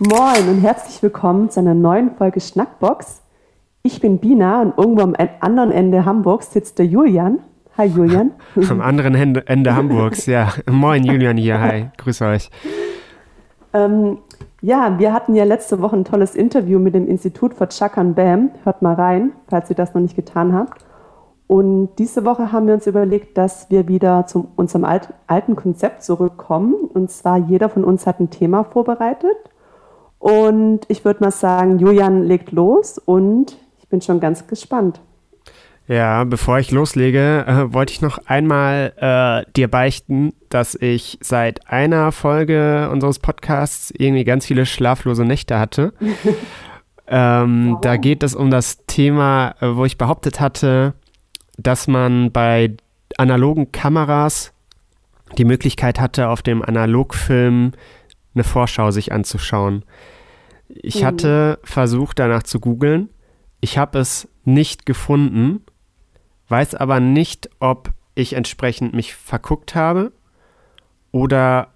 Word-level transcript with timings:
Moin 0.00 0.48
und 0.48 0.60
herzlich 0.60 1.02
willkommen 1.02 1.50
zu 1.50 1.58
einer 1.58 1.74
neuen 1.74 2.12
Folge 2.12 2.40
Schnackbox. 2.40 3.20
Ich 3.82 4.00
bin 4.00 4.18
Bina 4.18 4.62
und 4.62 4.78
irgendwo 4.78 5.02
am 5.02 5.16
anderen 5.40 5.72
Ende 5.72 6.04
Hamburgs 6.04 6.52
sitzt 6.52 6.78
der 6.78 6.86
Julian. 6.86 7.40
Hi 7.76 7.86
Julian. 7.88 8.30
Am 8.70 8.80
anderen 8.80 9.16
Ende, 9.16 9.48
Ende 9.48 9.74
Hamburgs, 9.74 10.26
ja. 10.26 10.52
Moin 10.70 11.02
Julian 11.02 11.36
hier, 11.36 11.60
hi, 11.60 11.88
grüß 11.96 12.22
euch. 12.22 12.48
Ähm, 13.72 14.18
ja, 14.60 15.00
wir 15.00 15.12
hatten 15.12 15.34
ja 15.34 15.42
letzte 15.42 15.80
Woche 15.80 15.96
ein 15.96 16.04
tolles 16.04 16.36
Interview 16.36 16.78
mit 16.78 16.94
dem 16.94 17.08
Institut 17.08 17.54
für 17.54 17.68
Chakan 17.68 18.14
Bam. 18.14 18.50
Hört 18.62 18.82
mal 18.82 18.94
rein, 18.94 19.32
falls 19.48 19.68
ihr 19.68 19.76
das 19.76 19.94
noch 19.94 20.00
nicht 20.00 20.14
getan 20.14 20.52
habt. 20.52 20.84
Und 21.48 21.96
diese 21.98 22.24
Woche 22.24 22.52
haben 22.52 22.68
wir 22.68 22.74
uns 22.74 22.86
überlegt, 22.86 23.36
dass 23.36 23.68
wir 23.68 23.88
wieder 23.88 24.26
zu 24.26 24.46
unserem 24.54 24.84
alt, 24.84 25.08
alten 25.26 25.56
Konzept 25.56 26.04
zurückkommen. 26.04 26.74
Und 26.74 27.10
zwar 27.10 27.38
jeder 27.38 27.68
von 27.68 27.82
uns 27.82 28.06
hat 28.06 28.20
ein 28.20 28.30
Thema 28.30 28.62
vorbereitet. 28.62 29.36
Und 30.18 30.80
ich 30.88 31.04
würde 31.04 31.22
mal 31.22 31.30
sagen, 31.30 31.78
Julian 31.78 32.24
legt 32.24 32.52
los 32.52 32.98
und 32.98 33.56
ich 33.78 33.88
bin 33.88 34.00
schon 34.00 34.20
ganz 34.20 34.46
gespannt. 34.46 35.00
Ja, 35.88 36.24
bevor 36.24 36.58
ich 36.58 36.70
loslege, 36.70 37.46
äh, 37.46 37.72
wollte 37.72 37.94
ich 37.94 38.02
noch 38.02 38.18
einmal 38.26 38.92
äh, 38.96 39.50
dir 39.56 39.68
beichten, 39.68 40.34
dass 40.50 40.74
ich 40.74 41.18
seit 41.22 41.66
einer 41.66 42.12
Folge 42.12 42.90
unseres 42.92 43.18
Podcasts 43.18 43.90
irgendwie 43.96 44.24
ganz 44.24 44.44
viele 44.44 44.66
schlaflose 44.66 45.24
Nächte 45.24 45.58
hatte. 45.58 45.94
ähm, 47.08 47.72
wow. 47.72 47.80
Da 47.80 47.96
geht 47.96 48.22
es 48.22 48.34
um 48.34 48.50
das 48.50 48.84
Thema, 48.86 49.54
äh, 49.60 49.76
wo 49.76 49.86
ich 49.86 49.96
behauptet 49.96 50.40
hatte, 50.40 50.92
dass 51.56 51.88
man 51.88 52.32
bei 52.32 52.76
analogen 53.16 53.72
Kameras 53.72 54.52
die 55.38 55.46
Möglichkeit 55.46 56.00
hatte, 56.00 56.28
auf 56.28 56.42
dem 56.42 56.62
Analogfilm 56.62 57.72
eine 58.34 58.44
Vorschau 58.44 58.90
sich 58.90 59.10
anzuschauen. 59.10 59.84
Ich 60.68 61.02
mhm. 61.02 61.06
hatte 61.06 61.58
versucht, 61.64 62.18
danach 62.18 62.42
zu 62.42 62.60
googeln. 62.60 63.10
Ich 63.60 63.78
habe 63.78 63.98
es 63.98 64.28
nicht 64.44 64.86
gefunden, 64.86 65.64
weiß 66.48 66.74
aber 66.74 67.00
nicht, 67.00 67.50
ob 67.60 67.92
ich 68.14 68.34
entsprechend 68.34 68.94
mich 68.94 69.14
verguckt 69.14 69.74
habe 69.74 70.12
oder 71.12 71.68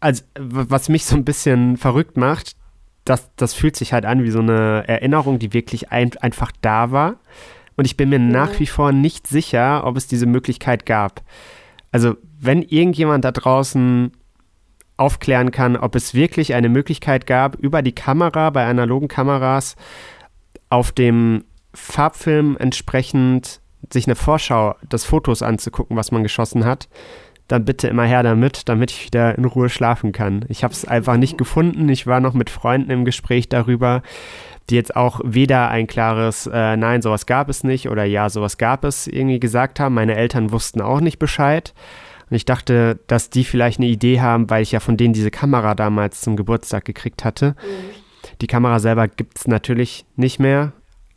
also, 0.00 0.22
was 0.38 0.90
mich 0.90 1.06
so 1.06 1.16
ein 1.16 1.24
bisschen 1.24 1.78
verrückt 1.78 2.18
macht, 2.18 2.56
das, 3.04 3.30
das 3.36 3.54
fühlt 3.54 3.74
sich 3.74 3.94
halt 3.94 4.04
an 4.04 4.22
wie 4.22 4.30
so 4.30 4.40
eine 4.40 4.84
Erinnerung, 4.86 5.38
die 5.38 5.54
wirklich 5.54 5.92
ein, 5.92 6.10
einfach 6.20 6.52
da 6.60 6.90
war. 6.90 7.16
Und 7.76 7.86
ich 7.86 7.96
bin 7.96 8.10
mir 8.10 8.18
ja. 8.18 8.24
nach 8.24 8.60
wie 8.60 8.66
vor 8.66 8.92
nicht 8.92 9.26
sicher, 9.26 9.86
ob 9.86 9.96
es 9.96 10.06
diese 10.06 10.26
Möglichkeit 10.26 10.84
gab. 10.84 11.22
Also, 11.90 12.16
wenn 12.38 12.60
irgendjemand 12.60 13.24
da 13.24 13.32
draußen 13.32 14.12
aufklären 14.96 15.50
kann, 15.50 15.76
ob 15.76 15.94
es 15.94 16.14
wirklich 16.14 16.54
eine 16.54 16.68
Möglichkeit 16.68 17.26
gab, 17.26 17.56
über 17.56 17.82
die 17.82 17.94
Kamera 17.94 18.50
bei 18.50 18.64
analogen 18.64 19.08
Kameras 19.08 19.76
auf 20.70 20.92
dem 20.92 21.44
Farbfilm 21.72 22.56
entsprechend 22.58 23.60
sich 23.92 24.06
eine 24.06 24.14
Vorschau 24.14 24.76
des 24.90 25.04
Fotos 25.04 25.42
anzugucken, 25.42 25.96
was 25.96 26.12
man 26.12 26.22
geschossen 26.22 26.64
hat, 26.64 26.88
dann 27.48 27.64
bitte 27.64 27.88
immer 27.88 28.04
her 28.04 28.22
damit, 28.22 28.68
damit 28.68 28.90
ich 28.90 29.04
wieder 29.04 29.36
in 29.36 29.44
Ruhe 29.44 29.68
schlafen 29.68 30.12
kann. 30.12 30.44
Ich 30.48 30.64
habe 30.64 30.72
es 30.72 30.86
einfach 30.86 31.16
nicht 31.16 31.36
gefunden. 31.36 31.88
Ich 31.88 32.06
war 32.06 32.20
noch 32.20 32.32
mit 32.32 32.48
Freunden 32.48 32.90
im 32.90 33.04
Gespräch 33.04 33.48
darüber, 33.48 34.02
die 34.70 34.76
jetzt 34.76 34.96
auch 34.96 35.20
weder 35.22 35.68
ein 35.68 35.86
klares 35.86 36.46
äh, 36.46 36.76
Nein, 36.76 37.02
sowas 37.02 37.26
gab 37.26 37.50
es 37.50 37.64
nicht 37.64 37.90
oder 37.90 38.04
Ja, 38.04 38.30
sowas 38.30 38.56
gab 38.56 38.84
es 38.84 39.06
irgendwie 39.06 39.40
gesagt 39.40 39.78
haben. 39.78 39.94
Meine 39.94 40.16
Eltern 40.16 40.52
wussten 40.52 40.80
auch 40.80 41.00
nicht 41.00 41.18
Bescheid. 41.18 41.74
Und 42.30 42.36
ich 42.36 42.44
dachte, 42.44 42.98
dass 43.06 43.30
die 43.30 43.44
vielleicht 43.44 43.78
eine 43.78 43.88
Idee 43.88 44.20
haben, 44.20 44.50
weil 44.50 44.62
ich 44.62 44.72
ja 44.72 44.80
von 44.80 44.96
denen 44.96 45.14
diese 45.14 45.30
Kamera 45.30 45.74
damals 45.74 46.20
zum 46.20 46.36
Geburtstag 46.36 46.84
gekriegt 46.84 47.24
hatte. 47.24 47.50
Mhm. 47.50 48.04
Die 48.40 48.46
Kamera 48.46 48.78
selber 48.78 49.08
gibt 49.08 49.38
es 49.38 49.46
natürlich 49.46 50.04
nicht 50.16 50.40
mehr, 50.40 50.72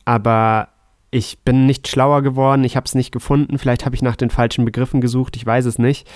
aber 0.05 0.69
ich 1.09 1.39
bin 1.39 1.65
nicht 1.65 1.87
schlauer 1.87 2.21
geworden, 2.21 2.63
ich 2.63 2.75
habe 2.75 2.85
es 2.85 2.95
nicht 2.95 3.11
gefunden, 3.11 3.57
vielleicht 3.57 3.85
habe 3.85 3.95
ich 3.95 4.01
nach 4.01 4.17
den 4.17 4.29
falschen 4.29 4.65
Begriffen 4.65 5.01
gesucht, 5.01 5.37
ich 5.37 5.45
weiß 5.45 5.65
es 5.65 5.79
nicht. 5.79 6.07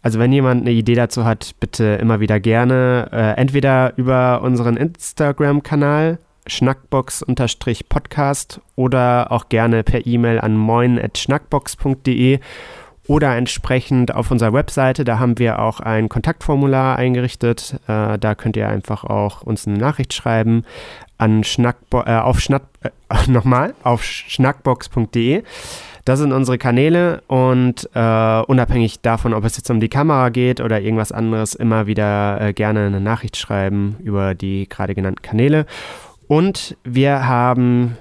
Also 0.00 0.18
wenn 0.18 0.32
jemand 0.32 0.62
eine 0.62 0.72
Idee 0.72 0.94
dazu 0.94 1.24
hat, 1.24 1.54
bitte 1.60 1.84
immer 2.00 2.18
wieder 2.18 2.40
gerne, 2.40 3.08
äh, 3.12 3.40
entweder 3.40 3.92
über 3.96 4.42
unseren 4.42 4.76
Instagram-Kanal 4.76 6.18
schnackbox-podcast 6.46 8.60
oder 8.74 9.30
auch 9.30 9.48
gerne 9.48 9.84
per 9.84 10.04
E-Mail 10.04 10.40
an 10.40 10.56
moin.schnackbox.de 10.56 12.40
oder 13.06 13.36
entsprechend 13.36 14.14
auf 14.14 14.30
unserer 14.30 14.52
Webseite. 14.52 15.04
Da 15.04 15.18
haben 15.18 15.38
wir 15.38 15.58
auch 15.58 15.80
ein 15.80 16.08
Kontaktformular 16.08 16.96
eingerichtet. 16.96 17.80
Äh, 17.88 18.18
da 18.18 18.34
könnt 18.34 18.56
ihr 18.56 18.68
einfach 18.68 19.04
auch 19.04 19.42
uns 19.42 19.66
eine 19.66 19.78
Nachricht 19.78 20.14
schreiben 20.14 20.64
an 21.18 21.44
Schnackbo 21.44 22.02
äh, 22.02 22.16
auf 22.16 22.40
Schnack 22.40 22.64
äh, 22.82 22.90
nochmal 23.30 23.74
auf 23.82 24.02
schnackbox.de. 24.04 25.42
Das 26.04 26.18
sind 26.18 26.32
unsere 26.32 26.58
Kanäle 26.58 27.22
und 27.28 27.88
äh, 27.94 28.40
unabhängig 28.40 29.02
davon, 29.02 29.34
ob 29.34 29.44
es 29.44 29.56
jetzt 29.56 29.70
um 29.70 29.78
die 29.78 29.88
Kamera 29.88 30.30
geht 30.30 30.60
oder 30.60 30.80
irgendwas 30.80 31.12
anderes, 31.12 31.54
immer 31.54 31.86
wieder 31.86 32.40
äh, 32.40 32.52
gerne 32.52 32.86
eine 32.86 33.00
Nachricht 33.00 33.36
schreiben 33.36 33.96
über 34.02 34.34
die 34.34 34.68
gerade 34.68 34.96
genannten 34.96 35.22
Kanäle. 35.22 35.64
Und 36.26 36.76
wir 36.82 37.28
haben, 37.28 37.96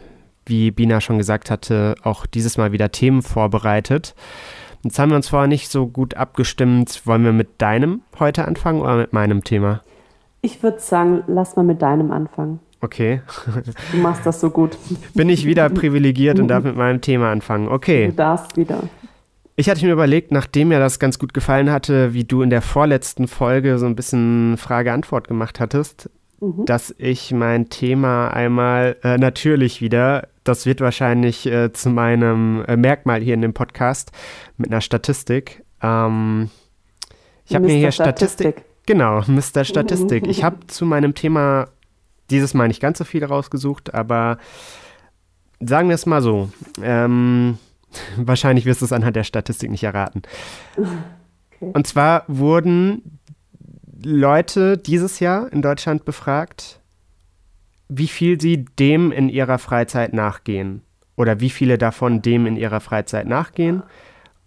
wie 0.47 0.72
Bina 0.72 1.00
schon 1.00 1.19
gesagt 1.19 1.51
hatte, 1.51 1.95
auch 2.01 2.25
dieses 2.25 2.57
Mal 2.57 2.72
wieder 2.72 2.91
Themen 2.91 3.22
vorbereitet. 3.22 4.16
Jetzt 4.84 4.97
haben 4.97 5.09
wir 5.09 5.16
uns 5.16 5.30
vorher 5.30 5.47
nicht 5.47 5.69
so 5.69 5.88
gut 5.88 6.16
abgestimmt. 6.16 7.02
Wollen 7.06 7.24
wir 7.24 7.34
mit 7.34 7.62
deinem 7.62 8.02
heute 8.19 8.46
anfangen 8.46 8.81
oder 8.81 8.97
mit 8.97 9.14
meinem 9.14 9.44
Thema? 9.44 9.81
Ich 10.42 10.64
würde 10.64 10.80
sagen, 10.80 11.24
lass 11.28 11.56
mal 11.56 11.64
mit 11.64 11.81
deinem 11.81 12.12
anfangen. 12.12 12.59
Okay. 12.81 13.22
Du 13.91 13.97
machst 13.97 14.25
das 14.25 14.41
so 14.41 14.50
gut. 14.50 14.75
Bin 15.14 15.30
ich 15.30 15.46
wieder 15.46 15.70
privilegiert 15.70 16.40
und 16.40 16.47
darf 16.47 16.64
mit 16.64 16.75
meinem 16.75 17.00
Thema 17.00 17.31
anfangen. 17.31 17.68
Okay. 17.68 18.08
Du 18.08 18.14
darfst 18.14 18.58
wieder. 18.58 18.81
Ich 19.56 19.70
hatte 19.70 19.86
mir 19.86 19.94
überlegt, 19.94 20.31
nachdem 20.31 20.70
mir 20.70 20.80
das 20.80 20.97
ganz 20.97 21.20
gut 21.20 21.36
gefallen 21.36 21.70
hatte, 21.70 22.16
wie 22.16 22.24
du 22.24 22.41
in 22.41 22.50
der 22.50 22.64
vorletzten 22.64 23.28
Folge 23.28 23.78
so 23.78 23.86
ein 23.86 23.96
bisschen 23.96 24.58
Frage-Antwort 24.58 25.28
gemacht 25.28 25.59
hattest, 25.59 26.09
mhm. 26.41 26.66
dass 26.66 26.94
ich 26.97 27.31
mein 27.31 27.69
Thema 27.69 28.28
einmal 28.29 28.97
äh, 29.03 29.18
natürlich 29.18 29.79
wieder, 29.81 30.28
das 30.44 30.66
wird 30.66 30.81
wahrscheinlich 30.81 31.46
äh, 31.46 31.72
zu 31.72 31.90
meinem 31.90 32.66
äh, 32.66 32.75
Merkmal 32.75 33.22
hier 33.22 33.35
in 33.35 33.41
dem 33.41 33.53
Podcast 33.53 34.12
mit 34.57 34.72
einer 34.72 34.81
Statistik. 34.81 35.63
Ähm, 35.81 36.50
ich 37.46 37.56
habe 37.56 37.66
mir 37.66 37.75
hier 37.75 37.91
Statistik. 37.91 38.56
Statistik. 38.56 38.72
Genau, 38.85 39.22
Mr. 39.28 39.63
Statistik. 39.63 40.28
Ich 40.28 40.44
habe 40.44 40.57
zu 40.68 40.85
meinem 40.85 41.13
Thema 41.13 41.69
dieses 42.29 42.53
Mal 42.53 42.68
nicht 42.68 42.81
ganz 42.81 42.97
so 42.97 43.03
viel 43.03 43.23
rausgesucht, 43.23 43.94
aber 43.94 44.38
sagen 45.59 45.90
wir 45.90 45.96
es 45.96 46.06
mal 46.06 46.22
so. 46.22 46.50
Ähm, 46.81 47.58
wahrscheinlich 48.18 48.66
wirst 48.66 48.81
du 48.81 48.85
es 48.85 48.94
anhand 48.94 49.16
der 49.16 49.23
Statistik 49.23 49.69
nicht 49.69 49.84
erraten. 49.84 50.23
Okay. 50.75 51.72
Und 51.73 51.85
zwar 51.88 52.23
wurden 52.28 53.19
Leute 54.03 54.78
dieses 54.78 55.19
Jahr 55.19 55.51
in 55.51 55.62
Deutschland 55.62 56.06
befragt, 56.06 56.79
wie 57.89 58.07
viel 58.07 58.39
sie 58.39 58.66
dem 58.79 59.12
in 59.12 59.29
ihrer 59.29 59.57
Freizeit 59.57 60.13
nachgehen. 60.13 60.81
Oder 61.16 61.39
wie 61.39 61.50
viele 61.50 61.78
davon 61.78 62.22
dem 62.22 62.45
in 62.45 62.56
ihrer 62.56 62.79
Freizeit 62.79 63.28
nachgehen. 63.28 63.84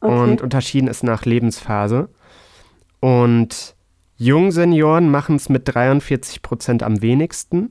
Okay. 0.00 0.12
Und 0.12 0.42
unterschieden 0.42 0.88
ist 0.88 1.04
nach 1.04 1.24
Lebensphase. 1.24 2.08
Und 3.00 3.76
Jungsenioren 4.16 5.10
machen 5.10 5.36
es 5.36 5.48
mit 5.48 5.62
43 5.74 6.42
Prozent 6.42 6.82
am 6.82 7.02
wenigsten, 7.02 7.70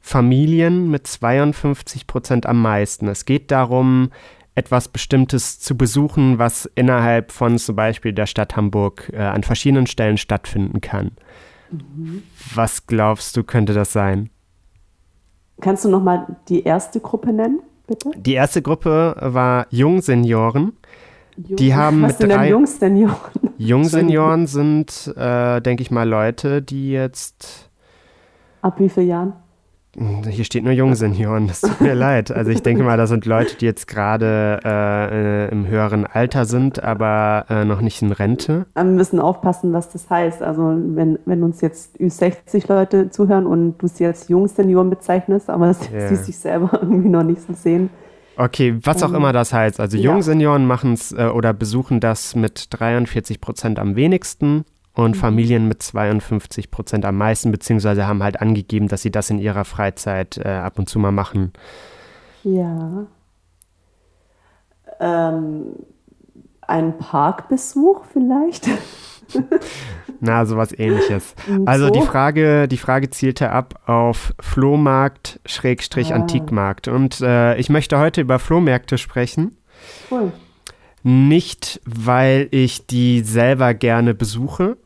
Familien 0.00 0.90
mit 0.90 1.06
52 1.06 2.06
Prozent 2.06 2.46
am 2.46 2.62
meisten. 2.62 3.08
Es 3.08 3.24
geht 3.24 3.50
darum, 3.50 4.10
etwas 4.58 4.88
Bestimmtes 4.88 5.60
zu 5.60 5.76
besuchen, 5.76 6.38
was 6.38 6.68
innerhalb 6.74 7.30
von 7.30 7.58
zum 7.58 7.76
Beispiel 7.76 8.12
der 8.12 8.26
Stadt 8.26 8.56
Hamburg 8.56 9.10
äh, 9.12 9.18
an 9.18 9.44
verschiedenen 9.44 9.86
Stellen 9.86 10.16
stattfinden 10.16 10.80
kann. 10.80 11.12
Mhm. 11.70 12.24
Was 12.54 12.86
glaubst 12.86 13.36
du, 13.36 13.44
könnte 13.44 13.72
das 13.72 13.92
sein? 13.92 14.30
Kannst 15.60 15.84
du 15.84 15.88
nochmal 15.88 16.36
die 16.48 16.64
erste 16.64 16.98
Gruppe 17.00 17.32
nennen, 17.32 17.60
bitte? 17.86 18.10
Die 18.16 18.34
erste 18.34 18.60
Gruppe 18.60 19.16
war 19.20 19.66
Jungsenioren. 19.70 20.72
Jung, 21.36 21.56
die 21.56 21.74
haben 21.74 22.02
was 22.02 22.12
mit 22.12 22.18
sind 22.18 22.30
drei 22.30 22.42
denn 22.42 22.50
Jungsenioren? 22.50 23.50
Jungsenioren 23.58 24.46
sind, 24.48 25.14
äh, 25.16 25.60
denke 25.60 25.82
ich 25.82 25.92
mal, 25.92 26.08
Leute, 26.08 26.62
die 26.62 26.90
jetzt. 26.90 27.70
Ab 28.60 28.80
wie 28.80 28.88
vielen 28.88 29.08
Jahren? 29.08 29.32
Hier 30.28 30.44
steht 30.44 30.64
nur 30.64 30.72
Jungsenioren, 30.72 31.48
das 31.48 31.60
tut 31.60 31.80
mir 31.80 31.94
leid. 31.96 32.30
Also 32.30 32.50
ich 32.50 32.62
denke 32.62 32.82
mal, 32.82 32.96
das 32.96 33.10
sind 33.10 33.26
Leute, 33.26 33.56
die 33.56 33.64
jetzt 33.64 33.88
gerade 33.88 34.60
äh, 34.64 35.50
im 35.50 35.66
höheren 35.66 36.06
Alter 36.06 36.44
sind, 36.44 36.82
aber 36.82 37.46
äh, 37.48 37.64
noch 37.64 37.80
nicht 37.80 38.00
in 38.02 38.12
Rente. 38.12 38.66
Wir 38.74 38.84
müssen 38.84 39.18
aufpassen, 39.18 39.72
was 39.72 39.90
das 39.90 40.08
heißt. 40.08 40.42
Also 40.42 40.76
wenn, 40.76 41.18
wenn 41.24 41.42
uns 41.42 41.60
jetzt 41.60 41.96
Ü60 41.98 42.68
Leute 42.68 43.10
zuhören 43.10 43.46
und 43.46 43.78
du 43.78 43.88
sie 43.88 44.06
als 44.06 44.28
Jungsenioren 44.28 44.90
bezeichnest, 44.90 45.50
aber 45.50 45.74
sie 45.74 45.92
yeah. 45.92 46.14
sich 46.14 46.38
selber 46.38 46.70
irgendwie 46.82 47.08
noch 47.08 47.24
nicht 47.24 47.42
so 47.42 47.52
sehen. 47.52 47.90
Okay, 48.36 48.78
was 48.84 49.02
auch 49.02 49.10
ähm, 49.10 49.16
immer 49.16 49.32
das 49.32 49.52
heißt. 49.52 49.80
Also 49.80 49.96
ja. 49.96 50.12
Jungsenioren 50.12 50.64
machen 50.64 50.92
es 50.92 51.12
äh, 51.12 51.26
oder 51.26 51.52
besuchen 51.52 51.98
das 51.98 52.36
mit 52.36 52.66
43 52.70 53.40
Prozent 53.40 53.80
am 53.80 53.96
wenigsten 53.96 54.64
und 54.98 55.14
mhm. 55.14 55.20
Familien 55.20 55.68
mit 55.68 55.80
52 55.80 56.72
Prozent 56.72 57.04
am 57.04 57.16
meisten, 57.16 57.52
beziehungsweise 57.52 58.08
haben 58.08 58.24
halt 58.24 58.40
angegeben, 58.40 58.88
dass 58.88 59.02
sie 59.02 59.12
das 59.12 59.30
in 59.30 59.38
ihrer 59.38 59.64
Freizeit 59.64 60.38
äh, 60.38 60.48
ab 60.48 60.76
und 60.76 60.88
zu 60.88 60.98
mal 60.98 61.12
machen. 61.12 61.52
Ja. 62.42 63.06
Ähm, 64.98 65.66
ein 66.62 66.98
Parkbesuch 66.98 68.06
vielleicht? 68.12 68.68
Na, 70.20 70.44
sowas 70.46 70.76
ähnliches. 70.76 71.36
Also 71.64 71.86
so? 71.86 71.92
die 71.92 72.00
Frage, 72.00 72.66
die 72.66 72.76
Frage 72.76 73.08
zielte 73.10 73.52
ab 73.52 73.82
auf 73.86 74.34
Flohmarkt 74.40 75.38
Schrägstrich 75.46 76.10
ah. 76.12 76.16
Antikmarkt. 76.16 76.88
Und 76.88 77.20
äh, 77.20 77.56
ich 77.56 77.70
möchte 77.70 78.00
heute 78.00 78.20
über 78.20 78.40
Flohmärkte 78.40 78.98
sprechen. 78.98 79.58
Cool. 80.10 80.32
Nicht, 81.04 81.80
weil 81.84 82.48
ich 82.50 82.88
die 82.88 83.20
selber 83.20 83.74
gerne 83.74 84.12
besuche. 84.12 84.76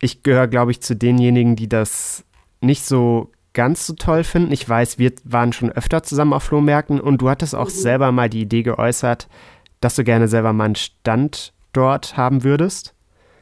Ich 0.00 0.22
gehöre, 0.22 0.48
glaube 0.48 0.70
ich, 0.70 0.80
zu 0.80 0.94
denjenigen, 0.94 1.56
die 1.56 1.68
das 1.68 2.24
nicht 2.60 2.84
so 2.84 3.30
ganz 3.52 3.86
so 3.86 3.94
toll 3.94 4.24
finden. 4.24 4.52
Ich 4.52 4.68
weiß, 4.68 4.98
wir 4.98 5.12
waren 5.24 5.52
schon 5.52 5.72
öfter 5.72 6.02
zusammen 6.02 6.32
auf 6.32 6.44
Flohmärkten 6.44 7.00
und 7.00 7.18
du 7.20 7.28
hattest 7.28 7.54
auch 7.54 7.66
mhm. 7.66 7.70
selber 7.70 8.12
mal 8.12 8.28
die 8.28 8.42
Idee 8.42 8.62
geäußert, 8.62 9.28
dass 9.80 9.96
du 9.96 10.04
gerne 10.04 10.28
selber 10.28 10.52
mal 10.52 10.66
einen 10.66 10.76
Stand 10.76 11.52
dort 11.72 12.16
haben 12.16 12.44
würdest. 12.44 12.94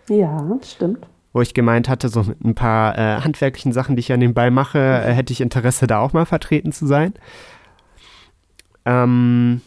Ja, 0.08 0.58
stimmt. 0.62 1.06
Wo 1.32 1.43
ich 1.43 1.53
gemeint 1.53 1.88
hatte, 1.88 2.08
so 2.08 2.23
mit 2.23 2.43
ein 2.43 2.55
paar 2.55 2.97
äh, 2.97 3.20
handwerklichen 3.20 3.73
Sachen, 3.73 3.97
die 3.97 4.00
ich 4.00 4.08
ja 4.08 4.17
nebenbei 4.17 4.50
mache, 4.50 4.79
äh, 4.79 5.12
hätte 5.12 5.32
ich 5.32 5.41
Interesse, 5.41 5.87
da 5.87 5.99
auch 5.99 6.12
mal 6.12 6.25
vertreten 6.25 6.73
zu 6.73 6.87
sein. 6.87 7.12
Ähm, 8.87 9.61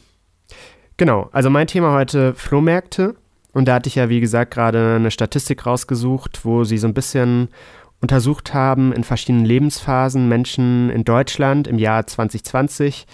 genau, 0.98 1.30
also 1.32 1.50
mein 1.50 1.68
Thema 1.68 1.94
heute 1.94 2.34
Flohmärkte. 2.34 3.16
Und 3.60 3.66
da 3.66 3.74
hatte 3.74 3.90
ich 3.90 3.96
ja, 3.96 4.08
wie 4.08 4.22
gesagt, 4.22 4.54
gerade 4.54 4.96
eine 4.96 5.12
Statistik 5.12 5.66
rausgesucht, 5.66 6.46
wo 6.46 6.64
sie 6.64 6.78
so 6.78 6.88
ein 6.88 6.94
bisschen 6.94 7.50
untersucht 8.00 8.54
haben 8.54 8.94
in 8.94 9.04
verschiedenen 9.04 9.44
Lebensphasen 9.44 10.30
Menschen 10.30 10.90
in 10.90 11.04
Deutschland 11.04 11.68
im 11.68 11.78
Jahr 11.78 12.08
2020, 12.08 13.06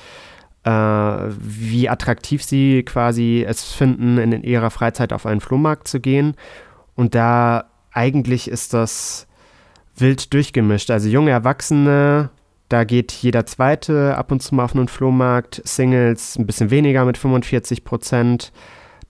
äh, 0.63 0.69
wie 0.69 1.89
attraktiv 1.89 2.44
sie 2.44 2.83
quasi 2.83 3.44
es 3.44 3.63
finden, 3.74 4.19
in 4.19 4.44
ihrer 4.44 4.69
Freizeit 4.69 5.13
auf 5.13 5.25
einen 5.25 5.42
Flohmarkt 5.42 5.88
zu 5.88 6.00
gehen. 6.00 6.36
Und 6.94 7.15
da 7.15 7.65
eigentlich 7.91 8.48
ist 8.48 8.75
das 8.75 9.25
wild 9.98 10.31
durchgemischt. 10.31 10.91
Also 10.91 11.09
junge 11.09 11.31
Erwachsene, 11.31 12.30
da 12.69 12.83
geht 12.83 13.12
jeder 13.13 13.48
Zweite 13.48 14.15
ab 14.15 14.31
und 14.31 14.44
zu 14.44 14.53
mal 14.53 14.65
auf 14.65 14.75
einen 14.75 14.89
Flohmarkt. 14.89 15.59
Singles 15.65 16.38
ein 16.38 16.45
bisschen 16.45 16.69
weniger 16.69 17.03
mit 17.03 17.18
45 17.18 17.83
Prozent. 17.83 18.51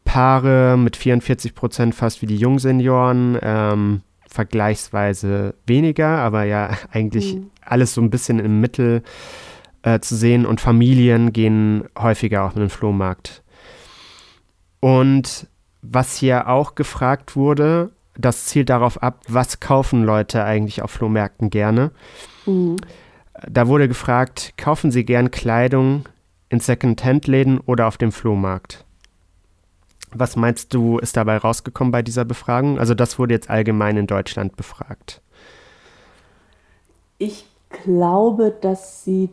Paare 0.06 0.78
mit 0.78 0.96
44 0.96 1.54
Prozent, 1.54 1.94
fast 1.94 2.22
wie 2.22 2.28
die 2.28 2.38
Jungsenioren. 2.38 3.38
Ähm, 3.42 4.02
vergleichsweise 4.36 5.56
weniger, 5.66 6.20
aber 6.20 6.44
ja 6.44 6.72
eigentlich 6.92 7.36
mhm. 7.36 7.50
alles 7.62 7.94
so 7.94 8.02
ein 8.02 8.10
bisschen 8.10 8.40
im 8.40 8.60
Mittel 8.62 9.02
äh, 9.82 10.00
zu 10.00 10.16
sehen. 10.16 10.46
Und 10.46 10.62
Familien 10.62 11.34
gehen 11.34 11.86
häufiger 11.98 12.44
auf 12.44 12.56
einen 12.56 12.70
Flohmarkt. 12.70 13.44
Und 14.82 15.48
was 15.82 16.16
hier 16.16 16.48
auch 16.48 16.76
gefragt 16.76 17.36
wurde, 17.36 17.92
das 18.18 18.46
zielt 18.46 18.70
darauf 18.70 19.02
ab, 19.02 19.22
was 19.28 19.60
kaufen 19.60 20.04
Leute 20.04 20.44
eigentlich 20.44 20.82
auf 20.82 20.92
Flohmärkten 20.92 21.50
gerne. 21.50 21.92
Mhm. 22.46 22.78
Da 23.50 23.68
wurde 23.68 23.88
gefragt, 23.88 24.54
kaufen 24.58 24.92
sie 24.92 25.04
gern 25.04 25.32
Kleidung 25.32 26.08
in 26.50 26.60
Second-Hand-Läden 26.60 27.60
oder 27.60 27.88
auf 27.88 27.98
dem 27.98 28.12
Flohmarkt? 28.12 28.86
Was 30.18 30.38
meinst 30.38 30.74
du, 30.74 30.98
ist 30.98 31.18
dabei 31.18 31.38
rausgekommen 31.38 31.92
bei 31.92 32.02
dieser 32.02 32.24
Befragung? 32.24 32.80
Also 32.80 32.94
das 32.94 33.20
wurde 33.20 33.34
jetzt 33.34 33.50
allgemein 33.50 33.98
in 33.98 34.08
Deutschland 34.08 34.56
befragt. 34.56 35.22
Ich 37.18 37.46
glaube, 37.70 38.56
dass 38.62 39.04
sie 39.04 39.30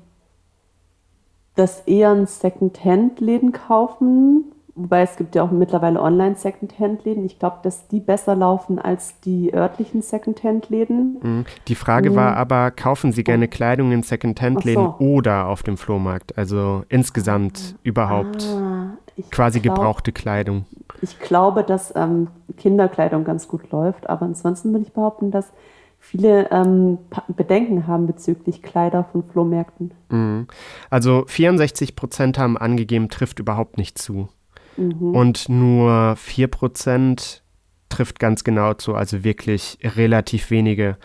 das 1.55 1.83
eher 1.87 2.13
in 2.13 2.27
Second-Hand-Läden 2.27 3.53
kaufen, 3.53 4.53
Wobei 4.75 5.03
es 5.03 5.17
gibt 5.17 5.35
ja 5.35 5.43
auch 5.43 5.51
mittlerweile 5.51 6.01
Online-Secondhand-Läden. 6.01 7.27
Ich 7.27 7.39
glaube, 7.39 7.59
dass 7.63 7.89
die 7.89 8.01
besser 8.01 8.35
laufen 8.35 8.79
als 8.79 9.21
die 9.21 9.53
örtlichen 9.53 10.01
Secondhand-Läden. 10.01 11.19
Mhm. 11.23 11.45
Die 11.69 11.75
Frage 11.75 12.11
mhm. 12.11 12.17
war 12.17 12.37
aber, 12.37 12.71
kaufen 12.71 13.13
Sie 13.13 13.23
gerne 13.23 13.49
Kleidung 13.49 13.93
in 13.93 14.03
Secondhand-Läden 14.03 14.83
so. 14.83 14.97
oder 14.99 15.49
auf 15.49 15.63
dem 15.63 15.77
Flohmarkt? 15.77 16.39
Also 16.39 16.85
insgesamt 16.89 17.75
ah, 17.75 17.79
überhaupt 17.83 18.45
ah, 18.45 18.97
quasi 19.31 19.61
glaub, 19.61 19.77
gebrauchte 19.77 20.11
Kleidung. 20.11 20.65
Ich 21.03 21.19
glaube, 21.19 21.65
dass 21.65 21.93
ähm, 21.95 22.29
Kinderkleidung 22.57 23.25
ganz 23.25 23.49
gut 23.49 23.71
läuft, 23.73 24.09
aber 24.09 24.25
ansonsten 24.25 24.73
würde 24.73 24.87
ich 24.87 24.93
behaupten, 24.93 25.31
dass 25.31 25.53
viele 25.99 26.51
ähm, 26.51 26.97
Bedenken 27.29 27.87
haben 27.87 28.07
bezüglich 28.07 28.63
Kleider 28.63 29.05
von 29.05 29.23
Flohmärkten. 29.23 29.93
Mhm. 30.09 30.47
Also 30.89 31.25
64 31.27 31.95
Prozent 31.95 32.39
haben 32.39 32.57
angegeben, 32.57 33.11
trifft 33.11 33.39
überhaupt 33.39 33.77
nicht 33.77 33.99
zu. 33.99 34.29
Mhm. 34.77 35.15
Und 35.15 35.49
nur 35.49 36.17
4% 36.17 37.41
trifft 37.89 38.19
ganz 38.19 38.45
genau 38.45 38.75
zu, 38.75 38.95
also 38.95 39.25
wirklich 39.25 39.79
relativ 39.83 40.51
wenige. 40.51 40.97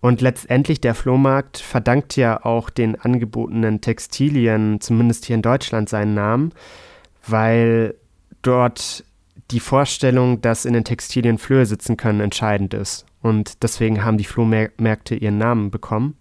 Und 0.00 0.20
letztendlich 0.20 0.80
der 0.80 0.94
Flohmarkt 0.94 1.58
verdankt 1.58 2.16
ja 2.16 2.44
auch 2.44 2.70
den 2.70 3.00
angebotenen 3.00 3.80
Textilien, 3.80 4.80
zumindest 4.80 5.24
hier 5.24 5.36
in 5.36 5.42
Deutschland, 5.42 5.88
seinen 5.88 6.14
Namen, 6.14 6.52
weil 7.26 7.94
dort 8.42 9.04
die 9.50 9.60
Vorstellung, 9.60 10.40
dass 10.40 10.64
in 10.64 10.74
den 10.74 10.84
Textilien 10.84 11.38
Flöhe 11.38 11.66
sitzen 11.66 11.96
können, 11.96 12.20
entscheidend 12.20 12.74
ist. 12.74 13.06
Und 13.22 13.62
deswegen 13.62 14.04
haben 14.04 14.18
die 14.18 14.24
Flohmärkte 14.24 15.14
ihren 15.14 15.38
Namen 15.38 15.70
bekommen. 15.70 16.16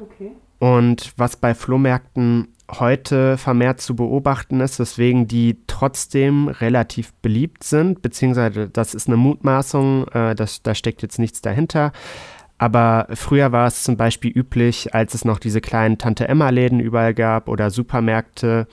Okay. 0.00 0.32
Und 0.58 1.12
was 1.16 1.36
bei 1.36 1.54
Flohmärkten 1.54 2.48
heute 2.78 3.36
vermehrt 3.38 3.80
zu 3.80 3.94
beobachten 3.96 4.60
ist, 4.60 4.78
weswegen 4.78 5.28
die 5.28 5.58
trotzdem 5.66 6.48
relativ 6.48 7.12
beliebt 7.14 7.64
sind, 7.64 8.02
beziehungsweise 8.02 8.68
das 8.68 8.94
ist 8.94 9.08
eine 9.08 9.16
Mutmaßung, 9.16 10.08
äh, 10.08 10.34
das, 10.34 10.62
da 10.62 10.74
steckt 10.74 11.02
jetzt 11.02 11.18
nichts 11.18 11.42
dahinter. 11.42 11.92
Aber 12.58 13.08
früher 13.14 13.50
war 13.50 13.66
es 13.66 13.82
zum 13.82 13.96
Beispiel 13.96 14.30
üblich, 14.30 14.94
als 14.94 15.14
es 15.14 15.24
noch 15.24 15.40
diese 15.40 15.60
kleinen 15.60 15.98
Tante-Emma-Läden 15.98 16.78
überall 16.78 17.12
gab 17.12 17.48
oder 17.48 17.70
Supermärkte 17.70 18.68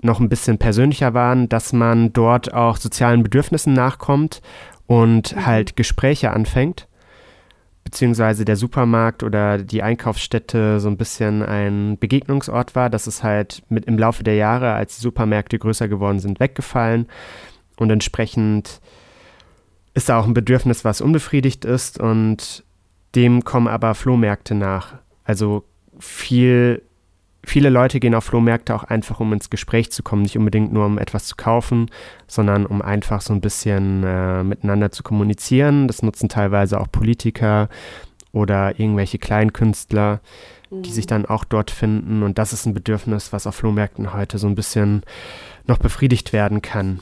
noch 0.00 0.20
ein 0.20 0.28
bisschen 0.28 0.58
persönlicher 0.58 1.14
waren, 1.14 1.48
dass 1.48 1.72
man 1.72 2.12
dort 2.12 2.54
auch 2.54 2.76
sozialen 2.76 3.22
Bedürfnissen 3.22 3.72
nachkommt 3.72 4.40
und 4.86 5.34
mhm. 5.34 5.46
halt 5.46 5.76
Gespräche 5.76 6.30
anfängt 6.30 6.86
beziehungsweise 7.84 8.44
der 8.44 8.56
Supermarkt 8.56 9.22
oder 9.22 9.58
die 9.58 9.82
Einkaufsstätte 9.82 10.80
so 10.80 10.88
ein 10.88 10.96
bisschen 10.96 11.42
ein 11.42 11.98
Begegnungsort 11.98 12.74
war. 12.74 12.90
Das 12.90 13.06
ist 13.06 13.22
halt 13.22 13.62
mit 13.68 13.86
im 13.86 13.98
Laufe 13.98 14.24
der 14.24 14.36
Jahre, 14.36 14.72
als 14.72 14.96
die 14.96 15.02
Supermärkte 15.02 15.58
größer 15.58 15.88
geworden 15.88 16.18
sind, 16.18 16.40
weggefallen. 16.40 17.06
Und 17.76 17.90
entsprechend 17.90 18.80
ist 19.94 20.08
da 20.08 20.18
auch 20.18 20.26
ein 20.26 20.34
Bedürfnis, 20.34 20.84
was 20.84 21.00
unbefriedigt 21.00 21.64
ist. 21.64 21.98
Und 21.98 22.64
dem 23.14 23.44
kommen 23.44 23.68
aber 23.68 23.94
Flohmärkte 23.94 24.54
nach. 24.54 24.94
Also 25.24 25.64
viel 25.98 26.82
viele 27.44 27.70
Leute 27.70 28.00
gehen 28.00 28.14
auf 28.14 28.24
Flohmärkte 28.24 28.74
auch 28.74 28.84
einfach, 28.84 29.20
um 29.20 29.32
ins 29.32 29.50
Gespräch 29.50 29.90
zu 29.90 30.02
kommen, 30.02 30.22
nicht 30.22 30.38
unbedingt 30.38 30.72
nur 30.72 30.86
um 30.86 30.98
etwas 30.98 31.26
zu 31.26 31.36
kaufen, 31.36 31.90
sondern 32.26 32.66
um 32.66 32.82
einfach 32.82 33.20
so 33.20 33.32
ein 33.32 33.40
bisschen 33.40 34.04
äh, 34.04 34.42
miteinander 34.44 34.92
zu 34.92 35.02
kommunizieren. 35.02 35.88
Das 35.88 36.02
nutzen 36.02 36.28
teilweise 36.28 36.80
auch 36.80 36.90
Politiker 36.90 37.68
oder 38.32 38.78
irgendwelche 38.78 39.18
Kleinkünstler, 39.18 40.20
mhm. 40.70 40.82
die 40.82 40.92
sich 40.92 41.06
dann 41.06 41.26
auch 41.26 41.44
dort 41.44 41.70
finden. 41.70 42.22
Und 42.22 42.38
das 42.38 42.52
ist 42.52 42.66
ein 42.66 42.74
Bedürfnis, 42.74 43.32
was 43.32 43.46
auf 43.46 43.56
Flohmärkten 43.56 44.12
heute 44.12 44.38
so 44.38 44.46
ein 44.46 44.54
bisschen 44.54 45.02
noch 45.66 45.78
befriedigt 45.78 46.32
werden 46.32 46.62
kann. 46.62 47.00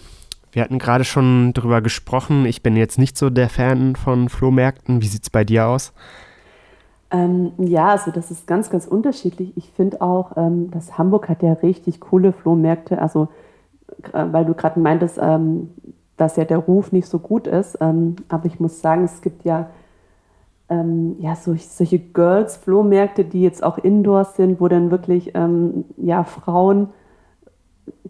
Wir 0.53 0.63
hatten 0.63 0.81
gerade 0.81 1.05
schon 1.05 1.53
darüber 1.53 1.81
gesprochen. 1.81 2.45
Ich 2.45 2.63
bin 2.63 2.77
jetzt 2.77 2.99
nicht 2.99 3.17
so 3.17 3.31
der 3.31 3.49
Fan 3.49 3.95
von 3.95 4.29
Flohmärkten. 4.29 5.01
Wie 5.01 5.07
sieht 5.07 5.23
es 5.23 5.31
bei 5.31 5.45
dir 5.45 5.67
aus? 5.67 5.93
Ähm, 7.11 7.53
ja, 7.59 7.89
also 7.89 8.11
das 8.11 8.31
ist 8.31 8.47
ganz, 8.47 8.71
ganz 8.71 8.87
unterschiedlich. 8.87 9.57
Ich 9.57 9.71
finde 9.73 10.01
auch, 10.01 10.37
ähm, 10.37 10.71
dass 10.71 10.97
Hamburg 10.97 11.29
hat 11.29 11.43
ja 11.43 11.55
richtig 11.55 12.01
coole 12.01 12.33
Flohmärkte. 12.33 13.03
Also, 13.03 13.29
äh, 14.13 14.27
weil 14.31 14.45
du 14.45 14.55
gerade 14.55 14.79
meintest, 14.79 15.19
ähm, 15.21 15.71
dass 16.17 16.37
ja 16.37 16.45
der 16.45 16.59
Ruf 16.59 16.93
nicht 16.93 17.09
so 17.09 17.19
gut 17.19 17.47
ist. 17.47 17.79
Ähm, 17.81 18.17
aber 18.29 18.47
ich 18.47 18.61
muss 18.61 18.81
sagen, 18.81 19.05
es 19.05 19.23
gibt 19.23 19.45
ja, 19.45 19.71
ähm, 20.69 21.17
ja 21.19 21.35
so, 21.35 21.55
solche 21.57 21.99
Girls-Flohmärkte, 21.99 23.25
die 23.25 23.43
jetzt 23.43 23.65
auch 23.65 23.79
Indoors 23.79 24.37
sind, 24.37 24.61
wo 24.61 24.69
dann 24.69 24.93
wirklich 24.93 25.33
ähm, 25.35 25.87
ja, 25.97 26.23
Frauen 26.23 26.91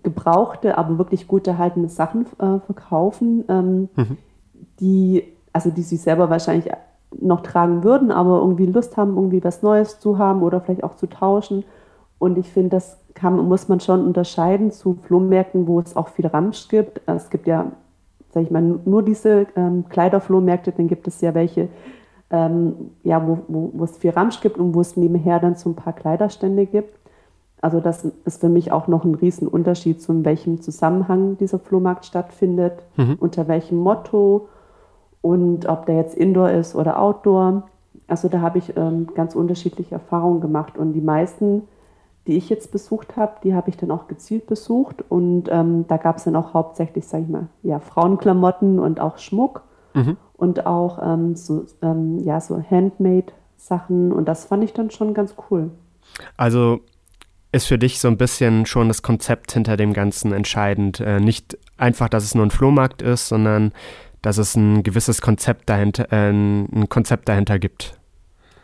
gebrauchte, 0.02 0.76
aber 0.76 0.98
wirklich 0.98 1.26
gut 1.26 1.46
erhaltene 1.46 1.88
Sachen 1.88 2.26
äh, 2.38 2.58
verkaufen, 2.60 3.44
mhm. 3.48 4.16
die, 4.78 5.24
also 5.52 5.70
die 5.70 5.82
sich 5.82 6.02
selber 6.02 6.28
wahrscheinlich 6.28 6.70
noch 7.18 7.40
tragen 7.40 7.82
würden, 7.82 8.10
aber 8.10 8.38
irgendwie 8.38 8.66
Lust 8.66 8.96
haben, 8.96 9.16
irgendwie 9.16 9.42
was 9.42 9.62
Neues 9.62 9.98
zu 9.98 10.18
haben 10.18 10.42
oder 10.42 10.60
vielleicht 10.60 10.84
auch 10.84 10.96
zu 10.96 11.06
tauschen. 11.06 11.64
Und 12.18 12.38
ich 12.38 12.50
finde, 12.50 12.70
das 12.70 12.98
kann, 13.14 13.36
muss 13.48 13.68
man 13.68 13.80
schon 13.80 14.04
unterscheiden 14.06 14.70
zu 14.70 14.94
Flohmärkten, 14.94 15.66
wo 15.66 15.80
es 15.80 15.96
auch 15.96 16.08
viel 16.08 16.26
Ramsch 16.26 16.68
gibt. 16.68 17.00
Es 17.06 17.30
gibt 17.30 17.46
ja 17.46 17.72
sag 18.32 18.44
ich 18.44 18.50
mal, 18.50 18.62
nur 18.84 19.02
diese 19.02 19.46
ähm, 19.56 19.84
Kleiderflohmärkte, 19.88 20.72
dann 20.72 20.88
gibt 20.88 21.06
es 21.08 21.20
ja 21.20 21.34
welche, 21.34 21.68
ähm, 22.30 22.74
ja, 23.02 23.26
wo, 23.26 23.38
wo, 23.48 23.70
wo 23.74 23.84
es 23.84 23.98
viel 23.98 24.10
Ramsch 24.10 24.40
gibt 24.40 24.58
und 24.58 24.74
wo 24.74 24.80
es 24.80 24.96
nebenher 24.96 25.40
dann 25.40 25.56
so 25.56 25.70
ein 25.70 25.74
paar 25.74 25.92
Kleiderstände 25.92 26.66
gibt. 26.66 26.96
Also 27.60 27.80
das 27.80 28.04
ist 28.24 28.40
für 28.40 28.48
mich 28.48 28.72
auch 28.72 28.86
noch 28.86 29.04
ein 29.04 29.14
Riesenunterschied, 29.14 30.00
zu 30.00 30.24
welchem 30.24 30.62
Zusammenhang 30.62 31.36
dieser 31.38 31.58
Flohmarkt 31.58 32.06
stattfindet, 32.06 32.84
mhm. 32.96 33.16
unter 33.20 33.48
welchem 33.48 33.78
Motto 33.78 34.48
und 35.22 35.66
ob 35.66 35.86
der 35.86 35.96
jetzt 35.96 36.16
Indoor 36.16 36.50
ist 36.50 36.74
oder 36.74 37.00
Outdoor. 37.00 37.68
Also 38.06 38.28
da 38.28 38.40
habe 38.40 38.58
ich 38.58 38.76
ähm, 38.76 39.08
ganz 39.14 39.34
unterschiedliche 39.34 39.94
Erfahrungen 39.94 40.40
gemacht 40.40 40.78
und 40.78 40.92
die 40.92 41.00
meisten, 41.00 41.62
die 42.26 42.36
ich 42.36 42.48
jetzt 42.48 42.72
besucht 42.72 43.16
habe, 43.16 43.34
die 43.44 43.54
habe 43.54 43.70
ich 43.70 43.76
dann 43.76 43.90
auch 43.90 44.08
gezielt 44.08 44.46
besucht 44.46 45.04
und 45.08 45.44
ähm, 45.50 45.86
da 45.88 45.96
gab 45.96 46.16
es 46.16 46.24
dann 46.24 46.36
auch 46.36 46.54
hauptsächlich, 46.54 47.06
sage 47.06 47.24
ich 47.24 47.28
mal, 47.28 47.48
ja, 47.62 47.78
Frauenklamotten 47.78 48.78
und 48.78 49.00
auch 49.00 49.18
Schmuck 49.18 49.62
mhm. 49.94 50.16
und 50.36 50.66
auch 50.66 50.98
ähm, 51.02 51.36
so, 51.36 51.64
ähm, 51.82 52.18
ja, 52.18 52.40
so 52.40 52.60
Handmade-Sachen 52.60 54.12
und 54.12 54.26
das 54.26 54.46
fand 54.46 54.64
ich 54.64 54.72
dann 54.72 54.90
schon 54.90 55.14
ganz 55.14 55.34
cool. 55.50 55.70
Also 56.36 56.80
ist 57.52 57.66
für 57.66 57.78
dich 57.78 57.98
so 57.98 58.08
ein 58.08 58.16
bisschen 58.16 58.66
schon 58.66 58.88
das 58.88 59.02
Konzept 59.02 59.52
hinter 59.52 59.76
dem 59.76 59.92
Ganzen 59.92 60.32
entscheidend. 60.32 61.00
Äh, 61.00 61.20
nicht 61.20 61.58
einfach, 61.76 62.08
dass 62.08 62.24
es 62.24 62.34
nur 62.34 62.46
ein 62.46 62.50
Flohmarkt 62.50 63.02
ist, 63.02 63.28
sondern 63.28 63.72
dass 64.22 64.38
es 64.38 64.56
ein 64.56 64.82
gewisses 64.82 65.20
Konzept 65.20 65.68
dahinter, 65.68 66.12
äh, 66.12 66.30
ein 66.30 66.88
Konzept 66.88 67.28
dahinter 67.28 67.58
gibt. 67.58 67.98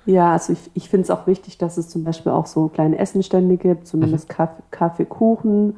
Ja, 0.06 0.32
also 0.32 0.52
ich, 0.52 0.70
ich 0.74 0.88
finde 0.88 1.04
es 1.04 1.10
auch 1.10 1.26
wichtig, 1.26 1.58
dass 1.58 1.78
es 1.78 1.88
zum 1.88 2.04
Beispiel 2.04 2.30
auch 2.30 2.46
so 2.46 2.68
kleine 2.68 2.98
Essenstände 2.98 3.56
gibt, 3.56 3.86
zumindest 3.88 4.28
mhm. 4.28 4.34
Kaffee, 4.34 4.62
Kaffee, 4.70 5.04
Kuchen 5.04 5.76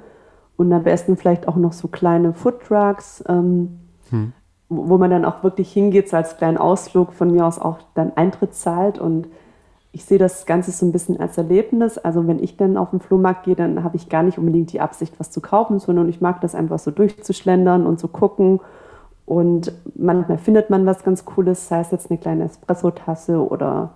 und 0.57 0.73
am 0.73 0.83
besten 0.83 1.17
vielleicht 1.17 1.49
auch 1.49 1.57
noch 1.57 1.73
so 1.73 1.89
kleine 1.89 2.35
Foodtrucks, 2.35 3.25
ähm, 3.27 3.79
mhm. 4.11 4.33
wo, 4.69 4.91
wo 4.91 4.99
man 4.99 5.11
dann 5.11 5.25
auch 5.25 5.43
wirklich 5.43 5.73
hingeht, 5.73 6.11
so 6.11 6.17
als 6.19 6.37
kleinen 6.37 6.59
Ausflug 6.59 7.15
von 7.15 7.31
mir 7.31 7.47
aus 7.47 7.59
auch 7.59 7.79
dann 7.95 8.13
Eintritt 8.17 8.55
zahlt 8.55 8.99
und 8.99 9.29
ich 9.93 10.05
sehe 10.05 10.19
das 10.19 10.45
Ganze 10.45 10.71
so 10.71 10.85
ein 10.85 10.93
bisschen 10.93 11.19
als 11.19 11.39
Erlebnis. 11.39 11.97
Also 11.97 12.27
wenn 12.27 12.43
ich 12.43 12.57
dann 12.57 12.77
auf 12.77 12.91
den 12.91 13.01
Flohmarkt 13.01 13.45
gehe, 13.45 13.57
dann 13.57 13.83
habe 13.83 13.97
ich 13.97 14.11
gar 14.11 14.23
nicht 14.23 14.39
unbedingt 14.39 14.73
die 14.73 14.81
Absicht, 14.81 15.15
was 15.19 15.31
zu 15.31 15.41
kaufen, 15.41 15.79
sondern 15.79 16.09
ich 16.09 16.21
mag 16.21 16.41
das 16.43 16.55
einfach 16.55 16.79
so 16.79 16.91
durchzuschlendern 16.91 17.87
und 17.87 17.99
zu 17.99 18.09
gucken. 18.09 18.61
Und 19.29 19.73
manchmal 19.95 20.39
findet 20.39 20.71
man 20.71 20.87
was 20.87 21.05
ganz 21.05 21.27
Cooles, 21.27 21.69
sei 21.69 21.81
es 21.81 21.91
jetzt 21.91 22.11
eine 22.11 22.19
kleine 22.19 22.45
Espresso-Tasse 22.45 23.47
oder, 23.47 23.91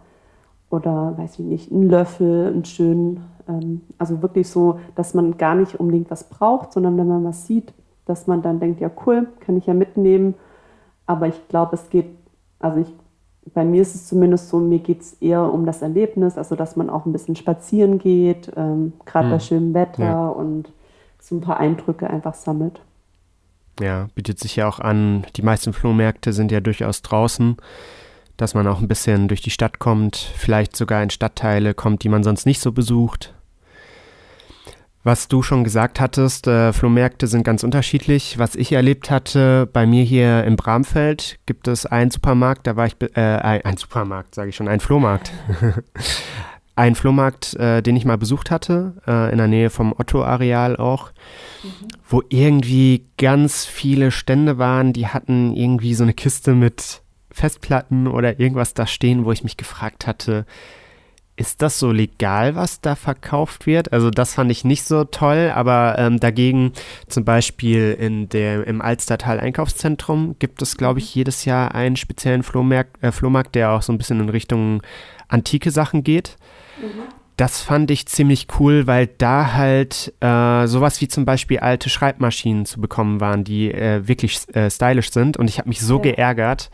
oder, 0.69 1.15
weiß 1.17 1.39
ich 1.39 1.47
nicht, 1.47 1.73
einen 1.73 1.89
Löffel, 1.89 2.49
einen 2.49 2.67
schönen. 2.67 3.25
Ähm, 3.49 3.81
also 3.97 4.21
wirklich 4.21 4.51
so, 4.51 4.79
dass 4.95 5.15
man 5.15 5.39
gar 5.39 5.55
nicht 5.55 5.81
unbedingt 5.81 6.11
was 6.11 6.25
braucht, 6.25 6.75
sondern 6.75 6.99
wenn 6.99 7.09
man 7.09 7.25
was 7.25 7.47
sieht, 7.47 7.73
dass 8.05 8.27
man 8.27 8.43
dann 8.43 8.61
denkt, 8.61 8.83
ja 8.83 8.91
cool, 9.07 9.27
kann 9.41 9.57
ich 9.57 9.65
ja 9.65 9.73
mitnehmen. 9.73 10.35
Aber 11.07 11.29
ich 11.29 11.49
glaube, 11.49 11.77
es 11.77 11.89
geht, 11.89 12.11
also 12.61 12.81
ich 12.81 12.93
bei 13.55 13.65
mir 13.65 13.83
ist 13.83 13.95
es 13.95 14.07
zumindest 14.07 14.51
so, 14.51 14.59
mir 14.59 14.79
geht 14.79 15.01
es 15.01 15.15
eher 15.15 15.53
um 15.53 15.67
das 15.67 15.83
Erlebnis, 15.83 16.39
also 16.39 16.55
dass 16.55 16.77
man 16.77 16.89
auch 16.89 17.07
ein 17.07 17.13
bisschen 17.13 17.37
spazieren 17.37 17.99
geht, 17.99 18.53
ähm, 18.55 18.93
gerade 19.05 19.29
hm. 19.29 19.33
bei 19.33 19.39
schönem 19.41 19.75
Wetter 19.75 20.05
ja. 20.05 20.29
und 20.29 20.73
so 21.19 21.37
ein 21.37 21.41
paar 21.41 21.59
Eindrücke 21.59 22.09
einfach 22.09 22.35
sammelt. 22.35 22.83
Ja, 23.81 24.09
bietet 24.15 24.39
sich 24.39 24.57
ja 24.57 24.69
auch 24.69 24.81
an. 24.81 25.27
Die 25.37 25.43
meisten 25.43 25.73
Flohmärkte 25.73 26.33
sind 26.33 26.53
ja 26.53 26.61
durchaus 26.61 27.03
draußen, 27.03 27.57
dass 28.37 28.55
man 28.55 28.67
auch 28.67 28.81
ein 28.81 28.89
bisschen 28.89 29.29
durch 29.29 29.41
die 29.41 29.51
Stadt 29.51 29.79
kommt, 29.79 30.17
vielleicht 30.17 30.77
sogar 30.77 31.03
in 31.03 31.11
Stadtteile 31.11 31.75
kommt, 31.75 32.03
die 32.03 32.09
man 32.09 32.23
sonst 32.23 32.47
nicht 32.47 32.61
so 32.61 32.73
besucht. 32.73 33.35
Was 35.05 35.27
du 35.27 35.43
schon 35.43 35.65
gesagt 35.65 35.99
hattest, 35.99 36.47
äh, 36.47 36.73
Flohmärkte 36.73 37.27
sind 37.27 37.43
ganz 37.43 37.65
unterschiedlich. 37.65 38.39
Was 38.39 38.55
ich 38.55 38.71
erlebt 38.71 39.11
hatte, 39.11 39.69
bei 39.73 39.85
mir 39.85 40.05
hier 40.05 40.45
im 40.45 40.55
Bramfeld 40.55 41.41
gibt 41.45 41.67
es 41.67 41.87
einen 41.87 42.13
Supermarkt, 42.13 42.69
da 42.69 42.77
war 42.77 42.87
ich, 42.87 42.95
äh, 43.17 43.21
ein, 43.21 43.77
Supermarkt, 43.77 44.37
sage 44.37 44.51
ich 44.51 44.57
schon, 44.57 44.69
ein 44.69 44.79
Flohmarkt. 44.79 45.33
ein 46.75 46.95
Flohmarkt, 46.95 47.55
äh, 47.55 47.83
den 47.83 47.97
ich 47.97 48.05
mal 48.05 48.19
besucht 48.19 48.51
hatte, 48.51 48.95
äh, 49.07 49.31
in 49.31 49.39
der 49.39 49.49
Nähe 49.49 49.71
vom 49.71 49.93
Otto-Areal 49.97 50.77
auch, 50.77 51.11
mhm. 51.63 51.69
wo 52.09 52.23
irgendwie 52.29 53.05
ganz 53.19 53.67
viele 53.67 54.11
Stände 54.11 54.59
waren, 54.59 54.93
die 54.93 55.09
hatten 55.09 55.55
irgendwie 55.55 55.95
so 55.95 56.03
eine 56.03 56.15
Kiste 56.15 56.55
mit 56.55 57.03
Festplatten 57.31 58.07
oder 58.07 58.41
irgendwas 58.41 58.75
da 58.75 58.87
stehen, 58.87 59.25
wo 59.25 59.33
ich 59.33 59.45
mich 59.45 59.57
gefragt 59.57 60.07
hatte, 60.07 60.47
ist 61.37 61.63
das 61.63 61.79
so 61.79 61.91
legal, 61.91 62.55
was 62.55 62.83
da 62.83 62.95
verkauft 62.95 63.67
wird? 63.67 63.93
Also 63.93 64.11
das 64.11 64.35
fand 64.35 64.51
ich 64.51 64.65
nicht 64.65 64.85
so 64.85 65.05
toll, 65.05 65.51
aber 65.55 65.97
ähm, 65.99 66.21
dagegen 66.21 66.73
zum 67.09 67.25
Beispiel 67.25 67.97
in 67.99 68.29
der, 68.29 68.67
im 68.67 68.83
Alstertal 68.83 69.41
Einkaufszentrum 69.41 70.37
gibt 70.39 70.61
es, 70.61 70.77
glaube 70.77 71.01
ich, 71.01 71.15
jedes 71.15 71.47
Jahr 71.47 71.75
einen 71.75 71.97
speziellen 71.97 72.43
Flohmarkt, 72.43 73.03
äh, 73.03 73.13
Flohmarkt, 73.13 73.55
der 73.55 73.73
auch 73.73 73.83
so 73.83 73.93
ein 73.93 73.99
bisschen 73.99 74.21
in 74.21 74.29
Richtung 74.29 74.83
antike 75.29 75.71
Sachen 75.71 76.05
geht. 76.05 76.37
Mhm. 76.83 77.05
Das 77.37 77.63
fand 77.63 77.91
ich 77.91 78.07
ziemlich 78.07 78.47
cool, 78.59 78.87
weil 78.87 79.07
da 79.07 79.55
halt 79.55 80.13
äh, 80.21 80.67
sowas 80.67 81.01
wie 81.01 81.09
zum 81.09 81.25
Beispiel 81.25 81.61
alte 81.61 81.89
Schreibmaschinen 81.89 82.67
zu 82.67 82.81
bekommen 82.81 83.21
waren, 83.21 83.43
die 83.43 83.73
äh, 83.73 84.07
wirklich 84.07 84.41
äh, 84.55 84.71
stylisch 84.71 85.11
sind. 85.11 85.39
Und 85.39 85.49
ich 85.49 85.59
habe 85.59 85.69
mich 85.69 85.81
so 85.81 85.97
ja. 85.97 86.03
geärgert, 86.03 86.71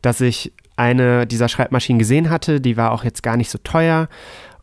dass 0.00 0.20
ich 0.20 0.52
eine 0.76 1.26
dieser 1.26 1.48
Schreibmaschinen 1.48 1.98
gesehen 1.98 2.30
hatte, 2.30 2.60
die 2.60 2.76
war 2.76 2.92
auch 2.92 3.02
jetzt 3.02 3.24
gar 3.24 3.36
nicht 3.36 3.50
so 3.50 3.58
teuer. 3.58 4.08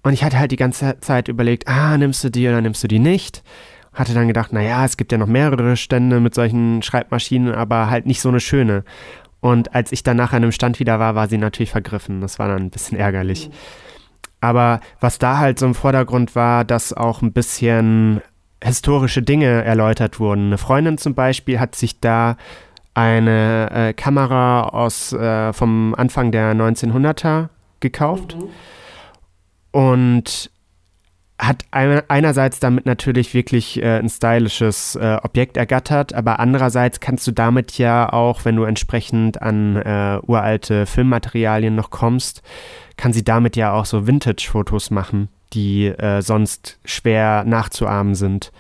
Und 0.04 0.14
ich 0.14 0.24
hatte 0.24 0.40
halt 0.40 0.52
die 0.52 0.56
ganze 0.56 1.00
Zeit 1.02 1.28
überlegt, 1.28 1.68
ah, 1.68 1.98
nimmst 1.98 2.24
du 2.24 2.30
die 2.30 2.48
oder 2.48 2.62
nimmst 2.62 2.84
du 2.84 2.88
die 2.88 3.00
nicht? 3.00 3.44
Hatte 3.94 4.14
dann 4.14 4.28
gedacht, 4.28 4.54
naja, 4.54 4.86
es 4.86 4.98
gibt 4.98 5.12
ja 5.12 5.18
noch 5.18 5.28
mehrere 5.28 5.76
Stände 5.76 6.20
mit 6.20 6.34
solchen 6.34 6.82
Schreibmaschinen, 6.82 7.54
aber 7.54 7.90
halt 7.90 8.06
nicht 8.06 8.22
so 8.22 8.30
eine 8.30 8.40
schöne. 8.40 8.84
Und 9.42 9.76
als 9.76 9.92
ich 9.92 10.04
dann 10.04 10.18
nach 10.18 10.32
einem 10.32 10.52
Stand 10.52 10.80
wieder 10.80 11.00
war, 11.00 11.16
war 11.16 11.28
sie 11.28 11.38
natürlich 11.38 11.72
vergriffen. 11.72 12.22
Das 12.22 12.40
war 12.40 12.48
dann 12.48 12.64
ein 12.64 12.70
bisschen 12.70 12.98
ärgerlich. 12.98 13.50
Aber 14.46 14.80
was 15.00 15.18
da 15.18 15.40
halt 15.40 15.58
so 15.58 15.66
im 15.66 15.74
Vordergrund 15.74 16.36
war, 16.36 16.66
dass 16.66 16.94
auch 16.94 17.24
ein 17.24 17.34
bisschen 17.34 18.22
historische 18.64 19.24
Dinge 19.24 19.64
erläutert 19.64 20.20
wurden. 20.20 20.46
Eine 20.46 20.60
Freundin 20.60 21.00
zum 21.00 21.16
Beispiel 21.16 21.60
hat 21.60 21.74
sich 21.74 22.00
da 22.00 22.38
eine 22.94 23.72
äh, 23.72 23.94
Kamera 23.94 24.68
aus 24.70 25.14
äh, 25.14 25.52
vom 25.52 25.96
Anfang 25.96 26.32
der 26.32 26.54
1900er 26.54 27.50
gekauft 27.80 28.36
mhm. 28.36 28.50
und 29.72 30.52
hat 31.40 31.66
einerseits 31.72 32.60
damit 32.60 32.86
natürlich 32.86 33.34
wirklich 33.34 33.82
äh, 33.82 33.98
ein 33.98 34.10
stylisches 34.10 34.96
äh, 34.96 35.18
Objekt 35.24 35.58
ergattert, 35.58 36.14
aber 36.14 36.40
andererseits 36.40 37.00
kannst 37.00 37.26
du 37.26 37.32
damit 37.32 37.80
ja 37.80 38.14
auch, 38.14 38.46
wenn 38.46 38.56
du 38.56 38.64
entsprechend 38.64 39.42
an 39.42 39.76
äh, 39.76 40.20
uralte 40.22 40.86
Filmmaterialien 40.86 41.74
noch 41.74 41.90
kommst, 41.90 42.44
kann 42.98 43.14
sie 43.14 43.24
damit 43.24 43.56
ja 43.56 43.74
auch 43.74 43.86
so 43.86 44.08
Vintage-Fotos 44.08 44.92
machen, 44.92 45.30
die 45.54 45.88
äh, 45.88 46.22
sonst 46.22 46.80
schwer 46.86 47.44
nachzuahmen 47.46 48.16
sind. 48.16 48.52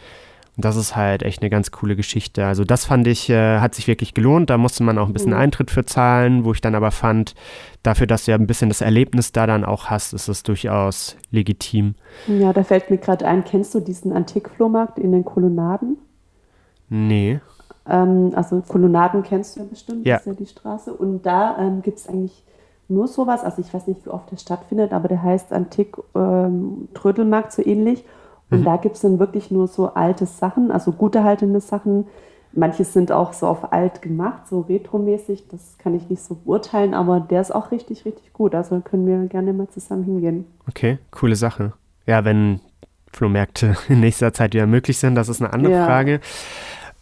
Und 0.56 0.64
das 0.64 0.78
ist 0.78 0.96
halt 0.96 1.24
echt 1.24 1.42
eine 1.42 1.50
ganz 1.50 1.72
coole 1.72 1.98
Geschichte. 1.98 2.46
Also 2.46 2.64
das 2.64 2.86
fand 2.86 3.08
ich, 3.08 3.30
äh, 3.30 3.60
hat 3.60 3.76
sich 3.76 3.88
wirklich 3.88 4.14
gelohnt. 4.14 4.50
Da 4.50 4.58
musste 4.58 4.84
man 4.84 4.98
auch 4.98 5.08
ein 5.08 5.14
bisschen 5.14 5.34
mhm. 5.34 5.40
Eintritt 5.40 5.70
für 5.70 5.84
zahlen, 5.84 6.46
wo 6.46 6.54
ich 6.54 6.62
dann 6.62 6.76
aber 6.76 6.92
fand, 6.92 7.36
dafür, 7.84 8.08
dass 8.08 8.26
du 8.26 8.32
ja 8.32 8.38
ein 8.38 8.48
bisschen 8.48 8.70
das 8.70 8.80
Erlebnis 8.80 9.34
da 9.34 9.48
dann 9.48 9.66
auch 9.66 9.86
hast, 9.88 10.14
ist 10.14 10.30
es 10.30 10.44
durchaus 10.44 11.18
legitim. 11.30 11.96
Ja, 12.28 12.54
da 12.54 12.64
fällt 12.64 12.90
mir 12.90 12.98
gerade 12.98 13.26
ein, 13.26 13.44
kennst 13.44 13.76
du 13.76 13.82
diesen 13.82 14.14
Antikflohmarkt 14.14 14.98
in 14.98 15.12
den 15.12 15.26
Kolonnaden? 15.26 15.98
Nee. 16.88 17.42
Ähm, 17.88 18.32
also 18.36 18.62
Kolonnaden 18.62 19.24
kennst 19.24 19.56
du 19.56 19.62
ja 19.62 19.66
bestimmt, 19.70 20.06
ja. 20.06 20.16
das 20.16 20.26
ist 20.26 20.28
ja 20.28 20.46
die 20.46 20.50
Straße. 20.50 20.94
Und 20.94 21.26
da 21.26 21.58
ähm, 21.60 21.82
gibt 21.82 21.98
es 21.98 22.08
eigentlich 22.08 22.45
nur 22.88 23.08
sowas, 23.08 23.44
also 23.44 23.62
ich 23.62 23.74
weiß 23.74 23.88
nicht, 23.88 24.06
wie 24.06 24.10
oft 24.10 24.32
der 24.32 24.38
stattfindet, 24.38 24.94
aber 24.94 25.08
der 25.08 25.24
heißt 25.24 25.52
Antik-Trödelmarkt 25.52 27.58
ähm, 27.58 27.64
so 27.64 27.70
ähnlich. 27.70 28.04
Und 28.52 28.62
mhm. 28.62 28.66
da 28.66 28.78
gibt 28.78 28.96
es 28.96 29.02
dann 29.02 29.20
wirklich 29.20 29.52
nur 29.52 29.68
so 29.68 29.94
alte 29.94 30.26
Sachen, 30.26 30.72
also 30.72 30.92
gut 30.92 31.16
erhaltene 31.16 31.62
Sachen. 31.62 32.06
Manches 32.54 32.94
sind 32.94 33.12
auch 33.12 33.34
so 33.34 33.48
auf 33.48 33.74
alt 33.74 34.02
gemacht, 34.02 34.48
so 34.48 34.62
retromäßig. 34.62 35.48
Das 35.50 35.78
kann 35.78 35.96
ich 35.96 36.10
nicht 36.10 36.22
so 36.22 36.36
beurteilen, 36.36 36.94
aber 36.94 37.20
der 37.20 37.42
ist 37.42 37.54
auch 37.54 37.72
richtig, 37.72 38.06
richtig 38.06 38.32
gut. 38.34 38.56
Also 38.56 38.80
können 38.80 39.08
wir 39.08 39.28
gerne 39.28 39.52
mal 39.52 39.68
zusammen 39.68 40.04
hingehen. 40.04 40.46
Okay, 40.70 41.00
coole 41.12 41.36
Sache. 41.36 41.74
Ja, 42.06 42.24
wenn 42.24 42.62
Flohmärkte 43.12 43.76
in 43.90 44.00
nächster 44.00 44.34
Zeit 44.34 44.54
wieder 44.54 44.68
möglich 44.68 44.98
sind, 44.98 45.16
das 45.16 45.28
ist 45.28 45.42
eine 45.42 45.52
andere 45.52 45.74
ja. 45.74 45.86
Frage. 45.86 46.22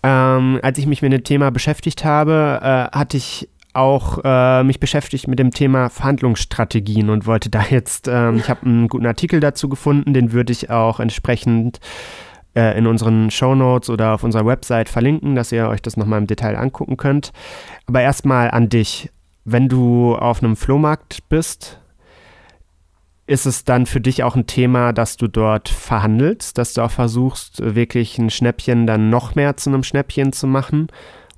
Ähm, 0.06 0.60
als 0.62 0.78
ich 0.78 0.86
mich 0.86 1.02
mit 1.02 1.14
dem 1.14 1.24
Thema 1.24 1.50
beschäftigt 1.50 2.04
habe, 2.04 2.60
äh, 2.62 2.98
hatte 2.98 3.16
ich 3.16 3.48
auch 3.74 4.20
äh, 4.24 4.64
mich 4.64 4.80
beschäftigt 4.80 5.28
mit 5.28 5.40
dem 5.40 5.52
Thema 5.52 5.90
Verhandlungsstrategien 5.90 7.10
und 7.10 7.26
wollte 7.26 7.50
da 7.50 7.64
jetzt, 7.70 8.08
ähm, 8.08 8.38
ich 8.38 8.50
habe 8.50 8.66
einen 8.66 8.88
guten 8.88 9.06
Artikel 9.06 9.40
dazu 9.40 9.68
gefunden, 9.70 10.14
den 10.14 10.32
würde 10.32 10.52
ich 10.52 10.70
auch 10.70 11.00
entsprechend 11.00 11.80
äh, 12.56 12.78
in 12.78 12.88
unseren 12.88 13.32
Show 13.32 13.56
Notes 13.56 13.90
oder 13.90 14.14
auf 14.14 14.24
unserer 14.24 14.46
Website 14.46 14.90
verlinken, 14.90 15.36
dass 15.36 15.52
ihr 15.52 15.68
euch 15.70 15.82
das 15.82 15.98
nochmal 15.98 16.20
im 16.20 16.28
Detail 16.28 16.56
angucken 16.56 16.98
könnt. 16.98 17.32
Aber 17.88 18.02
erstmal 18.02 18.52
an 18.52 18.70
dich. 18.70 19.10
Wenn 19.46 19.68
du 19.68 20.16
auf 20.16 20.42
einem 20.42 20.56
Flohmarkt 20.56 21.28
bist, 21.28 21.80
ist 23.26 23.46
es 23.46 23.64
dann 23.64 23.86
für 23.86 24.02
dich 24.02 24.24
auch 24.24 24.36
ein 24.36 24.48
Thema, 24.48 24.94
dass 24.94 25.18
du 25.18 25.28
dort 25.28 25.70
verhandelst, 25.70 26.58
dass 26.58 26.74
du 26.74 26.82
auch 26.82 26.92
versuchst, 26.92 27.62
wirklich 27.76 28.18
ein 28.18 28.30
Schnäppchen 28.30 28.86
dann 28.86 29.10
noch 29.10 29.36
mehr 29.36 29.58
zu 29.58 29.70
einem 29.70 29.84
Schnäppchen 29.84 30.34
zu 30.34 30.48
machen? 30.48 30.88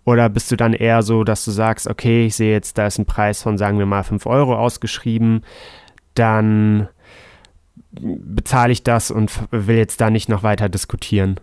Oder 0.06 0.30
bist 0.30 0.52
du 0.52 0.56
dann 0.56 0.74
eher 0.74 1.02
so, 1.02 1.24
dass 1.24 1.44
du 1.44 1.52
sagst, 1.52 1.88
okay, 1.88 2.28
ich 2.28 2.36
sehe 2.36 2.52
jetzt, 2.52 2.78
da 2.78 2.86
ist 2.86 3.00
ein 3.00 3.06
Preis 3.06 3.42
von, 3.42 3.58
sagen 3.58 3.80
wir 3.80 3.88
mal, 3.88 4.04
5 4.04 4.26
Euro 4.28 4.56
ausgeschrieben, 4.56 5.42
dann 6.14 6.88
bezahle 7.92 8.72
ich 8.72 8.84
das 8.84 9.10
und 9.10 9.32
will 9.52 9.78
jetzt 9.78 10.00
da 10.02 10.10
nicht 10.10 10.30
noch 10.30 10.44
weiter 10.44 10.70
diskutieren? 10.70 11.40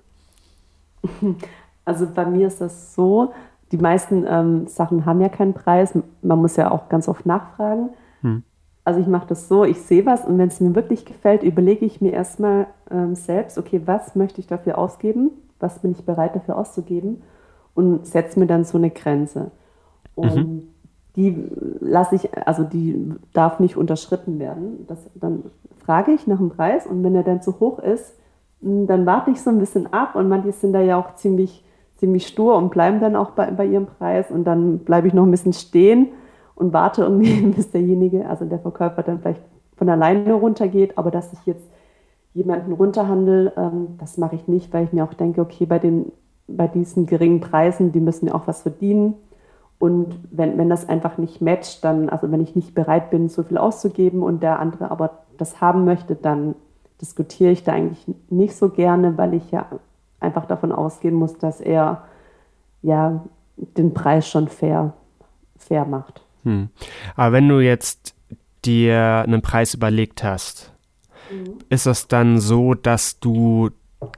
Also 1.85 2.07
bei 2.07 2.25
mir 2.25 2.47
ist 2.47 2.61
das 2.61 2.95
so, 2.95 3.33
die 3.73 3.77
meisten 3.77 4.25
ähm, 4.29 4.69
Sachen 4.69 5.05
haben 5.05 5.21
ja 5.21 5.29
keinen 5.29 5.53
Preis. 5.53 5.99
Man 6.23 6.39
muss 6.39 6.55
ja 6.55 6.71
auch 6.71 6.89
ganz 6.89 7.09
oft 7.09 7.27
nachfragen. 7.27 7.91
Hm. 8.21 8.45
Also 8.85 9.01
ich 9.01 9.09
mache 9.09 9.27
das 9.27 9.49
so, 9.49 9.65
ich 9.65 9.81
sehe 9.81 10.07
was 10.07 10.25
und 10.25 10.39
wenn 10.39 10.47
es 10.47 10.61
mir 10.61 10.77
wirklich 10.77 11.05
gefällt, 11.05 11.43
überlege 11.43 11.85
ich 11.85 12.01
mir 12.01 12.13
erstmal 12.13 12.69
ähm, 12.91 13.17
selbst, 13.17 13.59
okay, 13.59 13.81
was 13.85 14.15
möchte 14.15 14.41
ich 14.41 14.47
dafür 14.47 14.79
ausgeben? 14.79 15.31
Was 15.59 15.81
bin 15.81 15.93
ich 15.93 16.05
bereit 16.05 16.37
dafür 16.37 16.57
auszugeben? 16.57 17.23
Und 17.75 18.07
setze 18.07 18.39
mir 18.39 18.47
dann 18.47 18.65
so 18.65 18.77
eine 18.79 18.91
Grenze. 18.91 19.51
Und 20.15 20.35
mhm. 20.35 20.63
die 21.17 21.49
lasse 21.81 22.17
ich, 22.17 22.37
also 22.47 22.65
die 22.65 23.15
darf 23.33 23.61
nicht 23.61 23.77
unterschritten 23.77 24.39
werden. 24.39 24.87
Das, 24.87 24.99
dann 25.15 25.45
frage 25.85 26.13
ich 26.13 26.27
nach 26.27 26.39
dem 26.39 26.51
Preis 26.51 26.87
und 26.87 27.03
wenn 27.03 27.15
er 27.15 27.23
dann 27.23 27.43
zu 27.43 27.61
hoch 27.61 27.79
ist, 27.79 28.15
dann 28.61 29.07
warte 29.07 29.31
ich 29.31 29.41
so 29.41 29.51
ein 29.51 29.59
bisschen 29.59 29.93
ab 29.93 30.15
und 30.15 30.29
manche 30.29 30.53
sind 30.53 30.73
da 30.73 30.81
ja 30.81 30.97
auch 30.97 31.17
ziemlich 31.17 31.65
ziemlich 32.03 32.27
stur 32.27 32.57
und 32.57 32.71
bleiben 32.71 32.99
dann 32.99 33.15
auch 33.15 33.31
bei, 33.31 33.49
bei 33.53 33.65
ihrem 33.65 33.87
Preis 33.87 34.29
und 34.29 34.43
dann 34.43 34.81
bleibe 34.81 35.07
ich 35.07 35.15
noch 35.15 35.23
ein 35.23 35.31
bisschen 35.31 35.53
stehen 35.53 36.09
und 36.57 36.73
warte 36.73 37.03
irgendwie, 37.03 37.41
bis 37.57 37.71
derjenige, 37.71 38.29
also 38.29 38.45
der 38.45 38.59
Verkäufer 38.59 39.05
dann 39.05 39.21
vielleicht 39.21 39.41
von 39.77 39.89
alleine 39.89 40.33
runtergeht, 40.33 40.99
aber 40.99 41.13
dass 41.13 41.33
ich 41.33 41.47
jetzt 41.47 41.65
jemanden 42.35 42.73
runterhandel, 42.73 43.53
ähm, 43.57 43.99
das 43.99 44.19
mache 44.19 44.35
ich 44.35 44.49
nicht, 44.49 44.73
weil 44.75 44.83
ich 44.85 44.93
mir 44.93 45.05
auch 45.05 45.15
denke, 45.15 45.43
okay, 45.43 45.65
bei, 45.65 45.79
den, 45.79 46.11
bei 46.57 46.69
diesen 46.69 47.07
geringen 47.07 47.41
Preisen, 47.41 47.93
die 47.93 48.01
müssen 48.01 48.27
ja 48.27 48.35
auch 48.35 48.47
was 48.47 48.63
verdienen. 48.63 49.15
Und 49.79 50.15
wenn, 50.31 50.59
wenn 50.59 50.69
das 50.69 50.89
einfach 50.89 51.19
nicht 51.19 51.41
matcht, 51.41 51.83
dann, 51.83 52.09
also 52.09 52.31
wenn 52.31 52.41
ich 52.41 52.55
nicht 52.55 52.75
bereit 52.75 53.11
bin, 53.11 53.29
so 53.29 53.43
viel 53.43 53.59
auszugeben 53.59 54.23
und 54.23 54.43
der 54.43 54.61
andere 54.61 54.91
aber 54.91 55.19
das 55.39 55.61
haben 55.61 55.85
möchte, 55.85 56.15
dann 56.15 56.55
diskutiere 57.01 57.51
ich 57.51 57.65
da 57.65 57.73
eigentlich 57.73 58.07
nicht 58.31 58.55
so 58.55 58.69
gerne, 58.69 59.19
weil 59.19 59.35
ich 59.35 59.51
ja 59.51 59.67
einfach 60.21 60.47
davon 60.47 60.71
ausgehen 60.71 61.17
muss, 61.17 61.37
dass 61.37 61.61
er 61.61 62.05
ja 62.81 63.25
den 63.57 63.93
Preis 63.93 64.29
schon 64.29 64.49
fair, 64.49 64.93
fair 65.57 65.85
macht. 65.85 66.23
Hm. 66.45 66.69
Aber 67.17 67.33
wenn 67.33 67.49
du 67.49 67.59
jetzt 67.59 68.15
dir 68.65 69.25
einen 69.27 69.43
Preis 69.43 69.75
überlegt 69.75 70.23
hast, 70.23 70.73
mhm. 71.31 71.59
ist 71.69 71.87
es 71.87 72.09
dann 72.09 72.39
so, 72.39 72.75
dass 72.75 73.19
du 73.19 73.71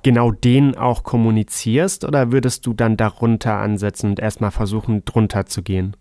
genau 0.03 0.31
den 0.31 0.77
auch 0.77 1.03
kommunizierst 1.03 2.05
oder 2.05 2.33
würdest 2.33 2.67
du 2.67 2.73
dann 2.73 2.97
darunter 2.97 3.55
ansetzen 3.55 4.11
und 4.11 4.21
erstmal 4.21 4.51
versuchen, 4.51 5.05
drunter 5.05 5.47
zu 5.47 5.63
gehen? 5.63 5.97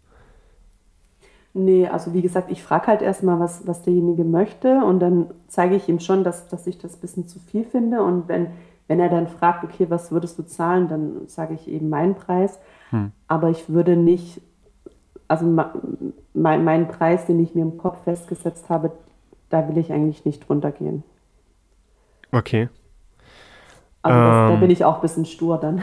Nee, 1.55 1.87
also 1.87 2.13
wie 2.13 2.21
gesagt, 2.21 2.51
ich 2.51 2.63
frage 2.63 2.87
halt 2.87 3.01
erstmal, 3.01 3.39
was, 3.39 3.67
was 3.67 3.83
derjenige 3.83 4.23
möchte 4.23 4.83
und 4.83 4.99
dann 4.99 5.27
zeige 5.47 5.75
ich 5.75 5.87
ihm 5.87 5.99
schon, 5.99 6.23
dass, 6.23 6.47
dass 6.47 6.65
ich 6.65 6.79
das 6.79 6.95
ein 6.95 7.01
bisschen 7.01 7.27
zu 7.27 7.39
viel 7.39 7.63
finde 7.63 8.01
und 8.01 8.27
wenn 8.27 8.47
wenn 8.87 8.99
er 8.99 9.09
dann 9.09 9.27
fragt, 9.27 9.63
okay, 9.63 9.85
was 9.89 10.11
würdest 10.11 10.37
du 10.37 10.43
zahlen, 10.43 10.87
dann 10.87 11.27
sage 11.27 11.53
ich 11.53 11.67
eben 11.67 11.89
meinen 11.89 12.15
Preis. 12.15 12.59
Hm. 12.89 13.11
Aber 13.27 13.49
ich 13.49 13.69
würde 13.69 13.95
nicht, 13.95 14.41
also 15.27 15.45
mein, 15.45 16.63
meinen 16.63 16.87
Preis, 16.87 17.25
den 17.25 17.39
ich 17.39 17.55
mir 17.55 17.61
im 17.61 17.77
Kopf 17.77 18.03
festgesetzt 18.03 18.69
habe, 18.69 18.91
da 19.49 19.67
will 19.69 19.77
ich 19.77 19.91
eigentlich 19.91 20.25
nicht 20.25 20.49
runtergehen. 20.49 21.03
Okay. 22.31 22.69
Also 24.03 24.19
das, 24.19 24.36
ähm, 24.36 24.50
da 24.50 24.55
bin 24.60 24.69
ich 24.69 24.86
auch 24.86 24.95
ein 24.95 25.01
bisschen 25.01 25.25
stur 25.25 25.57
dann. 25.60 25.81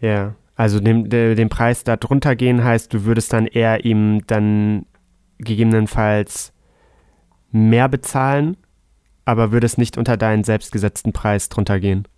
Ja, 0.00 0.34
also 0.56 0.78
den, 0.78 1.08
den 1.08 1.48
Preis 1.48 1.84
da 1.84 1.96
drunter 1.96 2.36
gehen 2.36 2.62
heißt, 2.62 2.92
du 2.92 3.04
würdest 3.04 3.32
dann 3.32 3.46
eher 3.46 3.84
ihm 3.84 4.26
dann 4.26 4.84
gegebenenfalls 5.38 6.52
mehr 7.50 7.88
bezahlen 7.88 8.58
aber 9.26 9.52
würde 9.52 9.66
es 9.66 9.76
nicht 9.76 9.98
unter 9.98 10.16
deinen 10.16 10.44
selbstgesetzten 10.44 11.12
Preis 11.12 11.50
drunter 11.50 11.78
gehen? 11.78 12.08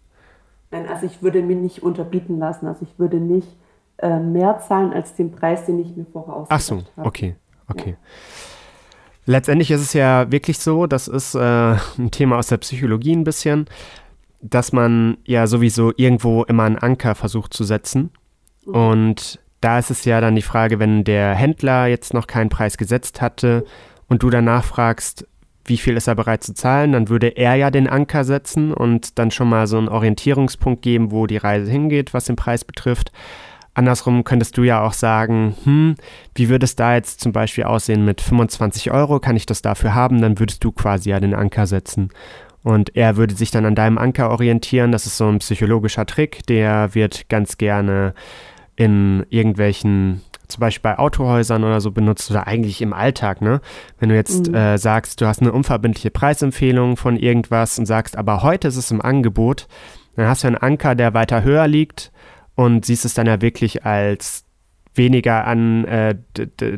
Nein, 0.71 0.87
also 0.87 1.07
ich 1.07 1.23
würde 1.23 1.43
mir 1.43 1.57
nicht 1.57 1.83
unterbieten 1.83 2.39
lassen. 2.39 2.67
Also 2.67 2.83
ich 2.83 2.99
würde 2.99 3.17
nicht 3.17 3.49
äh, 3.97 4.21
mehr 4.21 4.61
zahlen 4.61 4.93
als 4.93 5.15
den 5.15 5.33
Preis, 5.33 5.65
den 5.65 5.81
ich 5.81 5.97
mir 5.97 6.05
vorher 6.05 6.35
ausgesucht 6.35 6.51
Ach 6.51 6.61
so, 6.61 6.99
habe. 6.99 7.09
okay, 7.09 7.37
okay. 7.67 7.91
Ja. 7.91 7.97
Letztendlich 9.25 9.71
ist 9.71 9.81
es 9.81 9.93
ja 9.95 10.31
wirklich 10.31 10.59
so, 10.59 10.87
das 10.87 11.09
ist 11.09 11.35
äh, 11.35 11.39
ein 11.99 12.11
Thema 12.11 12.37
aus 12.37 12.49
der 12.49 12.59
Psychologie 12.59 13.17
ein 13.17 13.25
bisschen, 13.25 13.67
dass 14.41 14.73
man 14.73 15.19
ja 15.25 15.47
sowieso 15.47 15.93
irgendwo 15.97 16.45
immer 16.45 16.65
einen 16.65 16.79
Anker 16.79 17.15
versucht 17.15 17.55
zu 17.55 17.65
setzen. 17.65 18.11
Mhm. 18.65 18.75
Und 18.75 19.41
da 19.61 19.79
ist 19.79 19.91
es 19.91 20.05
ja 20.05 20.21
dann 20.21 20.37
die 20.37 20.43
Frage, 20.43 20.79
wenn 20.79 21.05
der 21.05 21.35
Händler 21.35 21.87
jetzt 21.87 22.15
noch 22.15 22.27
keinen 22.27 22.49
Preis 22.49 22.79
gesetzt 22.79 23.21
hatte 23.21 23.65
und 24.09 24.23
du 24.23 24.31
danach 24.31 24.65
fragst, 24.65 25.27
wie 25.65 25.77
viel 25.77 25.97
ist 25.97 26.07
er 26.07 26.15
bereit 26.15 26.43
zu 26.43 26.55
zahlen, 26.55 26.93
dann 26.93 27.09
würde 27.09 27.29
er 27.29 27.55
ja 27.57 27.71
den 27.71 27.89
Anker 27.89 28.25
setzen 28.25 28.73
und 28.73 29.19
dann 29.19 29.31
schon 29.31 29.49
mal 29.49 29.67
so 29.67 29.77
einen 29.77 29.89
Orientierungspunkt 29.89 30.83
geben, 30.83 31.11
wo 31.11 31.27
die 31.27 31.37
Reise 31.37 31.71
hingeht, 31.71 32.15
was 32.15 32.25
den 32.25 32.37
Preis 32.37 32.65
betrifft. 32.65 33.13
Andersrum 33.75 34.25
könntest 34.25 34.57
du 34.57 34.65
ja 34.65 34.83
auch 34.83 34.93
sagen, 34.93 35.55
hm, 35.63 35.95
wie 36.35 36.49
würde 36.49 36.65
es 36.65 36.75
da 36.75 36.95
jetzt 36.95 37.21
zum 37.21 37.33
Beispiel 37.33 37.65
aussehen 37.65 38.05
mit 38.05 38.21
25 38.21 38.91
Euro, 38.91 39.21
kann 39.21 39.37
ich 39.37 39.47
das 39.47 39.63
dafür 39.63 39.95
haben? 39.95 40.21
Dann 40.21 40.39
würdest 40.39 40.65
du 40.65 40.73
quasi 40.73 41.11
ja 41.11 41.21
den 41.21 41.35
Anker 41.35 41.67
setzen. 41.67 42.09
Und 42.63 42.97
er 42.97 43.17
würde 43.17 43.35
sich 43.35 43.51
dann 43.51 43.65
an 43.65 43.75
deinem 43.75 43.99
Anker 43.99 44.31
orientieren. 44.31 44.93
Das 44.93 45.07
ist 45.07 45.17
so 45.17 45.29
ein 45.29 45.39
psychologischer 45.39 46.07
Trick, 46.07 46.47
der 46.47 46.95
wird 46.95 47.29
ganz 47.29 47.59
gerne 47.59 48.15
in 48.77 49.27
irgendwelchen 49.31 50.23
zum 50.49 50.61
Beispiel 50.61 50.83
bei 50.83 50.99
Autohäusern 50.99 51.63
oder 51.63 51.81
so 51.81 51.91
benutzt 51.91 52.31
oder 52.31 52.47
eigentlich 52.47 52.81
im 52.81 52.95
Alltag, 52.95 53.43
ne? 53.43 53.61
Wenn 53.99 54.09
du 54.09 54.15
jetzt 54.15 54.49
mhm. 54.49 54.55
äh, 54.55 54.79
sagst, 54.79 55.21
du 55.21 55.27
hast 55.27 55.43
eine 55.43 55.53
unverbindliche 55.53 56.11
Preisempfehlung 56.11 56.97
von 56.97 57.17
irgendwas 57.17 57.79
und 57.79 57.87
sagst, 57.87 58.17
aber 58.17 58.43
heute 58.43 58.69
ist 58.69 58.77
es 58.77 58.91
im 58.91 59.03
Angebot, 59.03 59.69
dann 60.17 60.27
hast 60.27 60.43
du 60.43 60.49
einen 60.49 60.57
Anker, 60.57 60.95
der 60.95 61.15
weiter 61.15 61.43
höher 61.43 61.69
liegt 61.69 62.11
und 62.55 62.87
siehst 62.87 63.05
es 63.05 63.15
dann 63.15 63.27
ja 63.27 63.41
wirklich 63.41 63.85
als 63.85 64.45
weniger 64.95 65.47
an, 65.47 65.85
äh, 65.85 66.17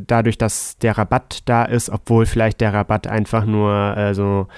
dadurch, 0.06 0.36
dass 0.36 0.76
der 0.78 0.98
Rabatt 0.98 1.42
da 1.46 1.64
ist, 1.64 1.90
obwohl 1.90 2.26
vielleicht 2.26 2.60
der 2.60 2.74
Rabatt 2.74 3.06
einfach 3.06 3.46
nur 3.46 3.96
äh, 3.96 4.14
so 4.14 4.48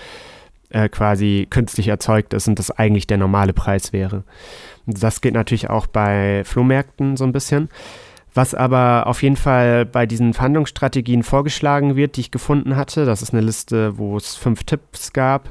äh, 0.72 0.88
quasi 0.88 1.46
künstlich 1.50 1.88
erzeugt 1.88 2.34
ist 2.34 2.48
und 2.48 2.58
das 2.58 2.70
eigentlich 2.70 3.06
der 3.06 3.18
normale 3.18 3.52
Preis 3.52 3.92
wäre. 3.92 4.24
Das 4.86 5.20
geht 5.20 5.34
natürlich 5.34 5.70
auch 5.70 5.86
bei 5.86 6.42
Flohmärkten 6.44 7.16
so 7.16 7.24
ein 7.24 7.32
bisschen. 7.32 7.68
Was 8.34 8.54
aber 8.54 9.06
auf 9.06 9.22
jeden 9.22 9.36
Fall 9.36 9.84
bei 9.84 10.06
diesen 10.06 10.32
Verhandlungsstrategien 10.32 11.22
vorgeschlagen 11.22 11.96
wird, 11.96 12.16
die 12.16 12.22
ich 12.22 12.30
gefunden 12.30 12.76
hatte, 12.76 13.04
das 13.04 13.20
ist 13.20 13.34
eine 13.34 13.42
Liste, 13.42 13.98
wo 13.98 14.16
es 14.16 14.36
fünf 14.36 14.64
Tipps 14.64 15.12
gab, 15.12 15.50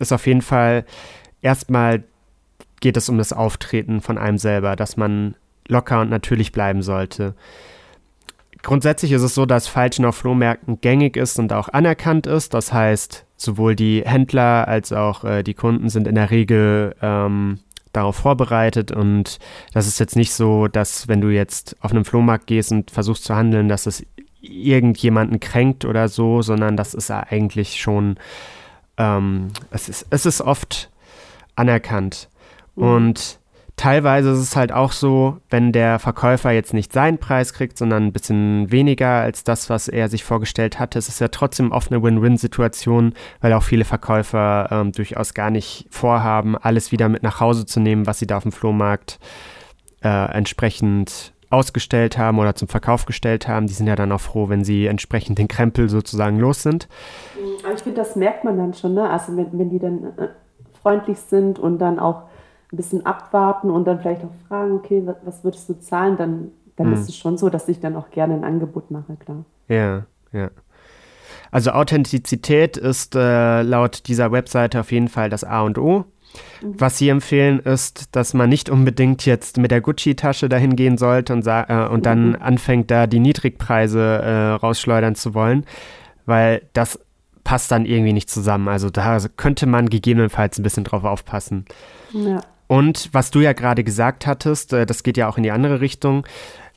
ist 0.00 0.12
auf 0.12 0.26
jeden 0.26 0.42
Fall 0.42 0.84
erstmal 1.40 2.02
geht 2.80 2.96
es 2.96 3.08
um 3.08 3.16
das 3.16 3.32
Auftreten 3.32 4.00
von 4.00 4.18
einem 4.18 4.38
selber, 4.38 4.76
dass 4.76 4.96
man 4.96 5.36
locker 5.68 6.00
und 6.00 6.10
natürlich 6.10 6.52
bleiben 6.52 6.82
sollte. 6.82 7.34
Grundsätzlich 8.62 9.12
ist 9.12 9.22
es 9.22 9.34
so, 9.34 9.46
dass 9.46 9.68
Falschen 9.68 10.04
auf 10.04 10.16
Flohmärkten 10.16 10.80
gängig 10.80 11.16
ist 11.16 11.38
und 11.38 11.52
auch 11.52 11.68
anerkannt 11.68 12.26
ist. 12.26 12.54
Das 12.54 12.72
heißt, 12.72 13.26
sowohl 13.36 13.76
die 13.76 14.02
Händler 14.04 14.66
als 14.66 14.92
auch 14.92 15.24
äh, 15.24 15.42
die 15.42 15.54
Kunden 15.54 15.88
sind 15.88 16.08
in 16.08 16.14
der 16.14 16.30
Regel 16.30 16.96
ähm, 17.02 17.58
darauf 17.92 18.16
vorbereitet 18.16 18.92
und 18.92 19.38
das 19.72 19.86
ist 19.86 19.98
jetzt 19.98 20.16
nicht 20.16 20.32
so, 20.34 20.68
dass 20.68 21.08
wenn 21.08 21.20
du 21.20 21.28
jetzt 21.28 21.76
auf 21.80 21.92
einem 21.92 22.04
Flohmarkt 22.04 22.46
gehst 22.46 22.70
und 22.70 22.90
versuchst 22.90 23.24
zu 23.24 23.34
handeln, 23.34 23.68
dass 23.68 23.86
es 23.86 24.04
irgendjemanden 24.40 25.40
kränkt 25.40 25.84
oder 25.84 26.08
so, 26.08 26.42
sondern 26.42 26.76
das 26.76 26.94
ist 26.94 27.10
eigentlich 27.10 27.80
schon, 27.80 28.16
ähm, 28.98 29.48
es, 29.70 29.88
ist, 29.88 30.06
es 30.10 30.26
ist 30.26 30.40
oft 30.40 30.90
anerkannt. 31.56 32.28
Mhm. 32.76 32.84
Und 32.84 33.38
teilweise 33.76 34.30
ist 34.30 34.38
es 34.38 34.56
halt 34.56 34.72
auch 34.72 34.92
so, 34.92 35.36
wenn 35.50 35.70
der 35.70 35.98
Verkäufer 35.98 36.50
jetzt 36.50 36.72
nicht 36.72 36.92
seinen 36.92 37.18
Preis 37.18 37.52
kriegt, 37.52 37.76
sondern 37.76 38.04
ein 38.04 38.12
bisschen 38.12 38.70
weniger 38.70 39.20
als 39.20 39.44
das, 39.44 39.68
was 39.68 39.88
er 39.88 40.08
sich 40.08 40.24
vorgestellt 40.24 40.78
hatte. 40.78 40.98
Es 40.98 41.08
ist 41.08 41.20
ja 41.20 41.28
trotzdem 41.28 41.72
oft 41.72 41.92
eine 41.92 42.02
Win-Win-Situation, 42.02 43.14
weil 43.40 43.52
auch 43.52 43.62
viele 43.62 43.84
Verkäufer 43.84 44.68
ähm, 44.70 44.92
durchaus 44.92 45.34
gar 45.34 45.50
nicht 45.50 45.86
vorhaben, 45.90 46.56
alles 46.56 46.90
wieder 46.90 47.08
mit 47.08 47.22
nach 47.22 47.40
Hause 47.40 47.66
zu 47.66 47.80
nehmen, 47.80 48.06
was 48.06 48.18
sie 48.18 48.26
da 48.26 48.38
auf 48.38 48.44
dem 48.44 48.52
Flohmarkt 48.52 49.18
äh, 50.02 50.32
entsprechend 50.32 51.34
ausgestellt 51.50 52.18
haben 52.18 52.38
oder 52.38 52.54
zum 52.54 52.68
Verkauf 52.68 53.04
gestellt 53.04 53.46
haben. 53.46 53.66
Die 53.66 53.74
sind 53.74 53.86
ja 53.86 53.94
dann 53.94 54.10
auch 54.10 54.20
froh, 54.20 54.48
wenn 54.48 54.64
sie 54.64 54.86
entsprechend 54.86 55.38
den 55.38 55.48
Krempel 55.48 55.88
sozusagen 55.88 56.38
los 56.38 56.62
sind. 56.62 56.88
Aber 57.62 57.74
ich 57.74 57.82
finde, 57.82 57.98
das 57.98 58.16
merkt 58.16 58.42
man 58.42 58.56
dann 58.56 58.74
schon, 58.74 58.94
ne? 58.94 59.08
Also 59.08 59.36
wenn, 59.36 59.56
wenn 59.56 59.70
die 59.70 59.78
dann 59.78 60.04
äh, 60.18 60.28
freundlich 60.82 61.18
sind 61.18 61.58
und 61.58 61.78
dann 61.78 61.98
auch 61.98 62.22
ein 62.72 62.76
bisschen 62.76 63.06
abwarten 63.06 63.70
und 63.70 63.86
dann 63.86 64.00
vielleicht 64.00 64.24
auch 64.24 64.48
fragen, 64.48 64.72
okay, 64.72 65.02
was, 65.24 65.44
würdest 65.44 65.68
du 65.68 65.78
zahlen, 65.78 66.16
dann, 66.16 66.48
dann 66.76 66.88
hm. 66.88 66.94
ist 66.94 67.08
es 67.08 67.16
schon 67.16 67.38
so, 67.38 67.48
dass 67.48 67.68
ich 67.68 67.80
dann 67.80 67.96
auch 67.96 68.10
gerne 68.10 68.34
ein 68.34 68.44
Angebot 68.44 68.90
mache, 68.90 69.16
klar. 69.16 69.44
Ja, 69.68 70.06
ja. 70.32 70.50
Also 71.50 71.70
Authentizität 71.70 72.76
ist 72.76 73.14
äh, 73.14 73.62
laut 73.62 74.08
dieser 74.08 74.32
Webseite 74.32 74.80
auf 74.80 74.92
jeden 74.92 75.08
Fall 75.08 75.30
das 75.30 75.44
A 75.44 75.62
und 75.62 75.78
O. 75.78 76.04
Mhm. 76.60 76.74
Was 76.78 76.98
sie 76.98 77.08
empfehlen 77.08 77.60
ist, 77.60 78.14
dass 78.14 78.34
man 78.34 78.48
nicht 78.48 78.68
unbedingt 78.68 79.24
jetzt 79.26 79.56
mit 79.56 79.70
der 79.70 79.80
Gucci-Tasche 79.80 80.48
dahin 80.48 80.76
gehen 80.76 80.98
sollte 80.98 81.32
und, 81.32 81.46
äh, 81.46 81.88
und 81.90 82.04
dann 82.04 82.30
mhm. 82.30 82.36
anfängt, 82.40 82.90
da 82.90 83.06
die 83.06 83.20
Niedrigpreise 83.20 84.00
äh, 84.00 84.48
rausschleudern 84.54 85.14
zu 85.14 85.34
wollen, 85.34 85.64
weil 86.26 86.62
das 86.72 86.98
passt 87.44 87.70
dann 87.70 87.86
irgendwie 87.86 88.12
nicht 88.12 88.28
zusammen. 88.28 88.68
Also 88.68 88.90
da 88.90 89.18
könnte 89.36 89.66
man 89.66 89.88
gegebenenfalls 89.88 90.58
ein 90.58 90.62
bisschen 90.62 90.84
drauf 90.84 91.04
aufpassen. 91.04 91.64
Ja. 92.12 92.40
Und 92.66 93.10
was 93.12 93.30
du 93.30 93.40
ja 93.40 93.52
gerade 93.52 93.84
gesagt 93.84 94.26
hattest, 94.26 94.72
äh, 94.72 94.86
das 94.86 95.02
geht 95.02 95.16
ja 95.16 95.28
auch 95.28 95.36
in 95.36 95.42
die 95.42 95.50
andere 95.50 95.80
Richtung. 95.80 96.26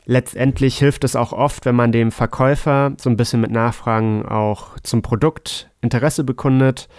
Letztendlich 0.06 0.78
hilft 0.78 1.04
es 1.04 1.16
auch 1.16 1.34
oft, 1.34 1.66
wenn 1.66 1.76
man 1.76 1.92
dem 1.92 2.12
Verkäufer 2.12 2.94
so 2.98 3.10
ein 3.10 3.18
bisschen 3.18 3.42
mit 3.42 3.52
Nachfragen 3.52 4.26
auch 4.26 4.80
zum 4.80 5.02
Produkt 5.02 5.70
Interesse 5.82 6.24
bekundet 6.24 6.90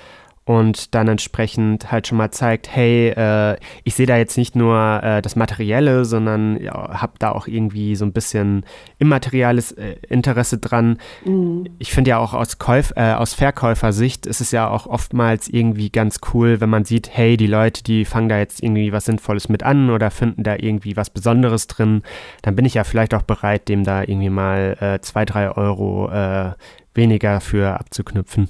und 0.51 0.97
dann 0.97 1.07
entsprechend 1.07 1.93
halt 1.93 2.09
schon 2.09 2.19
mal 2.19 2.33
zeigt, 2.33 2.75
hey, 2.75 3.11
äh, 3.11 3.57
ich 3.85 3.95
sehe 3.95 4.07
da 4.07 4.17
jetzt 4.17 4.37
nicht 4.37 4.57
nur 4.57 5.01
äh, 5.01 5.23
das 5.23 5.37
Materielle, 5.37 6.05
sondern 6.05 6.61
ja, 6.61 7.01
habe 7.01 7.13
da 7.21 7.31
auch 7.31 7.47
irgendwie 7.47 7.95
so 7.95 8.05
ein 8.05 8.13
bisschen 8.13 8.65
immaterielles 8.99 9.71
äh, 9.71 9.95
Interesse 10.09 10.59
dran. 10.59 10.99
Mhm. 11.25 11.69
Ich 11.79 11.93
finde 11.93 12.11
ja 12.11 12.19
auch 12.19 12.35
aus, 12.35 12.59
Käuf 12.59 12.93
äh, 12.97 13.13
aus 13.13 13.33
Verkäufersicht 13.33 14.27
ist 14.27 14.41
es 14.41 14.51
ja 14.51 14.69
auch 14.69 14.89
oftmals 14.89 15.47
irgendwie 15.47 15.89
ganz 15.89 16.19
cool, 16.35 16.61
wenn 16.61 16.69
man 16.69 16.85
sieht, 16.85 17.11
hey, 17.13 17.37
die 17.37 17.47
Leute, 17.47 17.85
die 17.85 18.05
fangen 18.05 18.29
da 18.29 18.39
jetzt 18.39 18.61
irgendwie 18.61 18.91
was 18.91 19.05
Sinnvolles 19.05 19.49
mit 19.49 19.63
an 19.63 19.89
oder 19.89 20.11
finden 20.11 20.43
da 20.43 20.57
irgendwie 20.57 20.97
was 20.97 21.11
Besonderes 21.11 21.69
drin, 21.69 22.03
dann 22.43 22.57
bin 22.57 22.65
ich 22.65 22.75
ja 22.75 22.83
vielleicht 22.83 23.15
auch 23.15 23.23
bereit, 23.23 23.69
dem 23.69 23.85
da 23.85 24.03
irgendwie 24.03 24.31
mal 24.31 24.77
äh, 24.81 25.01
zwei, 25.01 25.25
drei 25.25 25.49
Euro 25.57 26.11
äh, 26.11 26.55
weniger 26.93 27.41
für 27.41 27.79
abzuknüpfen. 27.79 28.49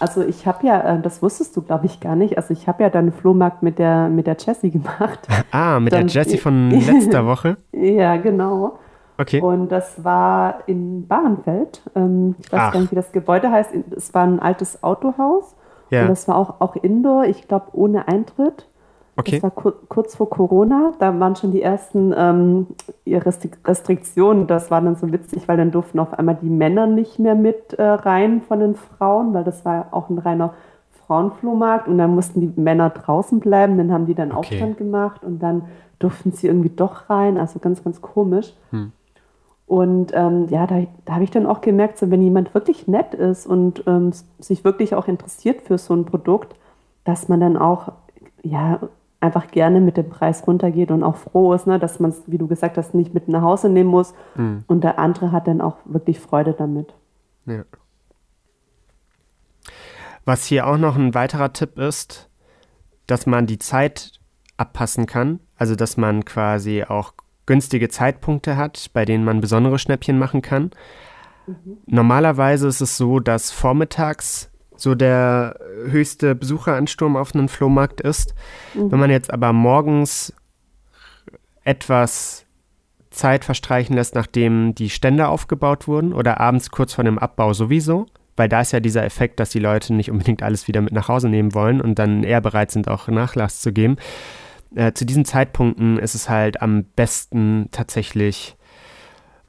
Also 0.00 0.22
ich 0.22 0.46
habe 0.46 0.66
ja, 0.66 0.96
äh, 0.96 1.00
das 1.00 1.22
wusstest 1.22 1.56
du, 1.56 1.62
glaube 1.62 1.86
ich, 1.86 2.00
gar 2.00 2.16
nicht. 2.16 2.36
Also 2.36 2.52
ich 2.52 2.66
habe 2.66 2.82
ja 2.82 2.90
dann 2.90 3.12
Flohmarkt 3.12 3.62
mit 3.62 3.78
der, 3.78 4.08
mit 4.08 4.26
der 4.26 4.36
Jessie 4.38 4.70
gemacht. 4.70 5.20
Ah, 5.50 5.78
mit 5.78 5.92
dann, 5.92 6.08
der 6.08 6.24
Jessie 6.24 6.38
von 6.38 6.70
letzter 6.86 7.26
Woche? 7.26 7.56
ja, 7.72 8.16
genau. 8.16 8.78
Okay. 9.16 9.40
Und 9.40 9.68
das 9.70 10.02
war 10.02 10.64
in 10.66 11.06
Bahrenfeld. 11.06 11.82
Ähm, 11.94 12.34
ich 12.40 12.52
weiß 12.52 12.60
Ach. 12.60 12.72
gar 12.72 12.80
nicht, 12.80 12.90
wie 12.90 12.96
das 12.96 13.12
Gebäude 13.12 13.50
heißt. 13.50 13.70
Es 13.96 14.12
war 14.12 14.24
ein 14.24 14.40
altes 14.40 14.82
Autohaus. 14.82 15.54
Ja. 15.90 16.02
Und 16.02 16.08
das 16.08 16.26
war 16.26 16.36
auch, 16.36 16.60
auch 16.60 16.74
Indoor, 16.76 17.24
ich 17.24 17.46
glaube, 17.46 17.66
ohne 17.72 18.08
Eintritt. 18.08 18.66
Okay. 19.16 19.32
Das 19.32 19.42
war 19.42 19.50
kur 19.50 19.74
kurz 19.88 20.16
vor 20.16 20.28
Corona. 20.28 20.92
Da 20.98 21.18
waren 21.20 21.36
schon 21.36 21.52
die 21.52 21.62
ersten 21.62 22.12
ähm, 22.16 22.66
Restriktionen. 23.06 24.46
Das 24.46 24.70
war 24.70 24.80
dann 24.80 24.96
so 24.96 25.12
witzig, 25.12 25.46
weil 25.46 25.56
dann 25.56 25.70
durften 25.70 26.00
auf 26.00 26.18
einmal 26.18 26.36
die 26.40 26.50
Männer 26.50 26.86
nicht 26.86 27.18
mehr 27.18 27.34
mit 27.34 27.74
äh, 27.74 27.82
rein 27.82 28.42
von 28.42 28.60
den 28.60 28.74
Frauen, 28.74 29.32
weil 29.32 29.44
das 29.44 29.64
war 29.64 29.88
auch 29.92 30.10
ein 30.10 30.18
reiner 30.18 30.54
Frauenflohmarkt. 31.06 31.86
Und 31.86 31.98
dann 31.98 32.14
mussten 32.14 32.40
die 32.40 32.52
Männer 32.60 32.90
draußen 32.90 33.38
bleiben. 33.38 33.78
Dann 33.78 33.92
haben 33.92 34.06
die 34.06 34.14
dann 34.14 34.32
okay. 34.32 34.38
Aufstand 34.38 34.78
gemacht 34.78 35.22
und 35.22 35.38
dann 35.40 35.62
durften 36.00 36.32
sie 36.32 36.48
irgendwie 36.48 36.70
doch 36.70 37.08
rein. 37.08 37.38
Also 37.38 37.60
ganz, 37.60 37.84
ganz 37.84 38.02
komisch. 38.02 38.52
Hm. 38.70 38.90
Und 39.66 40.12
ähm, 40.12 40.48
ja, 40.50 40.66
da, 40.66 40.82
da 41.04 41.14
habe 41.14 41.24
ich 41.24 41.30
dann 41.30 41.46
auch 41.46 41.60
gemerkt, 41.60 41.98
so, 41.98 42.10
wenn 42.10 42.20
jemand 42.20 42.52
wirklich 42.52 42.88
nett 42.88 43.14
ist 43.14 43.46
und 43.46 43.84
ähm, 43.86 44.12
sich 44.38 44.64
wirklich 44.64 44.94
auch 44.94 45.08
interessiert 45.08 45.62
für 45.62 45.78
so 45.78 45.94
ein 45.94 46.04
Produkt, 46.04 46.54
dass 47.04 47.28
man 47.28 47.40
dann 47.40 47.56
auch 47.56 47.92
ja, 48.44 48.78
einfach 49.24 49.50
gerne 49.50 49.80
mit 49.80 49.96
dem 49.96 50.08
Preis 50.08 50.46
runtergeht 50.46 50.90
und 50.90 51.02
auch 51.02 51.16
froh 51.16 51.54
ist, 51.54 51.66
ne, 51.66 51.78
dass 51.78 51.98
man 51.98 52.10
es, 52.10 52.22
wie 52.26 52.38
du 52.38 52.46
gesagt 52.46 52.76
hast, 52.76 52.94
nicht 52.94 53.14
mit 53.14 53.28
nach 53.28 53.42
Hause 53.42 53.68
nehmen 53.68 53.90
muss. 53.90 54.14
Mhm. 54.36 54.64
Und 54.66 54.84
der 54.84 54.98
andere 54.98 55.32
hat 55.32 55.48
dann 55.48 55.60
auch 55.60 55.78
wirklich 55.84 56.20
Freude 56.20 56.52
damit. 56.52 56.94
Ja. 57.46 57.64
Was 60.24 60.44
hier 60.44 60.66
auch 60.66 60.78
noch 60.78 60.96
ein 60.96 61.14
weiterer 61.14 61.52
Tipp 61.52 61.78
ist, 61.78 62.30
dass 63.06 63.26
man 63.26 63.46
die 63.46 63.58
Zeit 63.58 64.12
abpassen 64.56 65.06
kann. 65.06 65.40
Also, 65.56 65.74
dass 65.74 65.96
man 65.96 66.24
quasi 66.24 66.84
auch 66.84 67.12
günstige 67.46 67.88
Zeitpunkte 67.88 68.56
hat, 68.56 68.90
bei 68.92 69.04
denen 69.04 69.24
man 69.24 69.40
besondere 69.40 69.78
Schnäppchen 69.78 70.18
machen 70.18 70.42
kann. 70.42 70.70
Mhm. 71.46 71.78
Normalerweise 71.86 72.68
ist 72.68 72.80
es 72.80 72.96
so, 72.96 73.20
dass 73.20 73.50
vormittags 73.50 74.50
so 74.76 74.94
der 74.94 75.58
höchste 75.86 76.34
Besucheransturm 76.34 77.16
auf 77.16 77.34
einem 77.34 77.48
Flohmarkt 77.48 78.00
ist. 78.00 78.34
Mhm. 78.74 78.92
Wenn 78.92 79.00
man 79.00 79.10
jetzt 79.10 79.32
aber 79.32 79.52
morgens 79.52 80.32
etwas 81.64 82.44
Zeit 83.10 83.44
verstreichen 83.44 83.94
lässt, 83.94 84.14
nachdem 84.14 84.74
die 84.74 84.90
Stände 84.90 85.28
aufgebaut 85.28 85.86
wurden 85.86 86.12
oder 86.12 86.40
abends 86.40 86.70
kurz 86.70 86.94
vor 86.94 87.04
dem 87.04 87.18
Abbau 87.18 87.52
sowieso, 87.52 88.06
weil 88.36 88.48
da 88.48 88.60
ist 88.60 88.72
ja 88.72 88.80
dieser 88.80 89.04
Effekt, 89.04 89.38
dass 89.38 89.50
die 89.50 89.60
Leute 89.60 89.94
nicht 89.94 90.10
unbedingt 90.10 90.42
alles 90.42 90.66
wieder 90.66 90.80
mit 90.80 90.92
nach 90.92 91.08
Hause 91.08 91.28
nehmen 91.28 91.54
wollen 91.54 91.80
und 91.80 91.98
dann 91.98 92.24
eher 92.24 92.40
bereit 92.40 92.72
sind, 92.72 92.88
auch 92.88 93.06
Nachlass 93.08 93.60
zu 93.60 93.72
geben. 93.72 93.96
Äh, 94.74 94.92
zu 94.92 95.06
diesen 95.06 95.24
Zeitpunkten 95.24 95.98
ist 95.98 96.14
es 96.14 96.28
halt 96.28 96.60
am 96.60 96.84
besten 96.96 97.68
tatsächlich 97.70 98.56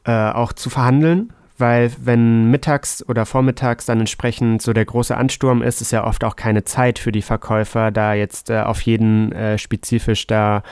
äh, 0.03 0.29
auch 0.31 0.53
zu 0.53 0.69
verhandeln, 0.69 1.33
weil 1.57 1.91
wenn 2.01 2.51
mittags 2.51 3.07
oder 3.07 3.25
vormittags 3.25 3.85
dann 3.85 3.99
entsprechend 3.99 4.61
so 4.61 4.73
der 4.73 4.85
große 4.85 5.15
Ansturm 5.15 5.61
ist, 5.61 5.81
ist 5.81 5.91
ja 5.91 6.05
oft 6.05 6.23
auch 6.23 6.35
keine 6.35 6.63
Zeit 6.63 6.99
für 6.99 7.11
die 7.11 7.21
Verkäufer, 7.21 7.91
da 7.91 8.13
jetzt 8.13 8.49
äh, 8.49 8.59
auf 8.59 8.81
jeden 8.81 9.31
äh, 9.31 9.57
spezifisch 9.57 10.27
da 10.27 10.63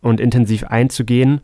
und 0.00 0.20
intensiv 0.20 0.64
einzugehen. 0.64 1.40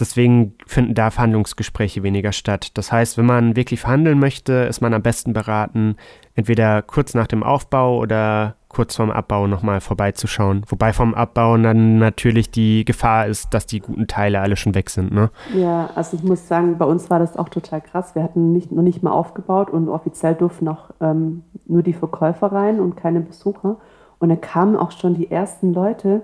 Deswegen 0.00 0.54
finden 0.66 0.94
da 0.94 1.10
Verhandlungsgespräche 1.10 2.02
weniger 2.02 2.32
statt. 2.32 2.76
Das 2.78 2.90
heißt, 2.90 3.18
wenn 3.18 3.26
man 3.26 3.56
wirklich 3.56 3.80
verhandeln 3.80 4.18
möchte, 4.18 4.52
ist 4.52 4.80
man 4.80 4.94
am 4.94 5.02
besten 5.02 5.32
beraten, 5.32 5.96
entweder 6.34 6.82
kurz 6.82 7.14
nach 7.14 7.26
dem 7.26 7.42
Aufbau 7.42 7.98
oder 7.98 8.56
kurz 8.68 8.96
vorm 8.96 9.10
Abbau 9.10 9.46
nochmal 9.46 9.80
vorbeizuschauen. 9.80 10.62
Wobei 10.68 10.92
vom 10.92 11.12
Abbau 11.14 11.56
dann 11.58 11.98
natürlich 11.98 12.50
die 12.50 12.84
Gefahr 12.84 13.26
ist, 13.26 13.52
dass 13.52 13.66
die 13.66 13.80
guten 13.80 14.06
Teile 14.06 14.40
alle 14.40 14.56
schon 14.56 14.74
weg 14.74 14.90
sind. 14.90 15.12
Ne? 15.12 15.30
Ja, 15.54 15.90
also 15.96 16.16
ich 16.16 16.22
muss 16.22 16.46
sagen, 16.48 16.78
bei 16.78 16.84
uns 16.84 17.10
war 17.10 17.18
das 17.18 17.36
auch 17.36 17.48
total 17.48 17.80
krass. 17.80 18.14
Wir 18.14 18.22
hatten 18.22 18.52
nicht, 18.52 18.70
noch 18.70 18.82
nicht 18.82 19.02
mal 19.02 19.10
aufgebaut 19.10 19.70
und 19.70 19.88
offiziell 19.88 20.34
durften 20.34 20.68
auch 20.68 20.90
ähm, 21.00 21.42
nur 21.66 21.82
die 21.82 21.92
Verkäufer 21.92 22.52
rein 22.52 22.80
und 22.80 22.96
keine 22.96 23.20
Besucher. 23.20 23.78
Und 24.20 24.28
da 24.28 24.36
kamen 24.36 24.76
auch 24.76 24.92
schon 24.92 25.14
die 25.14 25.30
ersten 25.30 25.74
Leute 25.74 26.22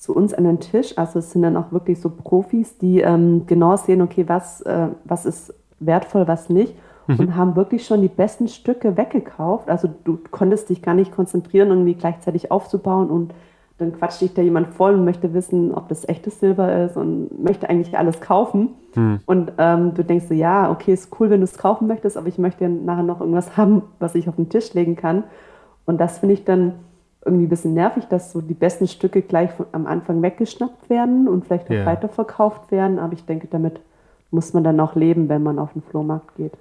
zu 0.00 0.16
uns 0.16 0.32
an 0.32 0.44
den 0.44 0.60
Tisch. 0.60 0.96
Also 0.96 1.18
es 1.18 1.30
sind 1.30 1.42
dann 1.42 1.58
auch 1.58 1.72
wirklich 1.72 2.00
so 2.00 2.08
Profis, 2.08 2.78
die 2.78 3.00
ähm, 3.00 3.42
genau 3.46 3.76
sehen, 3.76 4.00
okay, 4.00 4.24
was, 4.26 4.62
äh, 4.62 4.88
was 5.04 5.26
ist 5.26 5.52
wertvoll, 5.78 6.26
was 6.26 6.48
nicht 6.48 6.74
mhm. 7.06 7.18
und 7.18 7.36
haben 7.36 7.54
wirklich 7.54 7.84
schon 7.84 8.00
die 8.00 8.08
besten 8.08 8.48
Stücke 8.48 8.96
weggekauft. 8.96 9.68
Also 9.68 9.90
du 10.04 10.18
konntest 10.30 10.70
dich 10.70 10.80
gar 10.80 10.94
nicht 10.94 11.12
konzentrieren, 11.12 11.68
irgendwie 11.68 11.94
gleichzeitig 11.94 12.50
aufzubauen 12.50 13.10
und 13.10 13.34
dann 13.76 13.92
quatscht 13.92 14.22
dich 14.22 14.32
da 14.32 14.40
jemand 14.40 14.68
voll 14.68 14.94
und 14.94 15.04
möchte 15.04 15.34
wissen, 15.34 15.74
ob 15.74 15.88
das 15.88 16.08
echtes 16.08 16.40
Silber 16.40 16.84
ist 16.84 16.96
und 16.96 17.42
möchte 17.42 17.68
eigentlich 17.68 17.98
alles 17.98 18.22
kaufen. 18.22 18.70
Mhm. 18.94 19.20
Und 19.26 19.52
ähm, 19.58 19.92
du 19.92 20.02
denkst 20.02 20.28
so, 20.28 20.34
ja, 20.34 20.70
okay, 20.70 20.94
ist 20.94 21.14
cool, 21.20 21.28
wenn 21.28 21.40
du 21.40 21.44
es 21.44 21.58
kaufen 21.58 21.86
möchtest, 21.86 22.16
aber 22.16 22.28
ich 22.28 22.38
möchte 22.38 22.66
nachher 22.70 23.02
noch 23.02 23.20
irgendwas 23.20 23.54
haben, 23.58 23.82
was 23.98 24.14
ich 24.14 24.30
auf 24.30 24.36
den 24.36 24.48
Tisch 24.48 24.72
legen 24.72 24.96
kann. 24.96 25.24
Und 25.84 26.00
das 26.00 26.20
finde 26.20 26.34
ich 26.34 26.44
dann 26.46 26.72
irgendwie 27.24 27.46
ein 27.46 27.50
bisschen 27.50 27.74
nervig, 27.74 28.04
dass 28.06 28.32
so 28.32 28.40
die 28.40 28.54
besten 28.54 28.86
Stücke 28.88 29.22
gleich 29.22 29.50
von, 29.52 29.66
am 29.72 29.86
Anfang 29.86 30.22
weggeschnappt 30.22 30.88
werden 30.88 31.28
und 31.28 31.44
vielleicht 31.44 31.66
auch 31.66 31.70
yeah. 31.70 31.86
weiterverkauft 31.86 32.70
werden. 32.70 32.98
Aber 32.98 33.12
ich 33.12 33.24
denke, 33.24 33.46
damit 33.48 33.80
muss 34.30 34.52
man 34.52 34.64
dann 34.64 34.80
auch 34.80 34.94
leben, 34.94 35.28
wenn 35.28 35.42
man 35.42 35.58
auf 35.58 35.72
den 35.72 35.82
Flohmarkt 35.82 36.36
geht. 36.36 36.52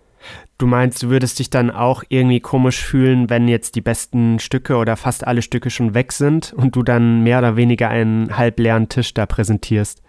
Du 0.57 0.67
meinst, 0.67 1.01
du 1.01 1.09
würdest 1.09 1.39
dich 1.39 1.49
dann 1.49 1.71
auch 1.71 2.03
irgendwie 2.09 2.41
komisch 2.41 2.83
fühlen, 2.83 3.29
wenn 3.29 3.47
jetzt 3.47 3.75
die 3.75 3.81
besten 3.81 4.39
Stücke 4.39 4.75
oder 4.75 4.97
fast 4.97 5.25
alle 5.25 5.41
Stücke 5.41 5.69
schon 5.69 5.93
weg 5.93 6.11
sind 6.11 6.53
und 6.53 6.75
du 6.75 6.83
dann 6.83 7.23
mehr 7.23 7.39
oder 7.39 7.55
weniger 7.55 7.87
einen 7.87 8.37
halbleeren 8.37 8.89
Tisch 8.89 9.13
da 9.13 9.25
präsentierst? 9.25 10.01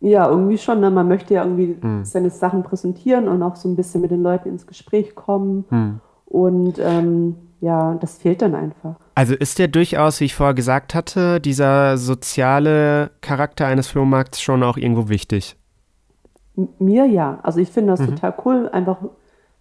Ja, 0.00 0.28
irgendwie 0.28 0.58
schon. 0.58 0.80
Ne? 0.80 0.90
Man 0.90 1.06
möchte 1.06 1.34
ja 1.34 1.44
irgendwie 1.44 1.76
hm. 1.80 2.04
seine 2.04 2.30
Sachen 2.30 2.64
präsentieren 2.64 3.28
und 3.28 3.42
auch 3.42 3.54
so 3.54 3.68
ein 3.68 3.76
bisschen 3.76 4.00
mit 4.00 4.10
den 4.10 4.22
Leuten 4.22 4.48
ins 4.48 4.66
Gespräch 4.66 5.14
kommen. 5.14 5.64
Hm. 5.68 6.00
Und 6.26 6.78
ähm, 6.80 7.36
ja, 7.60 7.94
das 7.94 8.18
fehlt 8.18 8.42
dann 8.42 8.54
einfach. 8.54 8.94
Also 9.14 9.34
ist 9.34 9.58
der 9.58 9.68
durchaus, 9.68 10.20
wie 10.20 10.26
ich 10.26 10.34
vorher 10.34 10.54
gesagt 10.54 10.94
hatte, 10.94 11.40
dieser 11.40 11.96
soziale 11.98 13.10
Charakter 13.20 13.66
eines 13.66 13.88
Flohmarkts 13.88 14.40
schon 14.40 14.62
auch 14.62 14.76
irgendwo 14.76 15.08
wichtig? 15.08 15.56
Mir 16.78 17.06
ja. 17.06 17.38
Also 17.42 17.60
ich 17.60 17.70
finde 17.70 17.92
das 17.92 18.00
mhm. 18.00 18.14
total 18.14 18.34
cool, 18.44 18.68
einfach 18.72 18.98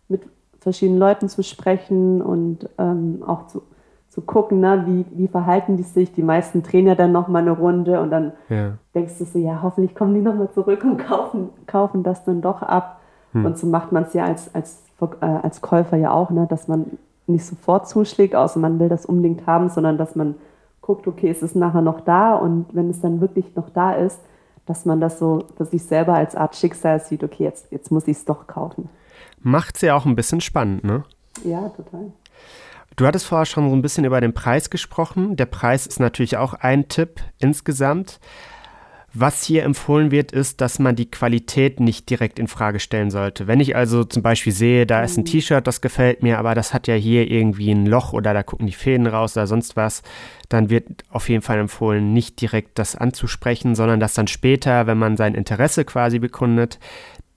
mit 0.10 0.22
verschiedenen 0.60 1.00
Leuten 1.00 1.28
zu 1.28 1.44
sprechen 1.44 2.22
und 2.22 2.70
ähm, 2.78 3.24
auch 3.26 3.48
zu, 3.48 3.64
zu 4.10 4.22
gucken, 4.22 4.60
ne, 4.60 4.84
wie, 4.86 5.06
wie 5.18 5.28
verhalten 5.28 5.78
die 5.78 5.84
sich. 5.84 6.12
Die 6.14 6.24
meisten 6.24 6.62
drehen 6.62 6.86
ja 6.86 6.96
dann 6.96 7.12
nochmal 7.12 7.42
eine 7.42 7.52
Runde 7.52 8.00
und 8.00 8.12
dann 8.12 8.34
ja. 8.50 8.74
denkst 8.94 9.18
du 9.18 9.26
so, 9.26 9.40
ja, 9.40 9.62
hoffentlich 9.64 9.96
kommen 9.96 10.14
die 10.14 10.22
nochmal 10.22 10.52
zurück 10.52 10.84
und 10.84 10.98
kaufen, 10.98 11.50
kaufen 11.66 12.04
das 12.04 12.24
dann 12.26 12.42
doch 12.42 12.62
ab. 12.62 13.00
Hm. 13.34 13.46
Und 13.46 13.58
so 13.58 13.66
macht 13.66 13.92
man 13.92 14.04
es 14.04 14.14
ja 14.14 14.26
als, 14.26 14.54
als, 14.54 14.84
äh, 15.22 15.26
als 15.26 15.62
Käufer 15.62 15.98
ja 15.98 16.12
auch, 16.12 16.30
ne, 16.30 16.46
dass 16.48 16.68
man 16.68 16.98
nicht 17.28 17.46
sofort 17.46 17.88
zuschlägt, 17.88 18.36
außer 18.36 18.60
man 18.60 18.80
will 18.80 18.90
das 18.90 19.06
unbedingt 19.06 19.46
haben, 19.46 19.70
sondern 19.70 19.98
dass 19.98 20.16
man 20.16 20.36
guckt, 20.82 21.08
okay, 21.08 21.30
ist 21.30 21.44
es 21.44 21.56
nachher 21.56 21.82
noch 21.82 22.02
da 22.02 22.36
und 22.36 22.68
wenn 22.72 22.90
es 22.90 23.02
dann 23.02 23.20
wirklich 23.20 23.56
noch 23.56 23.70
da 23.70 23.94
ist, 23.94 24.20
dass 24.66 24.86
man 24.86 25.00
das 25.00 25.20
so 25.20 25.46
für 25.56 25.66
sich 25.66 25.84
selber 25.84 26.14
als 26.14 26.36
Art 26.36 26.56
Schicksal 26.56 27.00
sieht, 27.00 27.24
okay, 27.24 27.44
jetzt, 27.44 27.72
jetzt 27.72 27.92
muss 27.92 28.08
ich 28.08 28.18
es 28.18 28.26
doch 28.26 28.48
kaufen. 28.48 28.90
Macht 29.42 29.76
es 29.76 29.82
ja 29.82 29.96
auch 29.96 30.06
ein 30.06 30.16
bisschen 30.16 30.42
spannend, 30.42 30.84
ne? 30.84 31.04
Ja, 31.44 31.70
total. 31.70 32.12
Du 32.96 33.06
hattest 33.06 33.28
vorher 33.28 33.46
schon 33.46 33.70
so 33.70 33.76
ein 33.76 33.82
bisschen 33.82 34.06
über 34.06 34.20
den 34.22 34.34
Preis 34.34 34.70
gesprochen. 34.70 35.36
Der 35.36 35.46
Preis 35.46 35.86
ist 35.86 36.00
natürlich 36.00 36.38
auch 36.38 36.54
ein 36.54 36.88
Tipp 36.88 37.22
insgesamt. 37.38 38.20
Was 39.20 39.44
hier 39.44 39.64
empfohlen 39.64 40.12
wird, 40.12 40.32
ist, 40.32 40.62
dass 40.62 40.78
man 40.78 40.96
die 40.96 41.10
Qualität 41.10 41.80
nicht 41.80 42.08
direkt 42.08 42.38
in 42.38 42.48
Frage 42.48 42.80
stellen 42.80 43.10
sollte. 43.10 43.48
Wenn 43.48 43.60
ich 43.60 43.76
also 43.76 44.04
zum 44.04 44.22
Beispiel 44.22 44.54
sehe, 44.54 44.86
da 44.86 45.02
ist 45.02 45.18
ein 45.18 45.22
mhm. 45.22 45.26
T-Shirt, 45.26 45.66
das 45.66 45.82
gefällt 45.82 46.22
mir, 46.22 46.38
aber 46.38 46.54
das 46.54 46.72
hat 46.72 46.88
ja 46.88 46.94
hier 46.94 47.32
irgendwie 47.32 47.72
ein 47.72 47.88
Loch 47.88 48.14
oder 48.14 48.36
da 48.36 48.44
gucken 48.44 48.68
die 48.68 48.74
Fäden 48.74 49.08
raus 49.08 49.36
oder 49.36 49.48
sonst 49.48 49.76
was, 49.76 50.04
dann 50.50 50.70
wird 50.70 51.04
auf 51.10 51.30
jeden 51.30 51.42
Fall 51.42 51.58
empfohlen, 51.58 52.14
nicht 52.14 52.40
direkt 52.42 52.78
das 52.78 52.96
anzusprechen, 52.96 53.74
sondern 53.74 54.00
das 54.00 54.14
dann 54.14 54.28
später, 54.28 54.86
wenn 54.86 55.00
man 55.00 55.18
sein 55.18 55.34
Interesse 55.34 55.84
quasi 55.84 56.20
bekundet, 56.20 56.78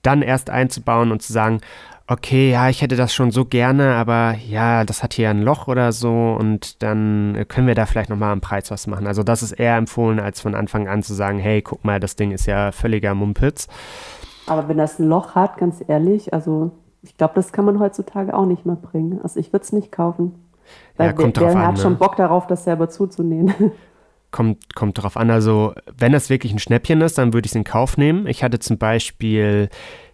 dann 0.03 0.21
erst 0.21 0.51
einzubauen 0.51 1.11
und 1.11 1.23
zu 1.23 1.33
sagen, 1.33 1.61
okay, 2.07 2.51
ja, 2.51 2.69
ich 2.69 2.81
hätte 2.81 2.95
das 2.95 3.13
schon 3.13 3.31
so 3.31 3.45
gerne, 3.45 3.95
aber 3.95 4.35
ja, 4.47 4.83
das 4.83 5.03
hat 5.03 5.13
hier 5.13 5.29
ein 5.29 5.41
Loch 5.41 5.67
oder 5.67 5.91
so 5.91 6.35
und 6.37 6.81
dann 6.83 7.45
können 7.47 7.67
wir 7.67 7.75
da 7.75 7.85
vielleicht 7.85 8.09
nochmal 8.09 8.31
am 8.31 8.41
Preis 8.41 8.69
was 8.71 8.87
machen. 8.87 9.07
Also 9.07 9.23
das 9.23 9.43
ist 9.43 9.53
eher 9.53 9.77
empfohlen, 9.77 10.19
als 10.19 10.41
von 10.41 10.55
Anfang 10.55 10.87
an 10.87 11.03
zu 11.03 11.13
sagen, 11.13 11.39
hey, 11.39 11.61
guck 11.61 11.85
mal, 11.85 11.99
das 11.99 12.15
Ding 12.15 12.31
ist 12.31 12.45
ja 12.45 12.71
völliger 12.71 13.13
Mumpitz. 13.15 13.67
Aber 14.47 14.67
wenn 14.67 14.77
das 14.77 14.99
ein 14.99 15.07
Loch 15.07 15.35
hat, 15.35 15.57
ganz 15.57 15.83
ehrlich, 15.87 16.33
also 16.33 16.71
ich 17.03 17.17
glaube, 17.17 17.33
das 17.35 17.51
kann 17.51 17.65
man 17.65 17.79
heutzutage 17.79 18.33
auch 18.33 18.45
nicht 18.45 18.65
mehr 18.65 18.75
bringen. 18.75 19.19
Also 19.23 19.39
ich 19.39 19.53
würde 19.53 19.63
es 19.63 19.71
nicht 19.71 19.91
kaufen. 19.91 20.35
Weil 20.97 21.07
ja, 21.07 21.13
kommt 21.13 21.37
wer, 21.37 21.43
drauf 21.43 21.53
wer 21.53 21.61
an, 21.61 21.67
hat 21.67 21.75
ne? 21.75 21.81
schon 21.81 21.97
Bock 21.97 22.15
darauf, 22.15 22.47
das 22.47 22.63
selber 22.63 22.89
zuzunähen. 22.89 23.53
Kommt, 24.31 24.75
kommt 24.75 24.97
drauf 24.97 25.17
an. 25.17 25.29
Also, 25.29 25.73
wenn 25.97 26.13
das 26.13 26.29
wirklich 26.29 26.53
ein 26.53 26.59
Schnäppchen 26.59 27.01
ist, 27.01 27.17
dann 27.17 27.33
würde 27.33 27.47
ich 27.47 27.51
es 27.51 27.55
in 27.57 27.65
Kauf 27.65 27.97
nehmen. 27.97 28.27
Ich 28.27 28.45
hatte 28.45 28.59
zum 28.59 28.77
Beispiel 28.77 29.67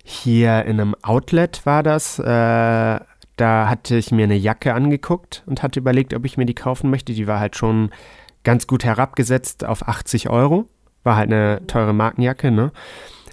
hier 0.10 0.64
in 0.64 0.80
einem 0.80 0.96
Outlet 1.02 1.66
war 1.66 1.84
das. 1.84 2.18
Äh, 2.18 2.24
da 2.24 3.70
hatte 3.70 3.98
ich 3.98 4.12
mir 4.12 4.24
eine 4.24 4.38
Jacke 4.38 4.74
angeguckt 4.74 5.44
und 5.46 5.62
hatte 5.62 5.80
überlegt, 5.82 6.14
ob 6.14 6.24
ich 6.24 6.38
mir 6.38 6.46
die 6.46 6.56
kaufen 6.56 6.90
möchte. 6.90 7.14
Die 7.14 7.28
war 7.28 7.42
halt 7.42 7.58
schon 7.58 7.92
ganz 8.46 8.68
gut 8.68 8.86
herabgesetzt 8.86 9.66
auf 9.66 9.86
80 9.86 10.30
Euro. 10.30 10.70
War 11.04 11.18
halt 11.18 11.32
eine 11.32 11.68
teure 11.68 11.94
Markenjacke, 11.94 12.52
ne? 12.52 12.72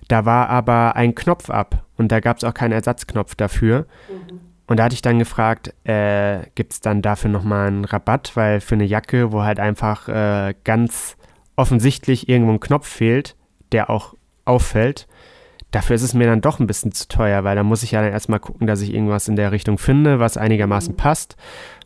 Da 0.09 0.25
war 0.25 0.51
aber 0.51 0.97
ein 0.97 1.15
Knopf 1.15 1.49
ab 1.49 1.85
und 1.97 2.11
da 2.11 2.19
gab 2.19 2.39
es 2.39 2.45
auch 2.45 2.55
keinen 2.55 2.73
Ersatzknopf 2.73 3.37
dafür. 3.37 3.87
Mhm. 4.09 4.41
Und 4.67 4.79
da 4.79 4.85
hatte 4.85 4.95
ich 4.95 5.03
dann 5.03 5.21
gefragt, 5.21 5.73
äh, 5.85 6.41
gibt 6.57 6.73
es 6.73 6.81
dann 6.81 7.03
dafür 7.03 7.31
nochmal 7.31 7.69
einen 7.69 7.85
Rabatt? 7.85 8.33
Weil 8.35 8.61
für 8.61 8.75
eine 8.75 8.85
Jacke, 8.85 9.31
wo 9.31 9.45
halt 9.45 9.61
einfach 9.61 10.09
äh, 10.09 10.55
ganz 10.65 11.17
offensichtlich 11.55 12.29
irgendwo 12.29 12.53
ein 12.53 12.61
Knopf 12.61 12.89
fehlt, 12.89 13.37
der 13.71 13.91
auch 13.91 14.15
auffällt, 14.45 15.07
Dafür 15.75 15.97
ist 15.97 16.03
es 16.03 16.15
mir 16.15 16.29
dann 16.29 16.41
doch 16.41 16.61
ein 16.61 16.69
bisschen 16.69 16.93
zu 16.93 17.09
teuer, 17.09 17.43
weil 17.43 17.57
da 17.57 17.65
muss 17.65 17.83
ich 17.83 17.91
ja 17.91 18.01
dann 18.01 18.13
erstmal 18.13 18.39
gucken, 18.39 18.69
dass 18.69 18.81
ich 18.81 18.95
irgendwas 18.95 19.27
in 19.27 19.35
der 19.35 19.51
Richtung 19.51 19.77
finde, 19.77 20.21
was 20.21 20.37
einigermaßen 20.37 20.93
mhm. 20.93 20.97
passt. 20.97 21.37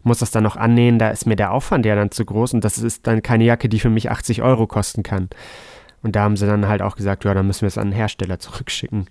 Muss 0.03 0.19
das 0.19 0.31
dann 0.31 0.43
noch 0.43 0.57
annähen, 0.57 0.99
da 0.99 1.09
ist 1.09 1.25
mir 1.25 1.37
der 1.37 1.53
Aufwand 1.53 1.87
ja 1.87 1.95
dann 1.95 2.11
zu 2.11 2.27
groß 2.27 2.53
und 2.53 2.65
das 2.65 2.77
ist 2.77 3.07
dann 3.07 3.23
keine 3.23 3.45
Jacke, 3.45 3.71
die 3.71 3.81
für 3.81 3.89
mich 3.89 4.11
80 4.11 4.43
Euro 4.43 4.67
kosten 4.67 5.03
kann. 5.03 5.31
Und 6.03 6.17
da 6.17 6.21
haben 6.21 6.37
sie 6.37 6.47
dann 6.47 6.69
halt 6.69 6.83
auch 6.83 6.97
gesagt, 6.97 7.25
ja, 7.25 7.33
dann 7.33 7.47
müssen 7.47 7.63
wir 7.63 7.69
es 7.69 7.79
an 7.79 7.89
den 7.89 7.97
Hersteller 7.97 8.39
zurückschicken. 8.39 9.07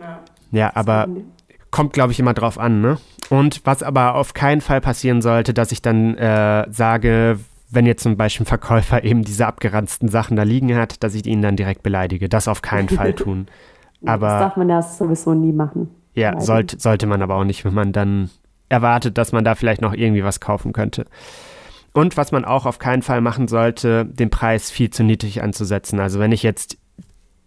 Ja, 0.00 0.20
ja 0.52 0.72
aber 0.74 1.08
kommt, 1.70 1.92
glaube 1.92 2.12
ich, 2.12 2.18
immer 2.18 2.32
drauf 2.32 2.58
an, 2.58 2.80
ne? 2.80 2.96
Und 3.28 3.60
was 3.64 3.82
aber 3.82 4.14
auf 4.14 4.32
keinen 4.32 4.62
Fall 4.62 4.80
passieren 4.80 5.20
sollte, 5.20 5.52
dass 5.52 5.70
ich 5.70 5.82
dann 5.82 6.16
äh, 6.16 6.66
sage, 6.70 7.38
wenn 7.70 7.84
jetzt 7.84 8.02
zum 8.02 8.16
Beispiel 8.16 8.44
ein 8.44 8.48
Verkäufer 8.48 9.04
eben 9.04 9.22
diese 9.22 9.46
abgeranzten 9.46 10.08
Sachen 10.08 10.36
da 10.38 10.44
liegen 10.44 10.74
hat, 10.76 11.02
dass 11.04 11.14
ich 11.14 11.26
ihn 11.26 11.42
dann 11.42 11.56
direkt 11.56 11.82
beleidige. 11.82 12.30
Das 12.30 12.48
auf 12.48 12.62
keinen 12.62 12.88
Fall 12.88 13.12
tun. 13.14 13.48
Aber, 14.06 14.28
das 14.28 14.40
darf 14.40 14.56
man 14.56 14.68
ja 14.68 14.82
sowieso 14.82 15.34
nie 15.34 15.52
machen. 15.52 15.88
Ja, 16.14 16.40
sollte, 16.40 16.78
sollte 16.78 17.06
man 17.06 17.22
aber 17.22 17.36
auch 17.36 17.44
nicht, 17.44 17.64
wenn 17.64 17.74
man 17.74 17.92
dann 17.92 18.30
erwartet, 18.68 19.18
dass 19.18 19.32
man 19.32 19.44
da 19.44 19.54
vielleicht 19.54 19.80
noch 19.80 19.94
irgendwie 19.94 20.24
was 20.24 20.40
kaufen 20.40 20.72
könnte. 20.72 21.06
Und 21.92 22.16
was 22.16 22.32
man 22.32 22.44
auch 22.44 22.64
auf 22.64 22.78
keinen 22.78 23.02
Fall 23.02 23.20
machen 23.20 23.48
sollte, 23.48 24.06
den 24.06 24.30
Preis 24.30 24.70
viel 24.70 24.90
zu 24.90 25.04
niedrig 25.04 25.42
anzusetzen. 25.42 26.00
Also 26.00 26.18
wenn 26.18 26.32
ich 26.32 26.42
jetzt 26.42 26.78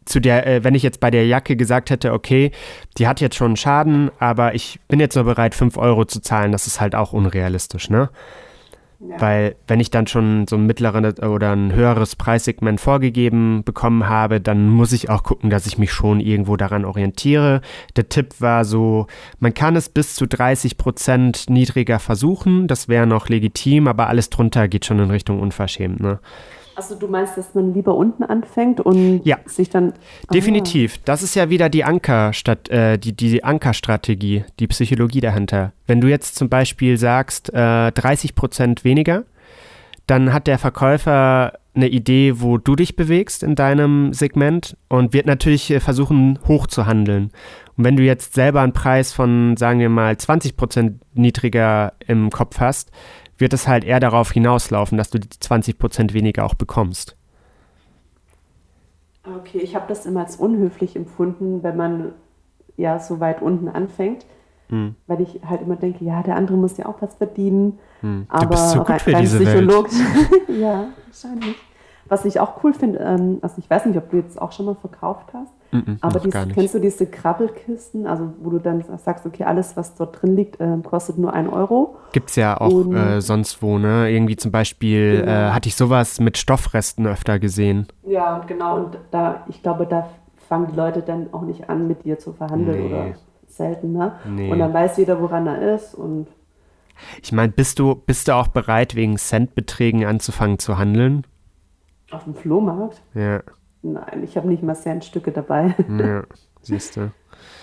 zu 0.06 0.20
der, 0.20 0.46
äh, 0.46 0.64
wenn 0.64 0.76
ich 0.76 0.84
jetzt 0.84 1.00
bei 1.00 1.10
der 1.10 1.26
Jacke 1.26 1.56
gesagt 1.56 1.90
hätte, 1.90 2.14
okay, 2.14 2.52
die 2.98 3.08
hat 3.08 3.22
jetzt 3.22 3.36
schon 3.36 3.48
einen 3.48 3.56
Schaden, 3.58 4.12
aber 4.20 4.54
ich 4.54 4.80
bin 4.88 5.00
jetzt 5.00 5.16
nur 5.16 5.26
bereit, 5.26 5.56
5 5.56 5.78
Euro 5.78 6.06
zu 6.06 6.22
zahlen, 6.22 6.52
das 6.52 6.68
ist 6.68 6.80
halt 6.80 6.96
auch 6.96 7.12
unrealistisch, 7.12 7.90
ne? 7.90 8.10
Ja. 9.00 9.20
Weil 9.20 9.56
wenn 9.68 9.80
ich 9.80 9.92
dann 9.92 10.08
schon 10.08 10.48
so 10.48 10.56
ein 10.56 10.66
mittleres 10.66 11.20
oder 11.22 11.52
ein 11.52 11.74
höheres 11.74 12.16
Preissegment 12.16 12.80
vorgegeben 12.80 13.64
bekommen 13.64 14.08
habe, 14.08 14.40
dann 14.40 14.70
muss 14.70 14.94
ich 14.94 15.10
auch 15.10 15.24
gucken, 15.24 15.50
dass 15.50 15.66
ich 15.68 15.78
mich 15.78 15.92
schon 15.92 16.20
irgendwo 16.20 16.56
daran 16.56 16.86
orientiere. 16.86 17.62
Der 17.96 18.10
Tipp 18.10 18.36
war 18.40 18.64
so, 18.64 19.08
man 19.40 19.54
kann 19.54 19.76
es 19.76 19.90
bis 19.90 20.16
zu 20.16 20.28
30 20.28 20.78
Prozent 20.78 21.50
niedriger 21.50 22.00
versuchen, 22.00 22.68
das 22.68 22.88
wäre 22.88 23.08
noch 23.08 23.30
legitim, 23.30 23.88
aber 23.88 24.08
alles 24.08 24.30
drunter 24.30 24.68
geht 24.68 24.86
schon 24.86 25.00
in 25.00 25.12
Richtung 25.12 25.40
unverschämt. 25.40 26.00
Ne? 26.00 26.20
Also 26.76 26.96
du 26.96 27.08
meinst, 27.08 27.38
dass 27.38 27.56
man 27.56 27.74
lieber 27.74 27.96
unten 27.96 28.24
anfängt 28.24 28.82
und 28.82 29.22
ja, 29.24 29.38
sich 29.46 29.70
dann. 29.70 29.94
Definitiv. 30.34 30.98
Das 31.06 31.24
ist 31.24 31.36
ja 31.36 31.50
wieder 31.50 31.70
die 31.70 31.84
Anker 31.84 32.32
äh, 32.70 32.98
die, 32.98 33.14
die 33.14 33.44
Ankerstrategie, 33.44 34.44
die 34.60 34.68
Psychologie 34.68 35.22
dahinter. 35.22 35.72
Wenn 35.88 36.02
du 36.02 36.08
jetzt 36.08 36.36
zum 36.36 36.50
Beispiel 36.50 36.98
sagst, 36.98 37.54
äh, 37.54 37.92
30 37.92 38.36
Prozent 38.36 38.84
weniger, 38.84 39.24
dann 40.08 40.34
hat 40.34 40.48
der 40.48 40.60
Verkäufer 40.60 41.54
eine 41.76 41.88
Idee, 41.88 42.40
wo 42.40 42.58
du 42.58 42.76
dich 42.76 42.96
bewegst 42.96 43.44
in 43.44 43.56
deinem 43.56 44.14
Segment 44.14 44.78
und 44.88 45.14
wird 45.14 45.26
natürlich 45.26 45.72
äh, 45.72 45.80
versuchen, 45.80 46.40
hoch 46.48 46.68
zu 46.68 46.86
handeln. 46.86 47.32
Und 47.78 47.84
wenn 47.84 47.98
du 47.98 48.04
jetzt 48.04 48.34
selber 48.34 48.62
einen 48.62 48.74
Preis 48.74 49.12
von, 49.12 49.58
sagen 49.58 49.80
wir 49.80 49.90
mal, 49.90 50.18
20 50.18 50.56
Prozent 50.56 51.02
niedriger 51.14 51.94
im 52.08 52.30
Kopf 52.30 52.60
hast, 52.60 52.92
wird 53.38 53.54
es 53.54 53.68
halt 53.68 53.84
eher 53.84 54.00
darauf 54.00 54.32
hinauslaufen, 54.32 54.98
dass 54.98 55.10
du 55.10 55.20
die 55.20 55.30
20 55.30 55.78
Prozent 55.78 56.14
weniger 56.14 56.46
auch 56.46 56.54
bekommst. 56.54 57.16
Okay, 59.24 59.58
ich 59.58 59.76
habe 59.76 59.86
das 59.88 60.06
immer 60.06 60.22
als 60.22 60.36
unhöflich 60.36 60.96
empfunden, 60.96 61.64
wenn 61.64 61.76
man 61.76 62.12
ja 62.78 63.00
so 63.00 63.20
weit 63.20 63.42
unten 63.42 63.68
anfängt. 63.68 64.26
Hm. 64.70 64.96
Weil 65.08 65.22
ich 65.22 65.42
halt 65.48 65.62
immer 65.62 65.76
denke, 65.76 66.04
ja, 66.04 66.24
der 66.24 66.36
andere 66.36 66.58
muss 66.58 66.78
ja 66.78 66.88
auch 66.88 67.02
was 67.02 67.16
verdienen. 67.16 67.80
Hm. 68.02 68.26
Du 68.30 68.36
aber 68.36 68.48
bist 68.48 68.72
so 68.72 68.84
gut 68.84 69.02
für 69.02 69.14
diese 69.14 69.40
Psycholog 69.40 69.92
Welt. 69.92 70.50
ja, 70.60 70.88
wahrscheinlich. 71.06 71.56
Was 72.08 72.26
ich 72.26 72.40
auch 72.40 72.64
cool 72.64 72.74
finde, 72.74 73.00
ähm, 73.00 73.40
also 73.42 73.56
ich 73.58 73.70
weiß 73.70 73.86
nicht, 73.86 73.98
ob 73.98 74.10
du 74.10 74.18
jetzt 74.18 74.42
auch 74.42 74.52
schon 74.52 74.66
mal 74.66 74.76
verkauft 74.76 75.28
hast, 75.34 75.54
mm 75.76 75.80
-mm, 75.80 75.98
aber 76.02 76.20
diese, 76.20 76.48
kennst 76.48 76.74
du 76.74 76.80
diese 76.80 77.06
Krabbelkisten, 77.06 78.08
also 78.08 78.34
wo 78.42 78.50
du 78.50 78.60
dann 78.60 78.84
sagst, 78.98 79.26
okay, 79.26 79.44
alles, 79.44 79.76
was 79.78 79.96
dort 79.96 80.22
drin 80.22 80.36
liegt, 80.36 80.60
äh, 80.60 80.78
kostet 80.84 81.18
nur 81.18 81.34
ein 81.34 81.50
Euro. 81.50 81.98
Gibt 82.12 82.30
es 82.30 82.36
ja 82.36 82.60
auch 82.60 82.92
äh, 82.92 83.22
sonst 83.22 83.62
wo, 83.62 83.78
ne? 83.78 84.10
Irgendwie 84.10 84.36
zum 84.36 84.52
Beispiel 84.52 85.22
genau. 85.22 85.32
äh, 85.32 85.52
hatte 85.52 85.70
ich 85.70 85.76
sowas 85.76 86.20
mit 86.20 86.38
Stoffresten 86.38 87.08
öfter 87.08 87.40
gesehen. 87.40 87.88
Ja, 88.04 88.40
genau. 88.48 88.78
Und 88.78 88.98
da, 89.12 89.46
ich 89.48 89.62
glaube, 89.62 89.86
da 89.86 90.10
fangen 90.48 90.68
die 90.72 90.76
Leute 90.76 91.02
dann 91.02 91.34
auch 91.34 91.42
nicht 91.42 91.70
an, 91.70 91.88
mit 91.88 92.06
dir 92.06 92.20
zu 92.20 92.34
verhandeln 92.34 92.80
nee. 92.80 92.88
oder 92.88 93.06
selten, 93.48 93.94
ne? 93.94 94.14
Nee. 94.28 94.52
Und 94.52 94.60
dann 94.60 94.74
weiß 94.74 94.98
jeder, 94.98 95.22
woran 95.22 95.48
er 95.48 95.76
ist 95.76 95.96
und 95.96 96.28
ich 97.22 97.32
meine, 97.32 97.52
bist 97.52 97.80
du, 97.80 97.96
bist 97.96 98.28
du 98.28 98.36
auch 98.36 98.48
bereit, 98.48 98.96
wegen 98.96 99.18
Centbeträgen 99.18 100.06
anzufangen 100.06 100.60
zu 100.60 100.78
handeln? 100.78 101.26
Auf 102.12 102.24
dem 102.24 102.36
Flohmarkt? 102.36 103.02
Ja. 103.14 103.42
Nein, 103.94 104.24
ich 104.24 104.36
habe 104.36 104.48
nicht 104.48 104.64
mal 104.64 104.76
Centstücke 104.76 105.32
dabei. 105.32 105.76
Ja, 106.00 106.24
siehst 106.62 106.98
du. 106.98 107.12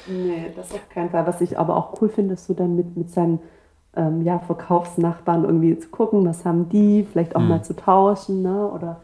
nee, 0.07 0.53
das 0.55 0.73
auf 0.73 0.89
keinen 0.89 1.11
Fall. 1.11 1.27
Was 1.27 1.41
ich 1.41 1.59
aber 1.59 1.77
auch 1.77 2.01
cool 2.01 2.09
finde, 2.09 2.35
ist 2.35 2.47
so 2.47 2.55
dann 2.55 2.77
mit, 2.77 2.97
mit 2.97 3.11
seinen 3.11 3.41
ähm, 3.97 4.23
ja, 4.23 4.39
Verkaufsnachbarn 4.39 5.45
irgendwie 5.45 5.77
zu 5.79 5.89
gucken, 5.89 6.25
was 6.27 6.45
haben 6.45 6.69
die, 6.69 7.07
vielleicht 7.11 7.35
auch 7.35 7.41
hm. 7.41 7.49
mal 7.49 7.63
zu 7.63 7.75
tauschen 7.75 8.43
ne? 8.43 8.69
oder 8.69 9.01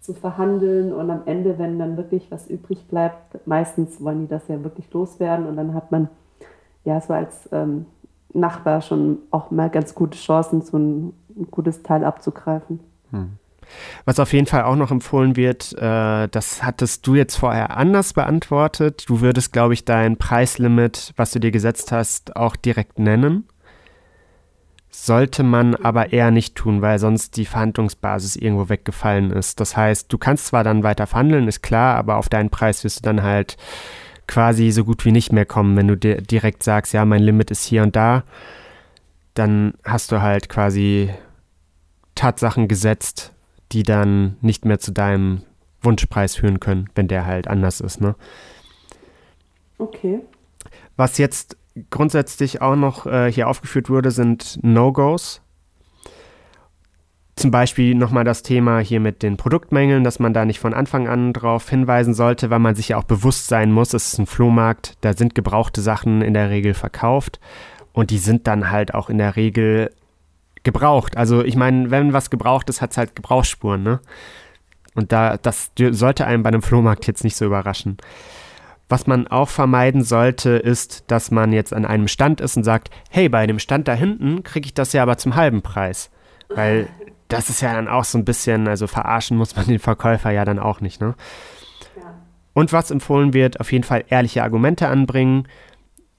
zu 0.00 0.14
verhandeln 0.14 0.92
und 0.92 1.10
am 1.10 1.22
Ende, 1.26 1.58
wenn 1.58 1.78
dann 1.78 1.96
wirklich 1.96 2.30
was 2.30 2.48
übrig 2.48 2.88
bleibt, 2.88 3.46
meistens 3.46 4.02
wollen 4.02 4.22
die 4.22 4.28
das 4.28 4.48
ja 4.48 4.64
wirklich 4.64 4.92
loswerden 4.92 5.46
und 5.46 5.56
dann 5.56 5.74
hat 5.74 5.92
man 5.92 6.08
ja 6.84 7.00
so 7.00 7.12
als 7.12 7.48
ähm, 7.52 7.86
Nachbar 8.34 8.80
schon 8.80 9.18
auch 9.30 9.50
mal 9.50 9.68
ganz 9.68 9.94
gute 9.94 10.16
Chancen, 10.16 10.62
so 10.62 10.78
ein, 10.78 11.12
ein 11.36 11.48
gutes 11.50 11.82
Teil 11.82 12.02
abzugreifen. 12.02 12.80
Hm. 13.10 13.32
Was 14.04 14.18
auf 14.18 14.32
jeden 14.32 14.46
Fall 14.46 14.64
auch 14.64 14.76
noch 14.76 14.90
empfohlen 14.90 15.36
wird, 15.36 15.72
äh, 15.74 16.28
das 16.28 16.62
hattest 16.62 17.06
du 17.06 17.14
jetzt 17.14 17.36
vorher 17.36 17.76
anders 17.76 18.12
beantwortet. 18.12 19.04
Du 19.08 19.20
würdest, 19.20 19.52
glaube 19.52 19.74
ich, 19.74 19.84
dein 19.84 20.16
Preislimit, 20.16 21.12
was 21.16 21.30
du 21.30 21.38
dir 21.38 21.50
gesetzt 21.50 21.92
hast, 21.92 22.36
auch 22.36 22.56
direkt 22.56 22.98
nennen. 22.98 23.48
Sollte 24.90 25.42
man 25.42 25.74
aber 25.74 26.12
eher 26.12 26.30
nicht 26.30 26.54
tun, 26.54 26.82
weil 26.82 26.98
sonst 26.98 27.36
die 27.36 27.46
Verhandlungsbasis 27.46 28.36
irgendwo 28.36 28.68
weggefallen 28.68 29.30
ist. 29.30 29.58
Das 29.58 29.76
heißt, 29.76 30.12
du 30.12 30.18
kannst 30.18 30.46
zwar 30.46 30.64
dann 30.64 30.82
weiter 30.82 31.06
verhandeln, 31.06 31.48
ist 31.48 31.62
klar, 31.62 31.96
aber 31.96 32.16
auf 32.16 32.28
deinen 32.28 32.50
Preis 32.50 32.84
wirst 32.84 32.98
du 32.98 33.02
dann 33.02 33.22
halt 33.22 33.56
quasi 34.26 34.70
so 34.70 34.84
gut 34.84 35.04
wie 35.04 35.12
nicht 35.12 35.32
mehr 35.32 35.46
kommen, 35.46 35.76
wenn 35.76 35.88
du 35.88 35.96
dir 35.96 36.20
direkt 36.20 36.62
sagst, 36.62 36.92
ja, 36.92 37.04
mein 37.04 37.22
Limit 37.22 37.50
ist 37.50 37.64
hier 37.64 37.82
und 37.82 37.96
da. 37.96 38.24
Dann 39.34 39.74
hast 39.84 40.12
du 40.12 40.20
halt 40.20 40.48
quasi 40.48 41.10
Tatsachen 42.14 42.68
gesetzt, 42.68 43.32
die 43.72 43.82
dann 43.82 44.36
nicht 44.40 44.64
mehr 44.64 44.78
zu 44.78 44.92
deinem 44.92 45.42
Wunschpreis 45.82 46.36
führen 46.36 46.60
können, 46.60 46.88
wenn 46.94 47.08
der 47.08 47.26
halt 47.26 47.48
anders 47.48 47.80
ist. 47.80 48.00
Ne? 48.00 48.14
Okay. 49.78 50.20
Was 50.96 51.18
jetzt 51.18 51.56
grundsätzlich 51.90 52.60
auch 52.60 52.76
noch 52.76 53.06
äh, 53.06 53.32
hier 53.32 53.48
aufgeführt 53.48 53.88
wurde, 53.88 54.10
sind 54.10 54.58
No-Gos. 54.62 55.40
zum 57.34 57.50
Beispiel 57.50 57.94
nochmal 57.94 58.24
das 58.24 58.42
Thema 58.42 58.78
hier 58.80 59.00
mit 59.00 59.22
den 59.22 59.36
Produktmängeln, 59.36 60.04
dass 60.04 60.18
man 60.18 60.34
da 60.34 60.44
nicht 60.44 60.60
von 60.60 60.74
Anfang 60.74 61.08
an 61.08 61.32
drauf 61.32 61.68
hinweisen 61.68 62.14
sollte, 62.14 62.50
weil 62.50 62.58
man 62.58 62.74
sich 62.74 62.90
ja 62.90 62.98
auch 62.98 63.04
bewusst 63.04 63.48
sein 63.48 63.72
muss, 63.72 63.94
es 63.94 64.12
ist 64.12 64.18
ein 64.18 64.26
Flohmarkt, 64.26 64.96
da 65.00 65.14
sind 65.14 65.34
gebrauchte 65.34 65.80
Sachen 65.80 66.22
in 66.22 66.34
der 66.34 66.50
Regel 66.50 66.74
verkauft 66.74 67.40
und 67.92 68.10
die 68.10 68.18
sind 68.18 68.46
dann 68.46 68.70
halt 68.70 68.94
auch 68.94 69.08
in 69.10 69.18
der 69.18 69.34
Regel 69.34 69.90
gebraucht. 70.62 71.16
Also 71.16 71.44
ich 71.44 71.56
meine, 71.56 71.90
wenn 71.90 72.12
was 72.12 72.30
gebraucht 72.30 72.68
ist, 72.68 72.80
hat 72.80 72.92
es 72.92 72.98
halt 72.98 73.16
Gebrauchsspuren, 73.16 73.82
ne? 73.82 74.00
Und 74.94 75.10
da, 75.12 75.38
das 75.38 75.72
sollte 75.76 76.26
einem 76.26 76.42
bei 76.42 76.48
einem 76.48 76.62
Flohmarkt 76.62 77.06
jetzt 77.06 77.24
nicht 77.24 77.36
so 77.36 77.46
überraschen. 77.46 77.96
Was 78.88 79.06
man 79.06 79.26
auch 79.26 79.48
vermeiden 79.48 80.04
sollte, 80.04 80.50
ist, 80.50 81.04
dass 81.06 81.30
man 81.30 81.52
jetzt 81.52 81.72
an 81.72 81.86
einem 81.86 82.08
Stand 82.08 82.42
ist 82.42 82.58
und 82.58 82.64
sagt, 82.64 82.90
hey, 83.08 83.30
bei 83.30 83.46
dem 83.46 83.58
Stand 83.58 83.88
da 83.88 83.94
hinten 83.94 84.42
kriege 84.42 84.66
ich 84.66 84.74
das 84.74 84.92
ja 84.92 85.02
aber 85.02 85.16
zum 85.16 85.34
halben 85.34 85.62
Preis. 85.62 86.10
Weil 86.50 86.88
das 87.28 87.48
ist 87.48 87.62
ja 87.62 87.72
dann 87.72 87.88
auch 87.88 88.04
so 88.04 88.18
ein 88.18 88.26
bisschen, 88.26 88.68
also 88.68 88.86
verarschen 88.86 89.38
muss 89.38 89.56
man 89.56 89.66
den 89.66 89.78
Verkäufer 89.78 90.30
ja 90.30 90.44
dann 90.44 90.58
auch 90.58 90.82
nicht, 90.82 91.00
ne? 91.00 91.14
Und 92.52 92.74
was 92.74 92.90
empfohlen 92.90 93.32
wird, 93.32 93.60
auf 93.60 93.72
jeden 93.72 93.84
Fall 93.84 94.04
ehrliche 94.10 94.42
Argumente 94.42 94.88
anbringen, 94.88 95.48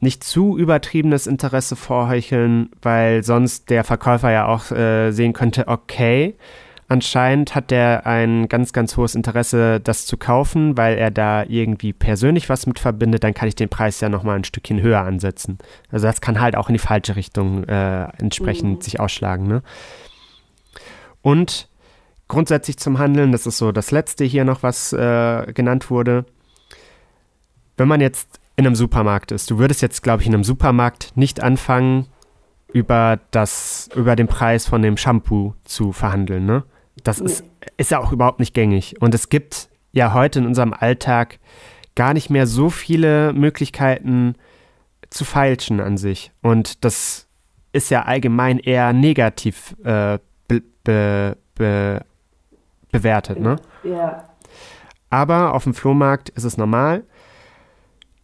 nicht 0.03 0.23
zu 0.23 0.57
übertriebenes 0.57 1.25
Interesse 1.25 1.75
vorheucheln, 1.75 2.69
weil 2.81 3.23
sonst 3.23 3.69
der 3.69 3.83
Verkäufer 3.83 4.31
ja 4.31 4.45
auch 4.45 4.71
äh, 4.71 5.11
sehen 5.11 5.33
könnte, 5.33 5.67
okay, 5.67 6.35
anscheinend 6.87 7.55
hat 7.55 7.71
der 7.71 8.05
ein 8.05 8.47
ganz, 8.49 8.73
ganz 8.73 8.95
hohes 8.97 9.15
Interesse, 9.15 9.79
das 9.79 10.05
zu 10.05 10.17
kaufen, 10.17 10.77
weil 10.77 10.97
er 10.97 11.09
da 11.09 11.43
irgendwie 11.43 11.93
persönlich 11.93 12.49
was 12.49 12.67
mit 12.67 12.77
verbindet, 12.77 13.23
dann 13.23 13.33
kann 13.33 13.47
ich 13.47 13.55
den 13.55 13.69
Preis 13.69 13.99
ja 14.01 14.09
nochmal 14.09 14.35
ein 14.35 14.43
Stückchen 14.43 14.81
höher 14.81 15.01
ansetzen. 15.01 15.57
Also 15.91 16.05
das 16.05 16.21
kann 16.21 16.39
halt 16.39 16.55
auch 16.55 16.69
in 16.69 16.73
die 16.73 16.79
falsche 16.79 17.15
Richtung 17.15 17.63
äh, 17.63 18.03
entsprechend 18.19 18.79
mhm. 18.79 18.81
sich 18.81 18.99
ausschlagen, 18.99 19.47
ne? 19.47 19.63
Und 21.21 21.69
grundsätzlich 22.27 22.77
zum 22.77 22.99
Handeln, 22.99 23.31
das 23.31 23.47
ist 23.47 23.57
so 23.57 23.71
das 23.71 23.91
letzte 23.91 24.25
hier 24.25 24.43
noch, 24.43 24.61
was 24.61 24.91
äh, 24.91 25.53
genannt 25.53 25.89
wurde. 25.89 26.25
Wenn 27.77 27.87
man 27.87 28.01
jetzt 28.01 28.41
in 28.55 28.65
einem 28.65 28.75
Supermarkt 28.75 29.31
ist, 29.31 29.49
du 29.49 29.57
würdest 29.57 29.81
jetzt, 29.81 30.03
glaube 30.03 30.21
ich, 30.21 30.27
in 30.27 30.33
einem 30.33 30.43
Supermarkt 30.43 31.11
nicht 31.15 31.41
anfangen, 31.41 32.07
über, 32.73 33.19
das, 33.31 33.89
über 33.95 34.15
den 34.15 34.27
Preis 34.27 34.67
von 34.67 34.81
dem 34.81 34.97
Shampoo 34.97 35.53
zu 35.63 35.91
verhandeln. 35.91 36.45
Ne? 36.45 36.63
Das 37.03 37.19
nee. 37.19 37.27
ist, 37.27 37.43
ist 37.77 37.91
ja 37.91 37.99
auch 37.99 38.11
überhaupt 38.11 38.39
nicht 38.39 38.53
gängig. 38.53 38.99
Und 38.99 39.13
es 39.13 39.29
gibt 39.29 39.69
ja 39.91 40.13
heute 40.13 40.39
in 40.39 40.47
unserem 40.47 40.73
Alltag 40.73 41.39
gar 41.95 42.13
nicht 42.13 42.29
mehr 42.31 42.47
so 42.47 42.69
viele 42.69 43.31
Möglichkeiten 43.33 44.35
zu 45.11 45.23
feilschen 45.23 45.79
an 45.79 45.97
sich. 45.97 46.31
Und 46.41 46.83
das 46.83 47.27
ist 47.71 47.91
ja 47.91 48.03
allgemein 48.03 48.57
eher 48.57 48.91
negativ 48.91 49.75
äh, 49.83 50.17
be, 50.47 51.35
be, 51.55 52.01
bewertet, 52.91 53.39
ne? 53.39 53.57
Ja. 53.83 54.29
Aber 55.09 55.53
auf 55.53 55.63
dem 55.63 55.75
Flohmarkt 55.75 56.29
ist 56.29 56.43
es 56.43 56.57
normal. 56.57 57.03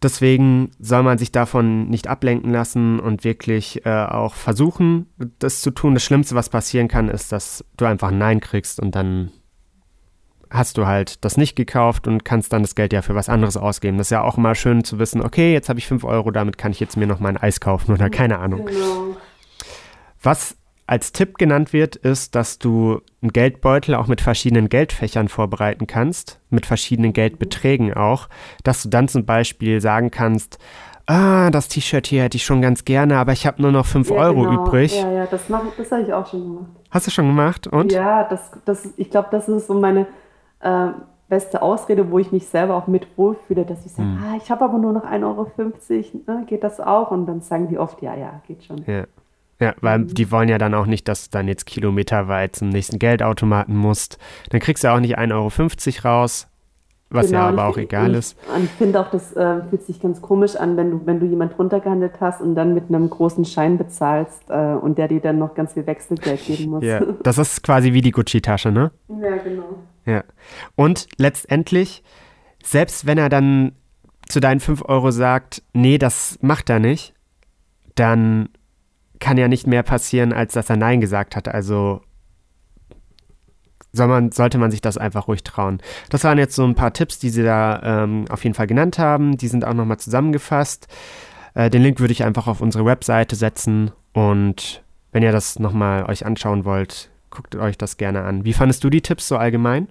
Deswegen 0.02 0.70
soll 0.78 1.02
man 1.02 1.18
sich 1.18 1.30
davon 1.30 1.88
nicht 1.88 2.08
ablenken 2.08 2.50
lassen 2.50 3.00
und 3.00 3.22
wirklich 3.22 3.84
äh, 3.84 4.04
auch 4.06 4.34
versuchen, 4.34 5.06
das 5.38 5.60
zu 5.60 5.70
tun. 5.70 5.92
Das 5.92 6.04
Schlimmste, 6.04 6.34
was 6.34 6.48
passieren 6.48 6.88
kann, 6.88 7.08
ist, 7.08 7.32
dass 7.32 7.64
du 7.76 7.84
einfach 7.84 8.08
ein 8.08 8.18
Nein 8.18 8.40
kriegst 8.40 8.80
und 8.80 8.94
dann 8.94 9.30
hast 10.48 10.78
du 10.78 10.86
halt 10.86 11.24
das 11.24 11.36
nicht 11.36 11.54
gekauft 11.54 12.08
und 12.08 12.24
kannst 12.24 12.52
dann 12.52 12.62
das 12.62 12.74
Geld 12.74 12.92
ja 12.92 13.02
für 13.02 13.14
was 13.14 13.28
anderes 13.28 13.56
ausgeben. 13.56 13.98
Das 13.98 14.08
ist 14.08 14.12
ja 14.12 14.22
auch 14.22 14.36
immer 14.36 14.54
schön 14.54 14.84
zu 14.84 14.98
wissen, 14.98 15.22
okay, 15.22 15.52
jetzt 15.52 15.68
habe 15.68 15.78
ich 15.78 15.86
5 15.86 16.02
Euro, 16.04 16.30
damit 16.30 16.58
kann 16.58 16.72
ich 16.72 16.80
jetzt 16.80 16.96
mir 16.96 17.06
noch 17.06 17.20
mal 17.20 17.28
ein 17.28 17.36
Eis 17.36 17.60
kaufen 17.60 17.92
oder 17.92 18.10
keine 18.10 18.38
Ahnung. 18.38 18.66
Genau. 18.66 19.16
Was 20.22 20.56
als 20.90 21.12
Tipp 21.12 21.38
genannt 21.38 21.72
wird, 21.72 21.94
ist, 21.94 22.34
dass 22.34 22.58
du 22.58 23.00
einen 23.22 23.32
Geldbeutel 23.32 23.94
auch 23.94 24.08
mit 24.08 24.20
verschiedenen 24.20 24.68
Geldfächern 24.68 25.28
vorbereiten 25.28 25.86
kannst, 25.86 26.40
mit 26.50 26.66
verschiedenen 26.66 27.12
Geldbeträgen 27.12 27.94
auch, 27.94 28.28
dass 28.64 28.82
du 28.82 28.88
dann 28.88 29.06
zum 29.06 29.24
Beispiel 29.24 29.80
sagen 29.80 30.10
kannst, 30.10 30.58
ah, 31.06 31.50
das 31.50 31.68
T-Shirt 31.68 32.08
hier 32.08 32.24
hätte 32.24 32.38
ich 32.38 32.44
schon 32.44 32.60
ganz 32.60 32.84
gerne, 32.84 33.18
aber 33.18 33.30
ich 33.30 33.46
habe 33.46 33.62
nur 33.62 33.70
noch 33.70 33.86
5 33.86 34.10
ja, 34.10 34.16
Euro 34.16 34.42
genau. 34.42 34.66
übrig. 34.66 35.00
Ja, 35.00 35.12
ja, 35.12 35.26
das, 35.26 35.42
das 35.76 35.92
habe 35.92 36.02
ich 36.02 36.12
auch 36.12 36.26
schon 36.26 36.42
gemacht. 36.42 36.70
Hast 36.90 37.06
du 37.06 37.12
schon 37.12 37.28
gemacht? 37.28 37.68
Und? 37.68 37.92
Ja, 37.92 38.24
das, 38.24 38.50
das, 38.64 38.88
ich 38.96 39.10
glaube, 39.10 39.28
das 39.30 39.48
ist 39.48 39.68
so 39.68 39.74
meine 39.74 40.08
äh, 40.58 40.88
beste 41.28 41.62
Ausrede, 41.62 42.10
wo 42.10 42.18
ich 42.18 42.32
mich 42.32 42.48
selber 42.48 42.74
auch 42.74 42.88
mit 42.88 43.06
wohlfühle, 43.16 43.64
dass 43.64 43.86
ich 43.86 43.92
sage, 43.92 44.08
hm. 44.08 44.24
ah, 44.24 44.36
ich 44.42 44.50
habe 44.50 44.64
aber 44.64 44.78
nur 44.78 44.92
noch 44.92 45.04
1,50 45.04 45.22
Euro, 45.22 45.46
ne? 46.26 46.46
geht 46.46 46.64
das 46.64 46.80
auch? 46.80 47.12
Und 47.12 47.26
dann 47.26 47.42
sagen 47.42 47.68
die 47.68 47.78
oft, 47.78 48.02
ja, 48.02 48.16
ja, 48.16 48.42
geht 48.48 48.64
schon. 48.64 48.82
Ja. 48.88 49.04
Ja, 49.60 49.74
weil 49.82 50.06
die 50.06 50.30
wollen 50.30 50.48
ja 50.48 50.56
dann 50.56 50.74
auch 50.74 50.86
nicht, 50.86 51.06
dass 51.06 51.28
du 51.28 51.36
dann 51.36 51.46
jetzt 51.46 51.66
kilometerweit 51.66 52.56
zum 52.56 52.70
nächsten 52.70 52.98
Geldautomaten 52.98 53.76
musst. 53.76 54.18
Dann 54.48 54.60
kriegst 54.60 54.84
du 54.84 54.88
auch 54.88 55.00
nicht 55.00 55.18
1,50 55.18 56.04
Euro 56.04 56.08
raus, 56.08 56.48
was 57.10 57.26
genau, 57.26 57.38
ja 57.40 57.48
aber 57.48 57.66
auch 57.66 57.76
egal 57.76 58.14
ist. 58.14 58.38
Und 58.54 58.64
ich 58.64 58.70
finde 58.70 59.00
auch, 59.00 59.10
das 59.10 59.36
äh, 59.36 59.62
fühlt 59.68 59.82
sich 59.84 60.00
ganz 60.00 60.22
komisch 60.22 60.56
an, 60.56 60.78
wenn 60.78 60.90
du, 60.90 61.06
wenn 61.06 61.20
du 61.20 61.26
jemand 61.26 61.58
runtergehandelt 61.58 62.14
hast 62.20 62.40
und 62.40 62.54
dann 62.54 62.72
mit 62.72 62.88
einem 62.88 63.10
großen 63.10 63.44
Schein 63.44 63.76
bezahlst 63.76 64.44
äh, 64.48 64.54
und 64.54 64.96
der 64.96 65.08
dir 65.08 65.20
dann 65.20 65.38
noch 65.38 65.54
ganz 65.54 65.74
viel 65.74 65.86
Wechselgeld 65.86 66.46
geben 66.46 66.70
muss. 66.70 66.84
Ja, 66.84 67.00
das 67.22 67.36
ist 67.36 67.62
quasi 67.62 67.92
wie 67.92 68.00
die 68.00 68.12
Gucci-Tasche, 68.12 68.72
ne? 68.72 68.92
Ja, 69.08 69.36
genau. 69.36 69.76
Ja. 70.06 70.24
Und 70.74 71.06
letztendlich, 71.18 72.02
selbst 72.62 73.06
wenn 73.06 73.18
er 73.18 73.28
dann 73.28 73.72
zu 74.26 74.40
deinen 74.40 74.60
5 74.60 74.84
Euro 74.86 75.10
sagt, 75.10 75.62
nee, 75.74 75.98
das 75.98 76.38
macht 76.40 76.70
er 76.70 76.78
nicht, 76.78 77.12
dann 77.94 78.48
kann 79.20 79.36
ja 79.36 79.48
nicht 79.48 79.66
mehr 79.66 79.82
passieren, 79.82 80.32
als 80.32 80.54
dass 80.54 80.70
er 80.70 80.76
Nein 80.76 81.00
gesagt 81.00 81.36
hat. 81.36 81.48
Also 81.48 82.02
soll 83.92 84.08
man, 84.08 84.32
sollte 84.32 84.58
man 84.58 84.70
sich 84.70 84.80
das 84.80 84.98
einfach 84.98 85.28
ruhig 85.28 85.44
trauen. 85.44 85.80
Das 86.10 86.24
waren 86.24 86.38
jetzt 86.38 86.54
so 86.54 86.64
ein 86.64 86.74
paar 86.74 86.92
Tipps, 86.92 87.18
die 87.18 87.30
sie 87.30 87.42
da 87.42 87.80
ähm, 87.82 88.24
auf 88.30 88.44
jeden 88.44 88.54
Fall 88.54 88.66
genannt 88.66 88.98
haben. 88.98 89.36
Die 89.36 89.48
sind 89.48 89.64
auch 89.64 89.74
nochmal 89.74 89.98
zusammengefasst. 89.98 90.88
Äh, 91.54 91.70
den 91.70 91.82
Link 91.82 92.00
würde 92.00 92.12
ich 92.12 92.24
einfach 92.24 92.46
auf 92.46 92.60
unsere 92.60 92.84
Webseite 92.84 93.36
setzen 93.36 93.92
und 94.12 94.82
wenn 95.12 95.22
ihr 95.22 95.32
das 95.32 95.58
nochmal 95.58 96.04
euch 96.04 96.24
anschauen 96.24 96.64
wollt, 96.64 97.10
guckt 97.30 97.56
euch 97.56 97.76
das 97.76 97.96
gerne 97.96 98.22
an. 98.22 98.44
Wie 98.44 98.52
fandest 98.52 98.84
du 98.84 98.90
die 98.90 99.02
Tipps 99.02 99.26
so 99.28 99.36
allgemein? 99.36 99.88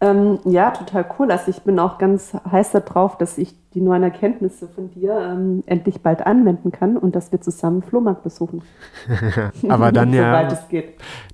Ähm, 0.00 0.40
ja, 0.44 0.72
total 0.72 1.06
cool. 1.18 1.30
Also 1.30 1.50
ich 1.50 1.62
bin 1.62 1.78
auch 1.78 1.96
ganz 1.96 2.34
heiß 2.50 2.72
darauf, 2.72 3.16
dass 3.16 3.38
ich 3.38 3.54
die 3.72 3.80
neuen 3.80 4.02
Erkenntnisse 4.02 4.68
von 4.68 4.90
dir 4.90 5.18
ähm, 5.18 5.62
endlich 5.66 6.02
bald 6.02 6.26
anwenden 6.26 6.70
kann 6.70 6.98
und 6.98 7.16
dass 7.16 7.32
wir 7.32 7.40
zusammen 7.40 7.82
Flohmarkt 7.82 8.22
besuchen. 8.22 8.62
Aber 9.68 9.92
dann 9.92 10.12
ja, 10.12 10.48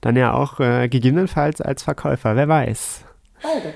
dann 0.01 0.17
ja 0.17 0.33
auch 0.33 0.61
äh, 0.61 0.89
gegebenenfalls 0.89 1.61
als 1.61 1.83
Verkäufer, 1.83 2.37
wer 2.37 2.49
weiß. 2.49 3.05
Beides. 3.43 3.75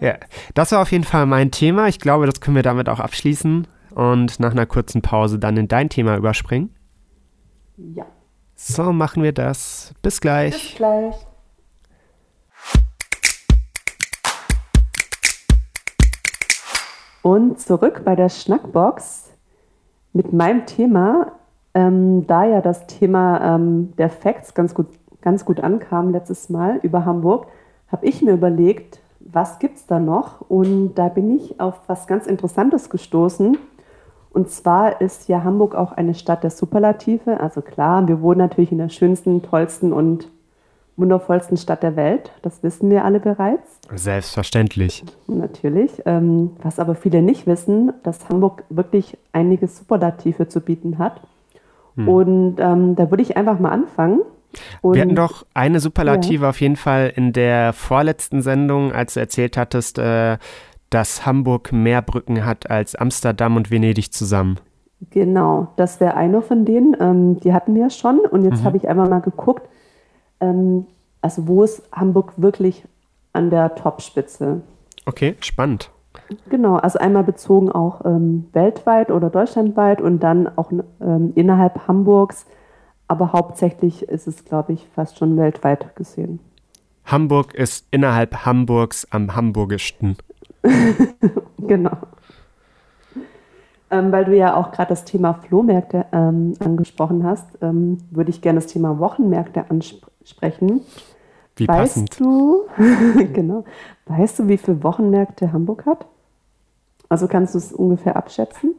Ja, 0.00 0.16
das 0.54 0.72
war 0.72 0.82
auf 0.82 0.92
jeden 0.92 1.04
Fall 1.04 1.26
mein 1.26 1.50
Thema. 1.50 1.88
Ich 1.88 2.00
glaube, 2.00 2.26
das 2.26 2.40
können 2.40 2.56
wir 2.56 2.62
damit 2.62 2.88
auch 2.88 3.00
abschließen 3.00 3.66
und 3.94 4.40
nach 4.40 4.52
einer 4.52 4.66
kurzen 4.66 5.02
Pause 5.02 5.38
dann 5.38 5.56
in 5.56 5.68
dein 5.68 5.88
Thema 5.88 6.16
überspringen. 6.16 6.74
Ja. 7.76 8.06
So 8.54 8.92
machen 8.92 9.22
wir 9.22 9.32
das. 9.32 9.94
Bis 10.02 10.20
gleich. 10.20 10.54
Bis 10.54 10.74
gleich. 10.76 11.27
Und 17.22 17.60
zurück 17.60 18.02
bei 18.04 18.16
der 18.16 18.28
Schnackbox 18.28 19.32
mit 20.12 20.32
meinem 20.32 20.66
Thema, 20.66 21.32
ähm, 21.74 22.26
da 22.26 22.44
ja 22.44 22.60
das 22.60 22.86
Thema 22.86 23.54
ähm, 23.54 23.92
der 23.98 24.10
Facts 24.10 24.54
ganz 24.54 24.74
gut, 24.74 24.86
ganz 25.20 25.44
gut 25.44 25.60
ankam 25.60 26.10
letztes 26.10 26.48
Mal 26.48 26.78
über 26.82 27.04
Hamburg, 27.04 27.46
habe 27.90 28.06
ich 28.06 28.22
mir 28.22 28.32
überlegt, 28.32 29.00
was 29.20 29.58
gibt 29.58 29.76
es 29.76 29.86
da 29.86 29.98
noch? 29.98 30.40
Und 30.42 30.94
da 30.94 31.08
bin 31.08 31.36
ich 31.36 31.60
auf 31.60 31.80
was 31.86 32.06
ganz 32.06 32.26
Interessantes 32.26 32.90
gestoßen. 32.90 33.58
Und 34.30 34.50
zwar 34.50 35.00
ist 35.00 35.28
ja 35.28 35.42
Hamburg 35.42 35.74
auch 35.74 35.92
eine 35.92 36.14
Stadt 36.14 36.44
der 36.44 36.50
Superlative. 36.50 37.40
Also 37.40 37.60
klar, 37.60 38.06
wir 38.06 38.20
wohnen 38.20 38.38
natürlich 38.38 38.72
in 38.72 38.78
der 38.78 38.88
schönsten, 38.88 39.42
tollsten 39.42 39.92
und 39.92 40.28
wundervollsten 40.98 41.56
Stadt 41.56 41.82
der 41.82 41.96
Welt. 41.96 42.32
Das 42.42 42.62
wissen 42.62 42.90
wir 42.90 43.04
alle 43.04 43.20
bereits. 43.20 43.80
Selbstverständlich. 43.94 45.04
Natürlich. 45.26 46.02
Ähm, 46.04 46.50
was 46.62 46.78
aber 46.78 46.94
viele 46.94 47.22
nicht 47.22 47.46
wissen, 47.46 47.92
dass 48.02 48.28
Hamburg 48.28 48.64
wirklich 48.68 49.16
einige 49.32 49.68
Superlative 49.68 50.48
zu 50.48 50.60
bieten 50.60 50.98
hat. 50.98 51.20
Hm. 51.96 52.08
Und 52.08 52.56
ähm, 52.58 52.96
da 52.96 53.10
würde 53.10 53.22
ich 53.22 53.36
einfach 53.36 53.58
mal 53.58 53.70
anfangen. 53.70 54.20
Und, 54.80 54.94
wir 54.94 55.02
hatten 55.02 55.14
doch 55.14 55.46
eine 55.54 55.80
Superlative 55.80 56.44
ja. 56.44 56.50
auf 56.50 56.60
jeden 56.60 56.76
Fall 56.76 57.12
in 57.14 57.32
der 57.32 57.72
vorletzten 57.72 58.42
Sendung, 58.42 58.92
als 58.92 59.14
du 59.14 59.20
erzählt 59.20 59.56
hattest, 59.56 59.98
äh, 59.98 60.38
dass 60.90 61.26
Hamburg 61.26 61.72
mehr 61.72 62.02
Brücken 62.02 62.44
hat 62.44 62.70
als 62.70 62.94
Amsterdam 62.94 63.56
und 63.56 63.70
Venedig 63.70 64.12
zusammen. 64.12 64.58
Genau, 65.10 65.68
das 65.76 66.00
wäre 66.00 66.14
eine 66.14 66.42
von 66.42 66.64
denen. 66.64 66.96
Ähm, 66.98 67.40
die 67.40 67.52
hatten 67.52 67.74
wir 67.74 67.90
schon. 67.90 68.20
Und 68.20 68.44
jetzt 68.44 68.62
mhm. 68.62 68.64
habe 68.64 68.76
ich 68.78 68.88
einmal 68.88 69.08
mal 69.08 69.20
geguckt, 69.20 69.68
ähm, 70.40 70.86
also 71.20 71.46
wo 71.46 71.62
ist 71.62 71.82
Hamburg 71.92 72.34
wirklich 72.36 72.84
an 73.32 73.50
der 73.50 73.74
Topspitze? 73.74 74.62
Okay, 75.06 75.36
spannend. 75.40 75.90
Genau, 76.50 76.76
also 76.76 76.98
einmal 76.98 77.24
bezogen 77.24 77.70
auch 77.70 78.04
ähm, 78.04 78.48
weltweit 78.52 79.10
oder 79.10 79.30
deutschlandweit 79.30 80.00
und 80.00 80.20
dann 80.20 80.48
auch 80.56 80.70
ähm, 81.00 81.32
innerhalb 81.34 81.88
Hamburgs, 81.88 82.46
aber 83.06 83.32
hauptsächlich 83.32 84.02
ist 84.02 84.26
es, 84.26 84.44
glaube 84.44 84.74
ich, 84.74 84.86
fast 84.94 85.18
schon 85.18 85.36
weltweit 85.36 85.96
gesehen. 85.96 86.40
Hamburg 87.04 87.54
ist 87.54 87.86
innerhalb 87.90 88.44
Hamburgs 88.44 89.06
am 89.10 89.34
hamburgischsten. 89.34 90.16
genau. 91.58 91.96
Ähm, 93.90 94.12
weil 94.12 94.26
du 94.26 94.36
ja 94.36 94.54
auch 94.54 94.70
gerade 94.70 94.90
das 94.90 95.06
Thema 95.06 95.32
Flohmärkte 95.32 96.04
ähm, 96.12 96.52
angesprochen 96.58 97.24
hast, 97.24 97.46
ähm, 97.62 97.98
würde 98.10 98.30
ich 98.30 98.42
gerne 98.42 98.60
das 98.60 98.66
Thema 98.66 98.98
Wochenmärkte 98.98 99.70
ansprechen. 99.70 100.07
Wie 101.56 101.66
weißt 101.66 101.94
passend. 101.94 102.20
du, 102.20 102.66
genau, 103.32 103.64
weißt 104.06 104.40
du, 104.40 104.48
wie 104.48 104.58
viele 104.58 104.82
Wochenmärkte 104.82 105.52
Hamburg 105.52 105.86
hat? 105.86 106.06
Also 107.08 107.26
kannst 107.26 107.54
du 107.54 107.58
es 107.58 107.72
ungefähr 107.72 108.16
abschätzen? 108.16 108.74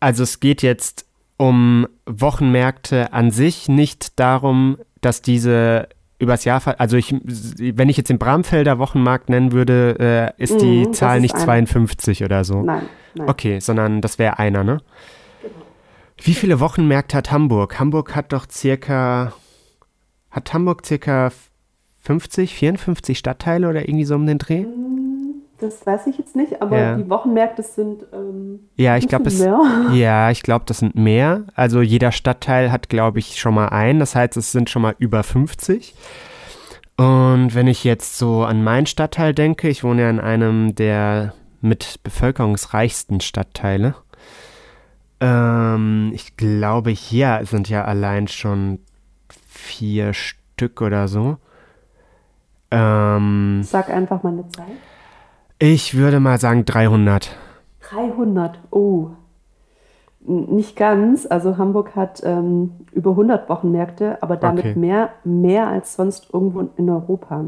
Also 0.00 0.22
es 0.22 0.40
geht 0.40 0.62
jetzt 0.62 1.06
um 1.36 1.86
Wochenmärkte 2.06 3.12
an 3.12 3.30
sich, 3.30 3.68
nicht 3.68 4.18
darum, 4.18 4.78
dass 5.00 5.22
diese 5.22 5.88
übers 6.22 6.44
Jahr, 6.44 6.62
also 6.78 6.96
ich, 6.96 7.14
wenn 7.24 7.88
ich 7.88 7.96
jetzt 7.96 8.08
den 8.08 8.18
Bramfelder 8.18 8.78
Wochenmarkt 8.78 9.28
nennen 9.28 9.50
würde, 9.50 10.32
äh, 10.38 10.42
ist 10.42 10.60
die 10.60 10.84
das 10.84 10.98
Zahl 10.98 11.16
ist 11.16 11.22
nicht 11.22 11.34
einer. 11.34 11.44
52 11.44 12.24
oder 12.24 12.44
so. 12.44 12.62
Nein, 12.62 12.82
nein. 13.14 13.28
Okay, 13.28 13.58
sondern 13.58 14.00
das 14.00 14.20
wäre 14.20 14.38
einer, 14.38 14.62
ne? 14.62 14.78
Wie 16.22 16.34
viele 16.34 16.60
Wochenmärkte 16.60 17.16
hat 17.16 17.32
Hamburg? 17.32 17.80
Hamburg 17.80 18.14
hat 18.14 18.32
doch 18.32 18.46
circa, 18.48 19.32
hat 20.32 20.52
Hamburg 20.52 20.84
circa 20.84 21.30
50, 22.02 22.54
54 22.54 23.16
Stadtteile 23.16 23.68
oder 23.68 23.82
irgendwie 23.88 24.04
so 24.04 24.16
um 24.16 24.26
den 24.26 24.38
Dreh? 24.38 24.64
Das 25.60 25.86
weiß 25.86 26.08
ich 26.08 26.18
jetzt 26.18 26.34
nicht, 26.34 26.60
aber 26.60 26.76
Ja. 26.76 26.96
die 26.96 27.08
Wochenmärkte 27.08 27.62
sind. 27.62 28.02
Ähm, 28.12 28.58
Ja, 28.76 28.96
ich 28.96 29.04
ein 29.04 29.08
glaube, 29.08 29.28
es, 29.28 29.38
mehr. 29.38 29.60
ja, 29.92 30.30
ich 30.32 30.42
glaube, 30.42 30.64
das 30.66 30.78
sind 30.78 30.96
mehr. 30.96 31.44
Also 31.54 31.80
jeder 31.80 32.10
Stadtteil 32.10 32.72
hat, 32.72 32.88
glaube 32.88 33.20
ich, 33.20 33.38
schon 33.38 33.54
mal 33.54 33.68
einen. 33.68 34.00
Das 34.00 34.16
heißt, 34.16 34.36
es 34.36 34.50
sind 34.50 34.70
schon 34.70 34.82
mal 34.82 34.96
über 34.98 35.22
50. 35.22 35.94
Und 36.96 37.54
wenn 37.54 37.68
ich 37.68 37.84
jetzt 37.84 38.18
so 38.18 38.42
an 38.42 38.64
meinen 38.64 38.86
Stadtteil 38.86 39.34
denke, 39.34 39.68
ich 39.68 39.84
wohne 39.84 40.02
ja 40.02 40.10
in 40.10 40.18
einem 40.20 40.74
der 40.74 41.34
mit 41.60 42.00
bevölkerungsreichsten 42.02 43.20
Stadtteile. 43.20 43.94
Ähm, 45.20 46.10
ich 46.12 46.36
glaube, 46.36 46.90
hier 46.90 47.40
sind 47.44 47.68
ja 47.68 47.84
allein 47.84 48.26
schon 48.26 48.80
vier 49.82 50.12
Stück 50.14 50.80
oder 50.80 51.08
so. 51.08 51.38
Ähm, 52.70 53.62
Sag 53.64 53.90
einfach 53.90 54.22
mal 54.22 54.32
eine 54.32 54.46
Zahl. 54.48 54.66
ich 55.58 55.96
würde 55.96 56.20
mal 56.20 56.38
sagen 56.38 56.64
300. 56.64 57.36
300. 57.90 58.60
Oh. 58.70 59.08
Nicht 60.20 60.76
ganz. 60.76 61.26
Also 61.28 61.58
Hamburg 61.58 61.96
hat 61.96 62.22
ähm, 62.24 62.70
über 62.92 63.10
100 63.10 63.48
Wochenmärkte, 63.48 64.22
aber 64.22 64.36
damit 64.36 64.64
Okay. 64.66 64.78
mehr, 64.78 65.10
mehr 65.24 65.66
als 65.66 65.94
sonst 65.96 66.32
irgendwo 66.32 66.68
in 66.76 66.88
Europa. 66.88 67.46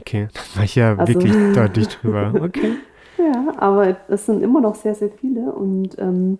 Okay, 0.00 0.28
da 0.32 0.40
war 0.56 0.64
ich 0.64 0.74
ja 0.74 0.94
Also- 0.96 1.12
wirklich 1.12 1.34
deutlich 1.54 1.88
drüber. 1.88 2.32
Okay. 2.42 2.76
Ja, 3.18 3.52
aber 3.58 3.94
es 4.08 4.24
sind 4.24 4.42
immer 4.42 4.62
noch 4.62 4.74
sehr, 4.74 4.94
sehr 4.94 5.10
viele. 5.10 5.52
Und 5.52 5.98
ähm, 5.98 6.38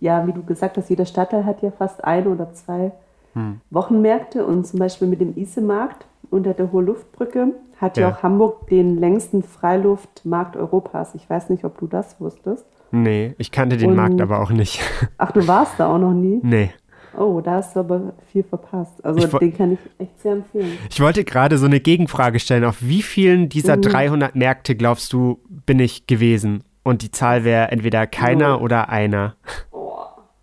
ja, 0.00 0.26
wie 0.26 0.32
du 0.32 0.42
gesagt 0.42 0.76
hast, 0.76 0.90
jeder 0.90 1.06
Stadtteil 1.06 1.44
hat 1.46 1.62
ja 1.62 1.70
fast 1.70 2.02
ein 2.04 2.26
oder 2.26 2.52
zwei 2.52 2.90
Hm. 3.36 3.60
Wochenmärkte. 3.70 4.44
Und 4.44 4.66
zum 4.66 4.78
Beispiel 4.80 5.06
mit 5.08 5.20
dem 5.20 5.36
Isemarkt 5.36 6.06
unter 6.30 6.54
der 6.54 6.72
Hohe-Luftbrücke 6.72 7.52
hat 7.80 7.96
ja. 7.96 8.08
Ja. 8.08 8.14
auch 8.14 8.22
Hamburg 8.22 8.66
den 8.68 8.96
längsten 8.98 9.42
Freiluftmarkt 9.42 10.56
Europas. 10.56 11.14
Ich 11.14 11.28
weiß 11.28 11.50
nicht, 11.50 11.64
ob 11.64 11.78
du 11.78 11.86
das 11.86 12.20
wusstest. 12.20 12.64
Nee, 12.90 13.34
ich 13.38 13.52
kannte 13.52 13.76
den 13.76 13.90
Und- 13.90 13.96
Markt 13.96 14.20
aber 14.20 14.40
auch 14.40 14.50
nicht. 14.50 14.80
Ach, 15.18 15.30
du 15.32 15.46
warst 15.46 15.78
da 15.78 15.92
auch 15.94 15.98
noch 15.98 16.12
nie? 16.14 16.40
nee. 16.42 16.70
Oh, 17.18 17.40
da 17.40 17.52
hast 17.52 17.74
du 17.74 17.80
aber 17.80 18.12
viel 18.30 18.42
verpasst. 18.42 19.02
Also 19.02 19.20
Ich 19.26 19.32
den 19.38 19.56
kann 19.56 19.72
ich 19.72 19.78
echt 19.96 20.20
sehr 20.20 20.32
empfehlen. 20.32 20.70
Ich 20.90 21.00
wollte 21.00 21.24
gerade 21.24 21.56
so 21.56 21.64
eine 21.64 21.80
Gegenfrage 21.80 22.38
stellen. 22.38 22.62
Auf 22.64 22.76
wie 22.82 23.00
vielen 23.00 23.48
dieser 23.48 23.78
Mhm. 23.78 23.82
300 23.82 24.36
Märkte 24.36 24.74
glaubst 24.76 25.14
du, 25.14 25.38
bin 25.48 25.78
ich 25.78 26.06
gewesen? 26.06 26.62
Und 26.82 27.00
die 27.00 27.10
Zahl 27.10 27.42
wäre 27.44 27.70
entweder 27.72 28.06
keiner 28.06 28.50
Null. 28.56 28.62
oder 28.64 28.90
einer. 28.90 29.34
Oh, 29.72 29.94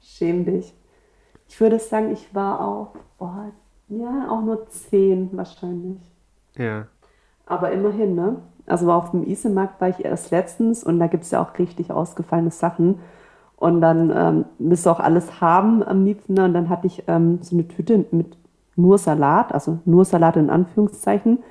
schäm 0.02 0.46
dich. 0.46 0.74
Ich 1.54 1.62
würde 1.62 1.78
sagen, 1.78 2.12
ich 2.12 2.34
war 2.34 2.62
auf, 2.62 2.88
oh, 3.20 3.30
ja, 3.88 4.28
auch 4.28 4.42
nur 4.42 4.66
zehn 4.70 5.30
wahrscheinlich. 5.34 6.00
Ja. 6.58 6.88
Aber 7.46 7.72
immerhin, 7.72 8.16
ne? 8.16 8.38
Also 8.66 8.92
auf 8.92 9.12
dem 9.12 9.24
Isemarkt 9.24 9.80
war 9.80 9.90
ich 9.90 10.04
erst 10.04 10.32
letztens 10.32 10.84
und 10.84 10.98
da 10.98 11.06
gibt 11.06 11.26
es 11.26 11.30
ja 11.30 11.44
auch 11.44 11.60
richtig 11.60 11.92
ausgefallene 11.92 12.50
Sachen. 12.50 13.02
Und 13.56 13.82
dann 13.82 14.12
ähm, 14.16 14.46
willst 14.58 14.88
du 14.88 14.90
auch 14.90 15.00
alles 15.00 15.42
haben 15.42 15.84
am 15.84 16.06
liebsten. 16.06 16.34
ne? 16.34 16.46
Und 16.46 16.56
dann 16.56 16.70
hatte 16.70 16.88
ich 16.88 17.04
ähm, 17.06 17.38
so 17.44 17.56
eine 17.56 17.68
Tüte 17.68 18.04
mit 18.10 18.36
nur 18.76 18.98
Salat, 18.98 19.54
also 19.54 19.78
nur 19.86 20.06
Salat 20.06 20.38
in 20.38 20.50
Anführungszeichen, 20.50 21.44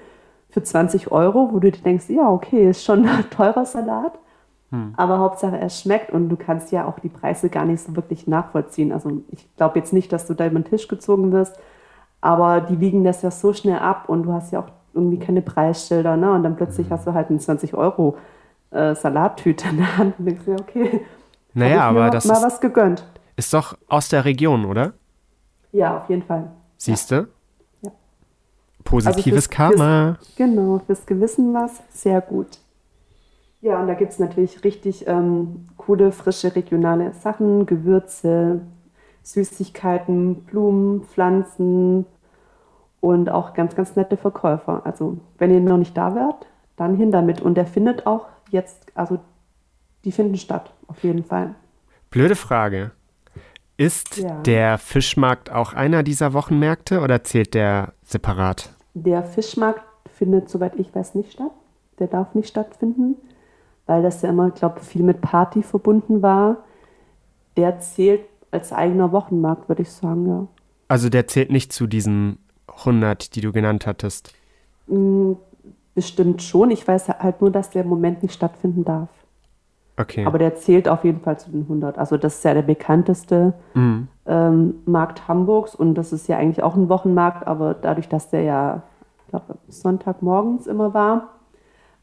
für 0.50 0.64
20 0.64 1.12
Euro, 1.12 1.50
wo 1.52 1.60
du 1.60 1.70
dir 1.70 1.80
denkst, 1.80 2.08
ja, 2.08 2.28
okay, 2.28 2.68
ist 2.68 2.84
schon 2.84 3.06
ein 3.06 3.30
teurer 3.30 3.64
Salat. 3.64 4.18
Aber 4.96 5.18
Hauptsache, 5.18 5.58
er 5.58 5.68
schmeckt 5.68 6.12
und 6.12 6.28
du 6.30 6.36
kannst 6.36 6.72
ja 6.72 6.86
auch 6.86 6.98
die 6.98 7.10
Preise 7.10 7.50
gar 7.50 7.66
nicht 7.66 7.82
so 7.82 7.94
wirklich 7.94 8.26
nachvollziehen. 8.26 8.90
Also 8.92 9.22
ich 9.28 9.46
glaube 9.56 9.78
jetzt 9.78 9.92
nicht, 9.92 10.10
dass 10.12 10.26
du 10.26 10.32
da 10.34 10.46
über 10.46 10.58
den 10.58 10.64
Tisch 10.64 10.88
gezogen 10.88 11.30
wirst, 11.30 11.56
aber 12.22 12.60
die 12.62 12.80
wiegen 12.80 13.04
das 13.04 13.20
ja 13.20 13.30
so 13.30 13.52
schnell 13.52 13.78
ab 13.80 14.08
und 14.08 14.22
du 14.22 14.32
hast 14.32 14.50
ja 14.52 14.60
auch 14.60 14.68
irgendwie 14.94 15.18
keine 15.18 15.42
Preisschilder, 15.42 16.16
ne? 16.16 16.32
Und 16.32 16.42
dann 16.42 16.56
plötzlich 16.56 16.90
hast 16.90 17.06
du 17.06 17.12
halt 17.12 17.28
eine 17.28 17.38
20 17.38 17.74
Euro 17.74 18.16
äh, 18.70 18.94
Salattüte 18.94 19.68
in 19.68 19.76
der 19.78 19.96
Hand 19.98 20.14
und 20.18 20.24
denkst 20.24 20.44
dir, 20.46 20.56
okay, 20.58 21.00
Naja, 21.52 21.82
aber 21.82 22.08
das 22.10 22.24
mal 22.24 22.34
ist, 22.38 22.42
was 22.44 22.60
gegönnt. 22.60 23.04
ist 23.36 23.52
doch 23.52 23.76
aus 23.88 24.08
der 24.08 24.24
Region, 24.24 24.64
oder? 24.64 24.94
Ja, 25.72 25.98
auf 25.98 26.08
jeden 26.08 26.22
Fall. 26.22 26.50
Siehst 26.78 27.10
du? 27.10 27.26
Ja. 27.82 27.90
Positives 28.84 29.16
Also 29.16 29.30
fürs- 29.30 29.50
Karma. 29.50 30.16
Genau, 30.36 30.80
fürs 30.86 31.04
Gewissen 31.06 31.52
was, 31.52 31.82
sehr 31.90 32.20
gut. 32.22 32.58
Ja, 33.62 33.80
und 33.80 33.86
da 33.86 33.94
gibt 33.94 34.10
es 34.12 34.18
natürlich 34.18 34.64
richtig 34.64 35.06
ähm, 35.06 35.68
coole, 35.76 36.10
frische, 36.10 36.54
regionale 36.54 37.12
Sachen, 37.14 37.64
Gewürze, 37.64 38.60
Süßigkeiten, 39.22 40.42
Blumen, 40.44 41.04
Pflanzen 41.04 42.04
und 43.00 43.30
auch 43.30 43.54
ganz, 43.54 43.76
ganz 43.76 43.94
nette 43.94 44.16
Verkäufer. 44.16 44.82
Also, 44.84 45.18
wenn 45.38 45.52
ihr 45.52 45.60
noch 45.60 45.78
nicht 45.78 45.96
da 45.96 46.14
wärt, 46.16 46.46
dann 46.76 46.96
hin 46.96 47.12
damit. 47.12 47.40
Und 47.40 47.54
der 47.54 47.66
findet 47.66 48.04
auch 48.06 48.26
jetzt, 48.50 48.86
also 48.96 49.20
die 50.04 50.12
finden 50.12 50.36
statt, 50.36 50.72
auf 50.88 51.04
jeden 51.04 51.22
Fall. 51.24 51.54
Blöde 52.10 52.34
Frage. 52.34 52.90
Ist 53.76 54.18
Ja. 54.18 54.40
der 54.42 54.78
Fischmarkt 54.78 55.52
auch 55.52 55.72
einer 55.72 56.02
dieser 56.02 56.32
Wochenmärkte 56.32 57.00
oder 57.00 57.22
zählt 57.22 57.54
der 57.54 57.92
separat? 58.02 58.70
Der 58.94 59.22
Fischmarkt 59.22 59.82
findet, 60.12 60.48
soweit 60.48 60.74
ich 60.76 60.92
weiß, 60.94 61.14
nicht 61.14 61.32
statt. 61.32 61.52
Der 62.00 62.08
darf 62.08 62.34
nicht 62.34 62.48
stattfinden, 62.48 63.16
weil 63.86 64.02
das 64.02 64.22
ja 64.22 64.28
immer, 64.30 64.50
glaube 64.50 64.78
ich, 64.80 64.86
viel 64.86 65.02
mit 65.02 65.20
Party 65.20 65.62
verbunden 65.62 66.22
war. 66.22 66.58
Der 67.56 67.78
zählt 67.80 68.22
als 68.50 68.72
eigener 68.72 69.12
Wochenmarkt, 69.12 69.68
würde 69.68 69.82
ich 69.82 69.90
sagen, 69.90 70.26
ja. 70.28 70.46
Also 70.88 71.08
der 71.08 71.26
zählt 71.26 71.50
nicht 71.50 71.72
zu 71.72 71.86
diesen 71.86 72.38
100, 72.68 73.34
die 73.34 73.40
du 73.40 73.52
genannt 73.52 73.86
hattest. 73.86 74.32
Mm, 74.86 75.32
Bestimmt 75.94 76.40
schon. 76.42 76.70
Ich 76.70 76.88
weiß 76.88 77.08
halt 77.10 77.42
nur, 77.42 77.50
dass 77.50 77.68
der 77.68 77.82
im 77.82 77.88
Moment 77.90 78.22
nicht 78.22 78.32
stattfinden 78.32 78.82
darf. 78.82 79.10
Okay. 79.98 80.24
Aber 80.24 80.38
der 80.38 80.54
zählt 80.56 80.88
auf 80.88 81.04
jeden 81.04 81.20
Fall 81.20 81.38
zu 81.38 81.50
den 81.50 81.62
100. 81.64 81.98
Also 81.98 82.16
das 82.16 82.36
ist 82.36 82.44
ja 82.44 82.54
der 82.54 82.62
bekannteste 82.62 83.52
Mhm. 83.74 84.08
ähm, 84.24 84.74
Markt 84.86 85.28
Hamburgs 85.28 85.74
und 85.74 85.94
das 85.94 86.14
ist 86.14 86.28
ja 86.28 86.38
eigentlich 86.38 86.62
auch 86.62 86.76
ein 86.76 86.88
Wochenmarkt, 86.88 87.46
aber 87.46 87.74
dadurch, 87.74 88.08
dass 88.08 88.30
der 88.30 88.40
ja, 88.40 88.82
ich 89.24 89.28
glaube, 89.28 89.58
Sonntagmorgens 89.68 90.66
immer 90.66 90.94
war, 90.94 91.28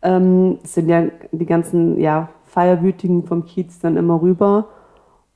ähm, 0.02 0.60
sind 0.64 0.90
ja 0.90 1.06
die 1.32 1.46
ganzen 1.46 2.00
ja, 2.00 2.30
Feierwütigen 2.46 3.26
vom 3.26 3.46
Kiez 3.46 3.80
dann 3.80 3.98
immer 3.98 4.22
rüber. 4.22 4.70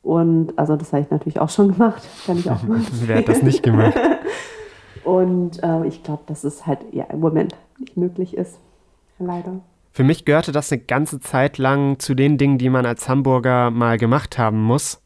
Und 0.01 0.57
also 0.57 0.76
das 0.76 0.91
habe 0.91 1.03
ich 1.03 1.11
natürlich 1.11 1.39
auch 1.39 1.49
schon 1.49 1.72
gemacht. 1.74 2.03
Kann 2.26 2.38
ich 2.38 2.49
auch 2.49 2.64
mal. 2.68 2.80
Wer 3.05 3.18
hat 3.18 3.30
das 3.30 3.41
nicht 3.41 3.64
gemacht? 3.64 3.93
Und 5.03 5.61
äh, 5.61 5.86
ich 5.86 6.03
glaube, 6.03 6.24
dass 6.28 6.43
es 6.43 6.66
halt 6.66 6.80
ja 6.91 7.05
im 7.05 7.20
Moment 7.20 7.55
nicht 7.78 7.97
möglich 7.97 8.38
ist. 8.38 8.57
Leider. 9.20 9.59
Für 9.91 10.03
mich 10.03 10.26
gehörte 10.26 10.51
das 10.51 10.72
eine 10.72 10.82
ganze 10.82 11.20
Zeit 11.20 11.57
lang 11.57 11.99
zu 11.99 12.16
den 12.16 12.38
Dingen, 12.38 12.57
die 12.57 12.70
man 12.70 12.86
als 12.86 13.09
Hamburger 13.09 13.70
mal 13.70 13.97
gemacht 13.97 14.38
haben 14.38 14.61
muss. 14.64 15.01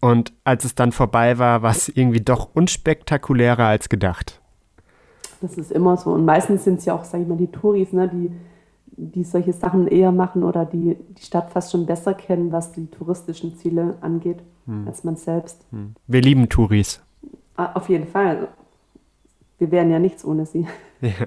Und 0.00 0.32
als 0.44 0.64
es 0.64 0.74
dann 0.74 0.92
vorbei 0.92 1.38
war, 1.38 1.62
war 1.62 1.70
es 1.70 1.88
irgendwie 1.88 2.20
doch 2.20 2.50
unspektakulärer 2.52 3.64
als 3.64 3.88
gedacht. 3.88 4.40
Das 5.40 5.56
ist 5.56 5.72
immer 5.72 5.96
so. 5.96 6.10
Und 6.10 6.24
meistens 6.24 6.64
sind 6.64 6.78
es 6.78 6.84
ja 6.84 6.94
auch, 6.94 7.04
sag 7.04 7.22
ich 7.22 7.26
mal, 7.26 7.38
die 7.38 7.50
Touris, 7.50 7.92
ne, 7.92 8.08
die, 8.08 8.30
die 8.96 9.24
solche 9.24 9.52
Sachen 9.52 9.86
eher 9.88 10.12
machen 10.12 10.42
oder 10.42 10.64
die 10.64 10.96
die 11.10 11.22
Stadt 11.22 11.50
fast 11.50 11.70
schon 11.72 11.86
besser 11.86 12.14
kennen, 12.14 12.52
was 12.52 12.72
die 12.72 12.86
touristischen 12.86 13.56
Ziele 13.56 13.96
angeht, 14.00 14.38
als 14.86 15.04
man 15.04 15.16
selbst. 15.16 15.64
Wir 16.06 16.20
lieben 16.22 16.48
Touris. 16.48 17.02
Ah, 17.56 17.72
Auf 17.74 17.88
jeden 17.88 18.06
Fall. 18.06 18.48
Wir 19.58 19.70
wären 19.70 19.90
ja 19.90 19.98
nichts 19.98 20.24
ohne 20.24 20.46
sie. 20.46 20.66
Ja. 21.00 21.10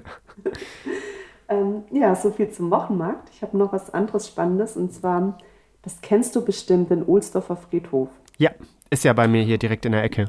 Ähm, 1.48 1.82
ja, 1.90 2.14
so 2.14 2.30
viel 2.30 2.48
zum 2.50 2.70
Wochenmarkt. 2.70 3.28
Ich 3.34 3.42
habe 3.42 3.58
noch 3.58 3.72
was 3.72 3.92
anderes 3.92 4.28
Spannendes 4.28 4.76
und 4.76 4.92
zwar, 4.92 5.36
das 5.82 6.00
kennst 6.00 6.36
du 6.36 6.44
bestimmt, 6.44 6.90
den 6.90 7.04
Ohlsdorfer 7.04 7.56
Friedhof. 7.56 8.08
ja, 8.38 8.50
ist 8.88 9.02
ja 9.02 9.12
bei 9.12 9.26
mir 9.26 9.42
hier 9.42 9.58
direkt 9.58 9.84
in 9.84 9.90
der 9.92 10.04
Ecke. 10.04 10.26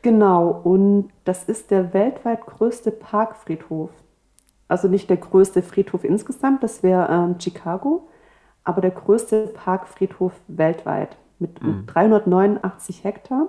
Genau, 0.00 0.48
und 0.64 1.08
das 1.24 1.44
ist 1.44 1.70
der 1.70 1.92
weltweit 1.92 2.46
größte 2.46 2.90
Parkfriedhof. 2.90 3.90
Also 4.68 4.88
nicht 4.88 5.08
der 5.08 5.16
größte 5.16 5.62
Friedhof 5.62 6.04
insgesamt, 6.04 6.62
das 6.62 6.82
wäre 6.82 7.08
ähm, 7.10 7.36
Chicago, 7.40 8.08
aber 8.64 8.80
der 8.80 8.90
größte 8.90 9.48
Parkfriedhof 9.48 10.32
weltweit 10.48 11.16
mit, 11.38 11.62
mhm. 11.62 11.78
mit 11.78 11.94
389 11.94 13.04
Hektar 13.04 13.48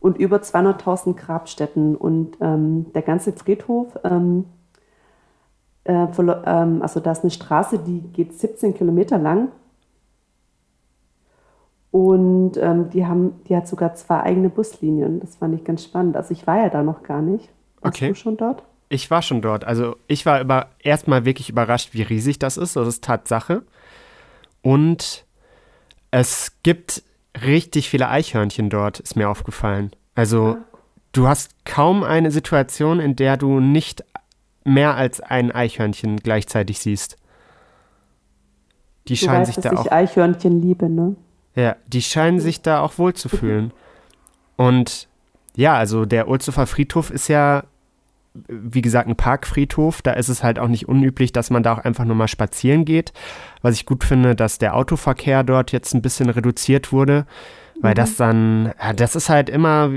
und 0.00 0.18
über 0.18 0.38
200.000 0.38 1.14
Grabstätten. 1.14 1.96
Und 1.96 2.36
ähm, 2.40 2.92
der 2.92 3.02
ganze 3.02 3.32
Friedhof, 3.32 3.98
ähm, 4.04 4.44
äh, 5.84 5.92
ähm, 5.94 6.82
also 6.82 7.00
da 7.00 7.12
ist 7.12 7.22
eine 7.22 7.30
Straße, 7.30 7.78
die 7.78 8.00
geht 8.00 8.34
17 8.34 8.74
Kilometer 8.74 9.18
lang. 9.18 9.48
Und 11.90 12.58
ähm, 12.58 12.90
die, 12.90 13.06
haben, 13.06 13.40
die 13.48 13.56
hat 13.56 13.66
sogar 13.66 13.94
zwei 13.94 14.20
eigene 14.20 14.50
Buslinien. 14.50 15.20
Das 15.20 15.36
fand 15.36 15.54
ich 15.54 15.64
ganz 15.64 15.82
spannend. 15.82 16.16
Also 16.16 16.32
ich 16.32 16.46
war 16.46 16.58
ja 16.58 16.68
da 16.68 16.82
noch 16.82 17.02
gar 17.02 17.22
nicht. 17.22 17.48
Warst 17.80 17.96
okay. 17.96 18.08
du 18.08 18.14
schon 18.14 18.36
dort? 18.36 18.64
Ich 18.88 19.10
war 19.10 19.22
schon 19.22 19.42
dort. 19.42 19.64
Also 19.64 19.96
ich 20.06 20.26
war 20.26 20.40
über, 20.40 20.70
erstmal 20.78 21.24
wirklich 21.24 21.48
überrascht, 21.48 21.90
wie 21.92 22.02
riesig 22.02 22.38
das 22.38 22.56
ist. 22.56 22.76
Das 22.76 22.86
ist 22.86 23.02
Tatsache. 23.04 23.62
Und 24.62 25.24
es 26.10 26.52
gibt 26.62 27.02
richtig 27.44 27.88
viele 27.88 28.08
Eichhörnchen 28.08 28.70
dort, 28.70 29.00
ist 29.00 29.16
mir 29.16 29.28
aufgefallen. 29.28 29.90
Also 30.14 30.56
du 31.12 31.26
hast 31.26 31.64
kaum 31.64 32.02
eine 32.02 32.30
Situation, 32.30 33.00
in 33.00 33.16
der 33.16 33.36
du 33.36 33.60
nicht 33.60 34.04
mehr 34.64 34.94
als 34.94 35.20
ein 35.20 35.52
Eichhörnchen 35.52 36.16
gleichzeitig 36.18 36.78
siehst. 36.78 37.16
Die 39.08 39.14
du 39.14 39.24
scheinen 39.24 39.42
weißt, 39.42 39.54
sich 39.54 39.62
da 39.62 39.72
auch. 39.72 39.84
Ich 39.84 39.92
Eichhörnchen 39.92 40.60
liebe, 40.60 40.88
ne? 40.88 41.16
Ja, 41.54 41.76
die 41.86 42.02
scheinen 42.02 42.40
sich 42.40 42.62
da 42.62 42.80
auch 42.80 42.98
wohl 42.98 43.14
zu 43.14 43.28
fühlen. 43.28 43.72
Und 44.56 45.08
ja, 45.54 45.76
also 45.76 46.04
der 46.04 46.28
Ulzofer 46.28 46.66
Friedhof 46.66 47.10
ist 47.10 47.28
ja 47.28 47.64
wie 48.48 48.82
gesagt, 48.82 49.08
ein 49.08 49.16
Parkfriedhof. 49.16 50.02
Da 50.02 50.12
ist 50.12 50.28
es 50.28 50.42
halt 50.42 50.58
auch 50.58 50.68
nicht 50.68 50.88
unüblich, 50.88 51.32
dass 51.32 51.50
man 51.50 51.62
da 51.62 51.74
auch 51.74 51.78
einfach 51.78 52.04
nur 52.04 52.16
mal 52.16 52.28
spazieren 52.28 52.84
geht. 52.84 53.12
Was 53.62 53.74
ich 53.74 53.86
gut 53.86 54.04
finde, 54.04 54.34
dass 54.34 54.58
der 54.58 54.76
Autoverkehr 54.76 55.42
dort 55.42 55.72
jetzt 55.72 55.94
ein 55.94 56.02
bisschen 56.02 56.30
reduziert 56.30 56.92
wurde. 56.92 57.26
Weil 57.80 57.92
mhm. 57.92 57.96
das 57.96 58.16
dann, 58.16 58.72
ja, 58.80 58.92
das 58.92 59.16
ist 59.16 59.28
halt 59.28 59.50
immer, 59.50 59.90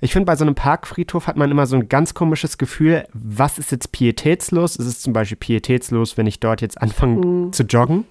ich 0.00 0.12
finde, 0.12 0.26
bei 0.26 0.36
so 0.36 0.44
einem 0.44 0.54
Parkfriedhof 0.54 1.26
hat 1.26 1.36
man 1.36 1.50
immer 1.50 1.66
so 1.66 1.76
ein 1.76 1.88
ganz 1.88 2.14
komisches 2.14 2.58
Gefühl, 2.58 3.04
was 3.12 3.58
ist 3.58 3.72
jetzt 3.72 3.92
pietätslos? 3.92 4.76
Ist 4.76 4.86
es 4.86 5.00
zum 5.00 5.12
Beispiel 5.12 5.36
pietätslos, 5.36 6.16
wenn 6.16 6.26
ich 6.26 6.40
dort 6.40 6.60
jetzt 6.60 6.80
anfange 6.80 7.26
mhm. 7.26 7.52
zu 7.52 7.64
joggen? 7.64 8.04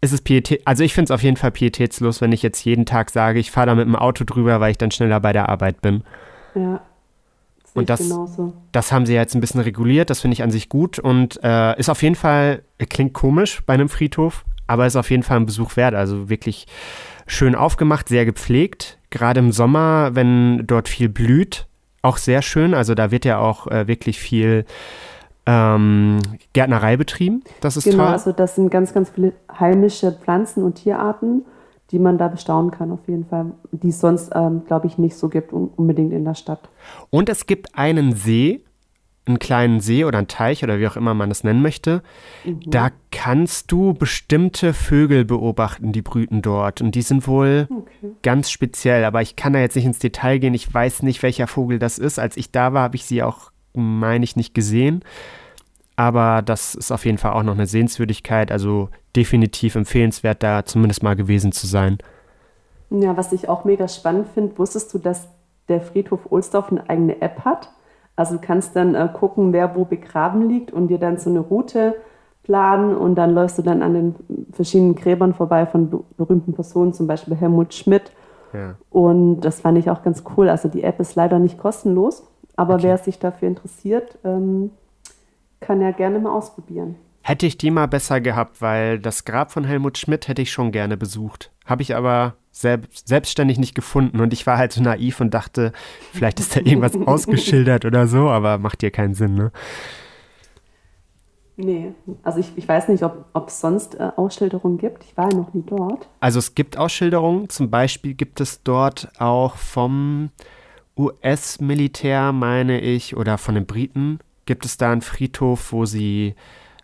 Ist 0.00 0.12
es 0.12 0.20
pietät, 0.20 0.62
also 0.66 0.84
ich 0.84 0.94
finde 0.94 1.06
es 1.06 1.10
auf 1.10 1.22
jeden 1.22 1.36
Fall 1.36 1.52
pietätslos, 1.52 2.20
wenn 2.20 2.32
ich 2.32 2.42
jetzt 2.42 2.64
jeden 2.64 2.86
Tag 2.86 3.10
sage, 3.10 3.38
ich 3.38 3.50
fahre 3.50 3.68
da 3.68 3.74
mit 3.74 3.86
dem 3.86 3.96
Auto 3.96 4.24
drüber, 4.24 4.60
weil 4.60 4.72
ich 4.72 4.78
dann 4.78 4.90
schneller 4.90 5.20
bei 5.20 5.32
der 5.32 5.48
Arbeit 5.48 5.80
bin. 5.80 6.02
Ja. 6.54 6.80
Und 7.76 7.90
das, 7.90 8.12
das 8.72 8.92
haben 8.92 9.06
sie 9.06 9.14
jetzt 9.14 9.34
ein 9.34 9.40
bisschen 9.40 9.60
reguliert, 9.60 10.10
das 10.10 10.20
finde 10.20 10.34
ich 10.34 10.42
an 10.42 10.50
sich 10.50 10.68
gut 10.68 10.98
und 10.98 11.38
äh, 11.42 11.78
ist 11.78 11.88
auf 11.88 12.02
jeden 12.02 12.14
Fall, 12.14 12.62
klingt 12.88 13.12
komisch 13.12 13.62
bei 13.66 13.74
einem 13.74 13.88
Friedhof, 13.88 14.44
aber 14.66 14.86
ist 14.86 14.96
auf 14.96 15.10
jeden 15.10 15.22
Fall 15.22 15.36
ein 15.38 15.46
Besuch 15.46 15.76
wert. 15.76 15.94
Also 15.94 16.28
wirklich 16.28 16.66
schön 17.26 17.54
aufgemacht, 17.54 18.08
sehr 18.08 18.24
gepflegt. 18.24 18.98
Gerade 19.10 19.40
im 19.40 19.52
Sommer, 19.52 20.14
wenn 20.14 20.66
dort 20.66 20.88
viel 20.88 21.08
blüht, 21.08 21.66
auch 22.02 22.16
sehr 22.16 22.42
schön. 22.42 22.74
Also 22.74 22.94
da 22.94 23.10
wird 23.10 23.24
ja 23.24 23.38
auch 23.38 23.66
äh, 23.68 23.86
wirklich 23.86 24.18
viel 24.18 24.64
ähm, 25.46 26.18
Gärtnerei 26.52 26.96
betrieben. 26.96 27.42
Das 27.60 27.76
ist 27.76 27.84
genau, 27.84 27.96
toll. 27.96 28.04
Genau, 28.06 28.12
also 28.12 28.32
das 28.32 28.56
sind 28.56 28.70
ganz, 28.70 28.92
ganz 28.92 29.10
viele 29.10 29.32
heimische 29.58 30.12
Pflanzen 30.12 30.64
und 30.64 30.74
Tierarten 30.74 31.44
die 31.92 31.98
man 31.98 32.18
da 32.18 32.28
bestaunen 32.28 32.70
kann, 32.70 32.90
auf 32.90 33.06
jeden 33.06 33.24
Fall, 33.24 33.52
die 33.70 33.88
es 33.88 34.00
sonst, 34.00 34.32
ähm, 34.34 34.64
glaube 34.66 34.86
ich, 34.86 34.98
nicht 34.98 35.16
so 35.16 35.28
gibt, 35.28 35.52
unbedingt 35.52 36.12
in 36.12 36.24
der 36.24 36.34
Stadt. 36.34 36.68
Und 37.10 37.28
es 37.28 37.46
gibt 37.46 37.76
einen 37.78 38.14
See, 38.14 38.64
einen 39.26 39.38
kleinen 39.38 39.80
See 39.80 40.04
oder 40.04 40.18
einen 40.18 40.28
Teich 40.28 40.62
oder 40.62 40.78
wie 40.78 40.86
auch 40.86 40.96
immer 40.96 41.14
man 41.14 41.28
das 41.28 41.44
nennen 41.44 41.62
möchte. 41.62 42.02
Mhm. 42.44 42.60
Da 42.66 42.90
kannst 43.10 43.72
du 43.72 43.92
bestimmte 43.92 44.72
Vögel 44.72 45.24
beobachten, 45.24 45.92
die 45.92 46.02
brüten 46.02 46.42
dort. 46.42 46.80
Und 46.80 46.94
die 46.94 47.02
sind 47.02 47.26
wohl 47.26 47.66
okay. 47.70 48.12
ganz 48.22 48.50
speziell. 48.50 49.04
Aber 49.04 49.22
ich 49.22 49.36
kann 49.36 49.52
da 49.52 49.58
jetzt 49.58 49.76
nicht 49.76 49.84
ins 49.84 49.98
Detail 49.98 50.38
gehen. 50.38 50.54
Ich 50.54 50.72
weiß 50.72 51.02
nicht, 51.02 51.22
welcher 51.22 51.46
Vogel 51.46 51.78
das 51.78 51.98
ist. 51.98 52.18
Als 52.18 52.36
ich 52.36 52.52
da 52.52 52.72
war, 52.72 52.82
habe 52.82 52.96
ich 52.96 53.04
sie 53.04 53.22
auch, 53.22 53.50
meine 53.74 54.24
ich, 54.24 54.36
nicht 54.36 54.54
gesehen. 54.54 55.02
Aber 55.96 56.42
das 56.42 56.74
ist 56.74 56.92
auf 56.92 57.04
jeden 57.06 57.18
Fall 57.18 57.32
auch 57.32 57.42
noch 57.42 57.54
eine 57.54 57.66
Sehenswürdigkeit. 57.66 58.52
Also 58.52 58.90
definitiv 59.16 59.74
empfehlenswert, 59.74 60.42
da 60.42 60.64
zumindest 60.64 61.02
mal 61.02 61.16
gewesen 61.16 61.52
zu 61.52 61.66
sein. 61.66 61.98
Ja, 62.90 63.16
was 63.16 63.32
ich 63.32 63.48
auch 63.48 63.64
mega 63.64 63.88
spannend 63.88 64.28
finde, 64.28 64.58
wusstest 64.58 64.92
du, 64.94 64.98
dass 64.98 65.28
der 65.68 65.80
Friedhof 65.80 66.30
Ohlsdorf 66.30 66.70
eine 66.70 66.88
eigene 66.88 67.20
App 67.20 67.44
hat? 67.44 67.70
Also 68.14 68.34
du 68.34 68.40
kannst 68.40 68.76
dann 68.76 68.94
äh, 68.94 69.08
gucken, 69.12 69.52
wer 69.52 69.74
wo 69.74 69.84
begraben 69.84 70.48
liegt 70.48 70.72
und 70.72 70.88
dir 70.88 70.98
dann 70.98 71.18
so 71.18 71.28
eine 71.30 71.40
Route 71.40 71.96
planen 72.42 72.96
und 72.96 73.16
dann 73.16 73.34
läufst 73.34 73.58
du 73.58 73.62
dann 73.62 73.82
an 73.82 73.94
den 73.94 74.14
verschiedenen 74.52 74.94
Gräbern 74.94 75.34
vorbei 75.34 75.66
von 75.66 76.04
berühmten 76.16 76.54
Personen, 76.54 76.92
zum 76.92 77.06
Beispiel 77.06 77.34
Helmut 77.34 77.74
Schmidt. 77.74 78.12
Ja. 78.52 78.76
Und 78.90 79.40
das 79.40 79.60
fand 79.60 79.78
ich 79.78 79.90
auch 79.90 80.02
ganz 80.02 80.22
cool. 80.36 80.48
Also 80.48 80.68
die 80.68 80.84
App 80.84 81.00
ist 81.00 81.16
leider 81.16 81.38
nicht 81.38 81.58
kostenlos, 81.58 82.22
aber 82.54 82.74
okay. 82.74 82.84
wer 82.84 82.98
sich 82.98 83.18
dafür 83.18 83.48
interessiert, 83.48 84.16
ähm, 84.24 84.70
kann 85.66 85.80
ja 85.80 85.90
gerne 85.90 86.18
mal 86.18 86.32
ausprobieren. 86.32 86.96
Hätte 87.22 87.46
ich 87.46 87.58
die 87.58 87.72
mal 87.72 87.86
besser 87.86 88.20
gehabt, 88.20 88.62
weil 88.62 89.00
das 89.00 89.24
Grab 89.24 89.50
von 89.50 89.64
Helmut 89.64 89.98
Schmidt 89.98 90.28
hätte 90.28 90.42
ich 90.42 90.52
schon 90.52 90.70
gerne 90.70 90.96
besucht. 90.96 91.50
Habe 91.64 91.82
ich 91.82 91.96
aber 91.96 92.34
selbst, 92.52 93.08
selbstständig 93.08 93.58
nicht 93.58 93.74
gefunden 93.74 94.20
und 94.20 94.32
ich 94.32 94.46
war 94.46 94.58
halt 94.58 94.72
so 94.72 94.80
naiv 94.80 95.20
und 95.20 95.34
dachte, 95.34 95.72
vielleicht 96.12 96.38
ist 96.38 96.54
da 96.54 96.60
irgendwas 96.60 96.96
ausgeschildert 97.06 97.84
oder 97.84 98.06
so, 98.06 98.28
aber 98.28 98.58
macht 98.58 98.82
dir 98.82 98.92
keinen 98.92 99.14
Sinn, 99.14 99.34
ne? 99.34 99.50
Nee, 101.58 101.92
also 102.22 102.38
ich, 102.38 102.52
ich 102.54 102.68
weiß 102.68 102.88
nicht, 102.88 103.02
ob 103.02 103.48
es 103.48 103.60
sonst 103.60 103.94
äh, 103.94 104.10
Ausschilderungen 104.16 104.76
gibt. 104.76 105.04
Ich 105.04 105.16
war 105.16 105.30
ja 105.30 105.38
noch 105.38 105.54
nie 105.54 105.64
dort. 105.66 106.06
Also 106.20 106.38
es 106.38 106.54
gibt 106.54 106.76
Ausschilderungen, 106.76 107.48
zum 107.48 107.70
Beispiel 107.70 108.12
gibt 108.12 108.42
es 108.42 108.62
dort 108.62 109.08
auch 109.18 109.56
vom 109.56 110.30
US-Militär, 110.98 112.32
meine 112.32 112.80
ich, 112.80 113.16
oder 113.16 113.38
von 113.38 113.54
den 113.54 113.66
Briten, 113.66 114.18
gibt 114.46 114.64
es 114.64 114.76
da 114.76 114.92
einen 114.92 115.02
Friedhof, 115.02 115.72
wo 115.72 115.84
sie 115.84 116.34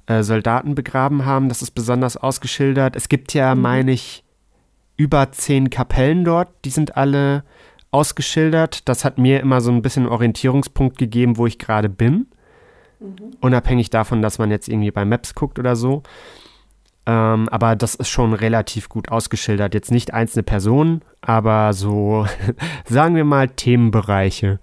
äh, 0.07 0.23
Soldaten 0.23 0.75
begraben 0.75 1.25
haben. 1.25 1.49
Das 1.49 1.63
ist 1.63 1.71
besonders 1.73 2.17
ausgeschildert. 2.17 2.97
Es 2.97 3.09
gibt 3.09 3.35
ja, 3.35 3.55
mhm. 3.55 3.63
meine 3.63 3.93
ich, 3.93 4.25
über 4.97 5.33
zehn 5.33 5.71
Kapellen 5.71 6.25
dort. 6.25 6.49
Die 6.65 6.71
sind 6.71 6.97
alle 6.97 7.45
ausgeschildert. 7.91 8.89
Das 8.89 9.05
hat 9.05 9.19
mir 9.19 9.41
immer 9.41 9.61
so 9.61 9.71
ein 9.71 9.83
bisschen 9.83 10.07
Orientierungspunkt 10.07 10.99
gegeben, 10.99 11.37
wo 11.37 11.47
ich 11.47 11.59
gerade 11.59 11.89
bin. 11.89 12.27
Mhm. 13.01 13.37
Unabhängig 13.41 13.91
davon, 13.91 14.23
dass 14.23 14.39
man 14.39 14.51
jetzt 14.51 14.69
irgendwie 14.69 14.91
bei 14.91 15.05
Maps 15.05 15.35
guckt 15.35 15.59
oder 15.59 15.77
so. 15.77 16.03
Ähm, 17.05 17.49
aber 17.49 17.75
das 17.75 17.97
ist 17.97 18.09
schon 18.09 18.33
relativ 18.33 18.89
gut 18.89 19.11
ausgeschildert. 19.11 19.75
Jetzt 19.75 19.91
nicht 19.91 20.15
einzelne 20.15 20.45
Personen, 20.45 21.03
aber 21.21 21.73
so, 21.73 22.27
sagen 22.85 23.17
wir 23.17 23.25
mal, 23.25 23.49
Themenbereiche. 23.49 24.61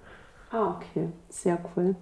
Ah, 0.51 0.75
okay. 0.75 1.09
Sehr 1.29 1.59
cool. 1.75 1.95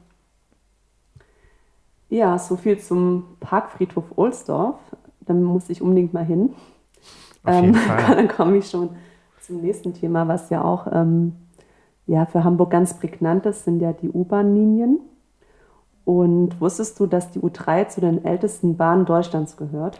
Ja, 2.10 2.38
so 2.40 2.56
viel 2.56 2.80
zum 2.80 3.26
Parkfriedhof 3.40 4.06
Ohlsdorf. 4.16 4.80
Dann 5.22 5.44
muss 5.44 5.70
ich 5.70 5.82
unbedingt 5.82 6.14
mal 6.14 6.26
hin. 6.26 6.54
Ähm, 7.46 7.76
dann 8.08 8.28
komme 8.28 8.58
ich 8.58 8.70
schon 8.70 8.90
zum 9.42 9.62
nächsten 9.62 9.94
Thema, 9.94 10.28
was 10.28 10.50
ja 10.50 10.64
auch 10.64 10.88
ähm, 10.92 11.34
ja, 12.08 12.26
für 12.26 12.44
Hamburg 12.44 12.72
ganz 12.72 12.98
prägnant 12.98 13.46
ist, 13.46 13.66
sind 13.66 13.82
ja 13.82 13.94
die 13.94 14.10
U-Bahn-Linien. 14.10 15.00
Und 16.06 16.60
wusstest 16.62 17.00
du, 17.00 17.06
dass 17.06 17.32
die 17.32 17.40
U3 17.40 17.90
zu 17.90 18.00
den 18.00 18.24
ältesten 18.24 18.78
Bahnen 18.78 19.06
Deutschlands 19.06 19.58
gehört? 19.58 20.00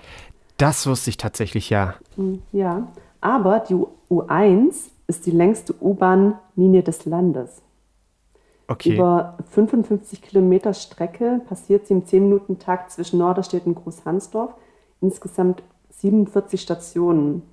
Das 0.56 0.88
wusste 0.88 1.10
ich 1.10 1.18
tatsächlich, 1.18 1.70
ja. 1.70 1.96
Hm, 2.16 2.42
ja, 2.54 2.88
aber 3.20 3.60
die 3.60 3.76
U1 4.10 4.90
ist 5.08 5.26
die 5.26 5.32
längste 5.32 5.76
U-Bahn-Linie 5.82 6.84
des 6.84 7.06
Landes. 7.06 7.62
Okay. 8.68 8.96
Über 8.96 9.38
55 9.50 10.22
Kilometer 10.22 10.74
Strecke 10.74 11.42
passiert 11.48 11.88
sie 11.88 11.94
im 11.94 12.04
10-Minuten-Takt 12.04 12.92
zwischen 12.92 13.20
Norderstedt 13.20 13.66
und 13.66 13.76
Großhansdorf. 13.76 14.54
Insgesamt 15.00 15.64
47 15.90 16.62
Stationen. 16.62 17.44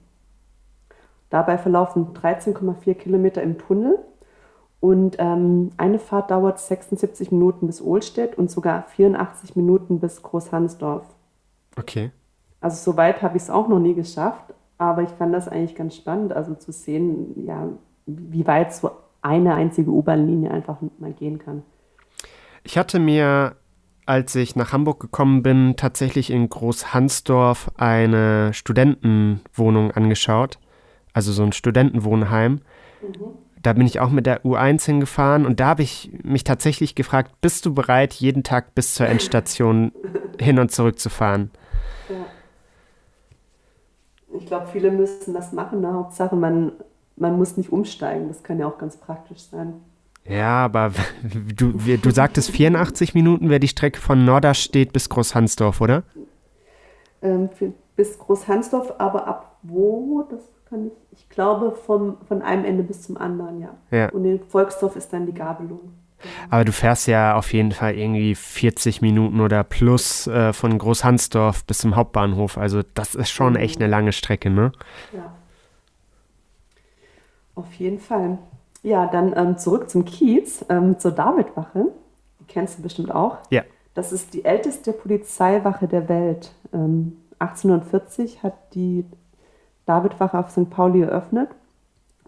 Dabei 1.30 1.58
verlaufen 1.58 2.14
13,4 2.14 2.94
Kilometer 2.94 3.42
im 3.42 3.58
Tunnel 3.58 3.98
und 4.80 5.16
ähm, 5.18 5.70
eine 5.78 5.98
Fahrt 5.98 6.30
dauert 6.30 6.60
76 6.60 7.32
Minuten 7.32 7.66
bis 7.66 7.80
Ohlstedt 7.80 8.36
und 8.36 8.50
sogar 8.50 8.82
84 8.82 9.56
Minuten 9.56 9.98
bis 9.98 10.22
Großhansdorf. 10.22 11.06
Okay. 11.76 12.10
Also 12.60 12.92
so 12.92 12.96
weit 12.96 13.22
habe 13.22 13.36
ich 13.36 13.44
es 13.44 13.50
auch 13.50 13.68
noch 13.68 13.78
nie 13.78 13.94
geschafft, 13.94 14.52
aber 14.76 15.02
ich 15.02 15.08
fand 15.10 15.34
das 15.34 15.48
eigentlich 15.48 15.74
ganz 15.74 15.96
spannend, 15.96 16.32
also 16.32 16.54
zu 16.54 16.70
sehen, 16.70 17.46
ja, 17.46 17.68
wie 18.06 18.46
weit 18.46 18.74
so 18.74 18.90
eine 19.24 19.54
einzige 19.54 19.90
U-Bahn-Linie 19.90 20.50
einfach 20.50 20.78
mal 20.98 21.12
gehen 21.12 21.38
kann. 21.38 21.62
Ich 22.62 22.76
hatte 22.76 22.98
mir, 22.98 23.56
als 24.06 24.34
ich 24.34 24.54
nach 24.54 24.72
Hamburg 24.72 25.00
gekommen 25.00 25.42
bin, 25.42 25.74
tatsächlich 25.76 26.30
in 26.30 26.48
Großhansdorf 26.48 27.70
eine 27.76 28.52
Studentenwohnung 28.52 29.90
angeschaut, 29.92 30.58
also 31.14 31.32
so 31.32 31.42
ein 31.42 31.52
Studentenwohnheim. 31.52 32.52
Mhm. 32.52 32.60
Da 33.62 33.72
bin 33.72 33.86
ich 33.86 33.98
auch 33.98 34.10
mit 34.10 34.26
der 34.26 34.44
U1 34.44 34.84
hingefahren 34.84 35.46
und 35.46 35.58
da 35.58 35.68
habe 35.68 35.82
ich 35.82 36.12
mich 36.22 36.44
tatsächlich 36.44 36.94
gefragt, 36.94 37.32
bist 37.40 37.64
du 37.64 37.72
bereit, 37.72 38.12
jeden 38.12 38.42
Tag 38.42 38.74
bis 38.74 38.94
zur 38.94 39.06
Endstation 39.06 39.92
hin 40.38 40.58
und 40.58 40.70
zurück 40.70 40.98
zu 40.98 41.08
fahren? 41.08 41.50
Ja. 42.10 42.26
Ich 44.38 44.44
glaube, 44.46 44.66
viele 44.66 44.90
müssen 44.90 45.32
das 45.32 45.52
machen. 45.52 45.80
Ne? 45.80 45.94
Hauptsache, 45.94 46.36
man, 46.36 46.72
man 47.16 47.36
muss 47.36 47.56
nicht 47.56 47.72
umsteigen. 47.72 48.28
Das 48.28 48.42
kann 48.42 48.58
ja 48.58 48.66
auch 48.66 48.78
ganz 48.78 48.96
praktisch 48.96 49.42
sein. 49.42 49.74
Ja, 50.26 50.64
aber 50.64 50.92
du, 51.56 51.72
du 51.72 52.10
sagtest 52.10 52.50
84 52.50 53.14
Minuten 53.14 53.50
wäre 53.50 53.60
die 53.60 53.68
Strecke 53.68 54.00
von 54.00 54.24
Norderstedt 54.24 54.92
bis 54.92 55.08
Großhansdorf, 55.08 55.80
oder? 55.80 56.02
Ähm, 57.22 57.48
bis 57.96 58.18
Großhansdorf, 58.18 58.94
aber 58.98 59.26
ab 59.26 59.58
wo? 59.62 60.26
Das 60.30 60.40
kann 60.68 60.86
ich. 60.86 60.92
Ich 61.12 61.28
glaube 61.28 61.72
vom, 61.72 62.18
von 62.26 62.42
einem 62.42 62.64
Ende 62.64 62.82
bis 62.82 63.02
zum 63.02 63.16
anderen, 63.16 63.60
ja. 63.60 63.74
ja. 63.90 64.10
Und 64.10 64.24
in 64.24 64.40
Volksdorf 64.40 64.96
ist 64.96 65.12
dann 65.12 65.26
die 65.26 65.34
Gabelung. 65.34 65.80
Aber 66.50 66.64
du 66.64 66.72
fährst 66.72 67.06
ja 67.06 67.36
auf 67.36 67.52
jeden 67.52 67.72
Fall 67.72 67.94
irgendwie 67.94 68.34
40 68.34 69.02
Minuten 69.02 69.40
oder 69.40 69.62
plus 69.62 70.26
äh, 70.26 70.52
von 70.52 70.78
Großhansdorf 70.78 71.64
bis 71.64 71.78
zum 71.78 71.96
Hauptbahnhof. 71.96 72.58
Also 72.58 72.82
das 72.94 73.14
ist 73.14 73.30
schon 73.30 73.56
echt 73.56 73.80
eine 73.80 73.90
lange 73.90 74.12
Strecke, 74.12 74.50
ne? 74.50 74.72
Ja. 75.12 75.32
Auf 77.54 77.72
jeden 77.74 77.98
Fall. 77.98 78.38
Ja, 78.82 79.06
dann 79.06 79.34
ähm, 79.36 79.58
zurück 79.58 79.88
zum 79.88 80.04
Kiez, 80.04 80.64
ähm, 80.68 80.98
zur 80.98 81.12
Davidwache. 81.12 81.86
Die 82.40 82.44
kennst 82.44 82.78
du 82.78 82.82
bestimmt 82.82 83.14
auch. 83.14 83.38
Ja. 83.50 83.62
Das 83.94 84.12
ist 84.12 84.34
die 84.34 84.44
älteste 84.44 84.92
Polizeiwache 84.92 85.86
der 85.88 86.08
Welt. 86.08 86.52
Ähm, 86.72 87.16
1840 87.38 88.42
hat 88.42 88.54
die 88.74 89.04
Davidwache 89.86 90.38
auf 90.38 90.50
St. 90.50 90.68
Pauli 90.70 91.02
eröffnet 91.02 91.48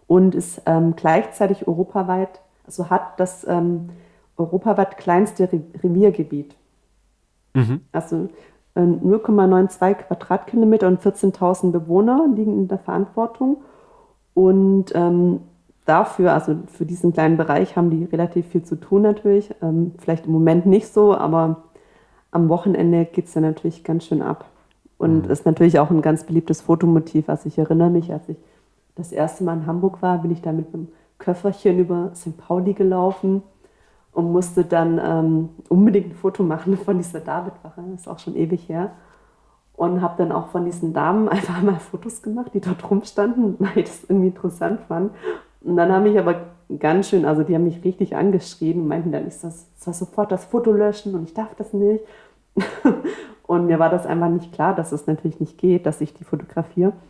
und 0.07 0.35
ist 0.35 0.63
ähm, 0.67 0.95
gleichzeitig 0.97 1.67
europaweit, 1.67 2.41
also 2.65 2.91
hat 2.91 3.19
das 3.19 3.47
ähm, 3.47 3.91
europaweit 4.37 4.99
kleinste 4.99 5.51
Re 5.53 5.61
Reviergebiet. 5.83 6.55
Mhm. 7.55 7.81
Also 7.93 8.29
0,92 8.77 9.91
äh, 9.91 9.95
Quadratkilometer 9.95 10.87
und 10.87 11.01
14.000 11.01 11.73
Bewohner 11.73 12.29
liegen 12.35 12.59
in 12.59 12.69
der 12.69 12.79
Verantwortung. 12.79 13.63
Und 14.37 14.93
ähm, 14.95 15.41
dafür, 15.87 16.35
also 16.35 16.59
für 16.67 16.85
diesen 16.85 17.15
kleinen 17.15 17.39
Bereich, 17.39 17.75
haben 17.75 17.89
die 17.89 18.05
relativ 18.05 18.49
viel 18.49 18.63
zu 18.63 18.77
tun 18.77 19.01
natürlich. 19.01 19.55
Ähm, 19.63 19.93
vielleicht 19.97 20.27
im 20.27 20.33
Moment 20.33 20.67
nicht 20.67 20.89
so, 20.89 21.17
aber 21.17 21.63
am 22.33 22.51
Wochenende 22.51 23.07
geht 23.07 23.29
es 23.29 23.33
dann 23.33 23.45
natürlich 23.45 23.83
ganz 23.83 24.05
schön 24.05 24.21
ab. 24.21 24.45
Und 24.99 25.25
mhm. 25.25 25.31
ist 25.31 25.47
natürlich 25.47 25.79
auch 25.79 25.91
ein 25.91 26.03
ganz 26.03 26.25
beliebtes 26.25 26.61
Fotomotiv. 26.61 27.31
Also 27.31 27.47
ich 27.49 27.57
erinnere 27.57 27.89
mich, 27.89 28.13
als 28.13 28.29
ich 28.29 28.37
das 28.95 29.11
erste 29.11 29.43
Mal 29.43 29.55
in 29.55 29.67
Hamburg 29.67 30.03
war, 30.03 30.19
bin 30.19 30.31
ich 30.33 30.43
da 30.43 30.53
mit 30.53 30.67
einem 30.75 30.89
Köfferchen 31.17 31.79
über 31.79 32.11
St. 32.15 32.37
Pauli 32.37 32.75
gelaufen 32.75 33.43
und 34.13 34.33
musste 34.33 34.65
dann 34.65 35.01
ähm, 35.03 35.49
unbedingt 35.71 36.11
ein 36.11 36.15
Foto 36.15 36.43
machen 36.43 36.77
von 36.77 36.99
dieser 36.99 37.21
Davidwache. 37.21 37.83
Das 37.91 38.03
ist 38.03 38.09
auch 38.09 38.19
schon 38.19 38.37
ewig 38.37 38.69
her. 38.69 38.91
Und 39.77 40.01
habe 40.01 40.15
dann 40.17 40.33
auch 40.33 40.49
von 40.49 40.65
diesen 40.65 40.93
Damen 40.93 41.29
einfach 41.31 41.61
mal 41.63 41.79
Fotos 41.79 42.23
gemacht, 42.23 42.53
die 42.55 42.61
dort 42.61 42.89
rumstanden, 42.91 43.57
weil 43.59 43.79
ich 43.79 43.85
das 43.85 44.05
irgendwie 44.09 44.29
interessant 44.29 44.81
fand. 44.89 45.13
Und 45.63 45.77
dann 45.77 45.93
haben 45.93 46.07
ich 46.07 46.19
aber 46.19 46.47
ganz 46.79 47.09
schön, 47.09 47.25
also 47.25 47.43
die 47.43 47.55
haben 47.55 47.65
mich 47.65 47.85
richtig 47.85 48.17
angeschrieben 48.17 48.83
und 48.83 48.89
meinten 48.89 49.13
dann, 49.13 49.27
ich 49.27 49.37
soll, 49.37 49.53
soll 49.77 49.95
sofort 49.95 50.33
das 50.33 50.45
Foto 50.45 50.73
löschen 50.73 51.15
und 51.15 51.25
ich 51.25 51.35
darf 51.35 51.55
das 51.55 51.73
nicht. 51.73 52.05
und 53.47 53.67
mir 53.67 53.79
war 53.79 53.91
das 53.91 54.07
einfach 54.07 54.29
nicht 54.29 54.53
klar, 54.53 54.75
dass 54.75 54.93
es 54.93 55.07
natürlich 55.07 55.41
nicht 55.41 55.59
geht, 55.59 55.87
dass 55.87 56.01
ich 56.01 56.15
die 56.15 56.25
fotografiere. 56.25 56.93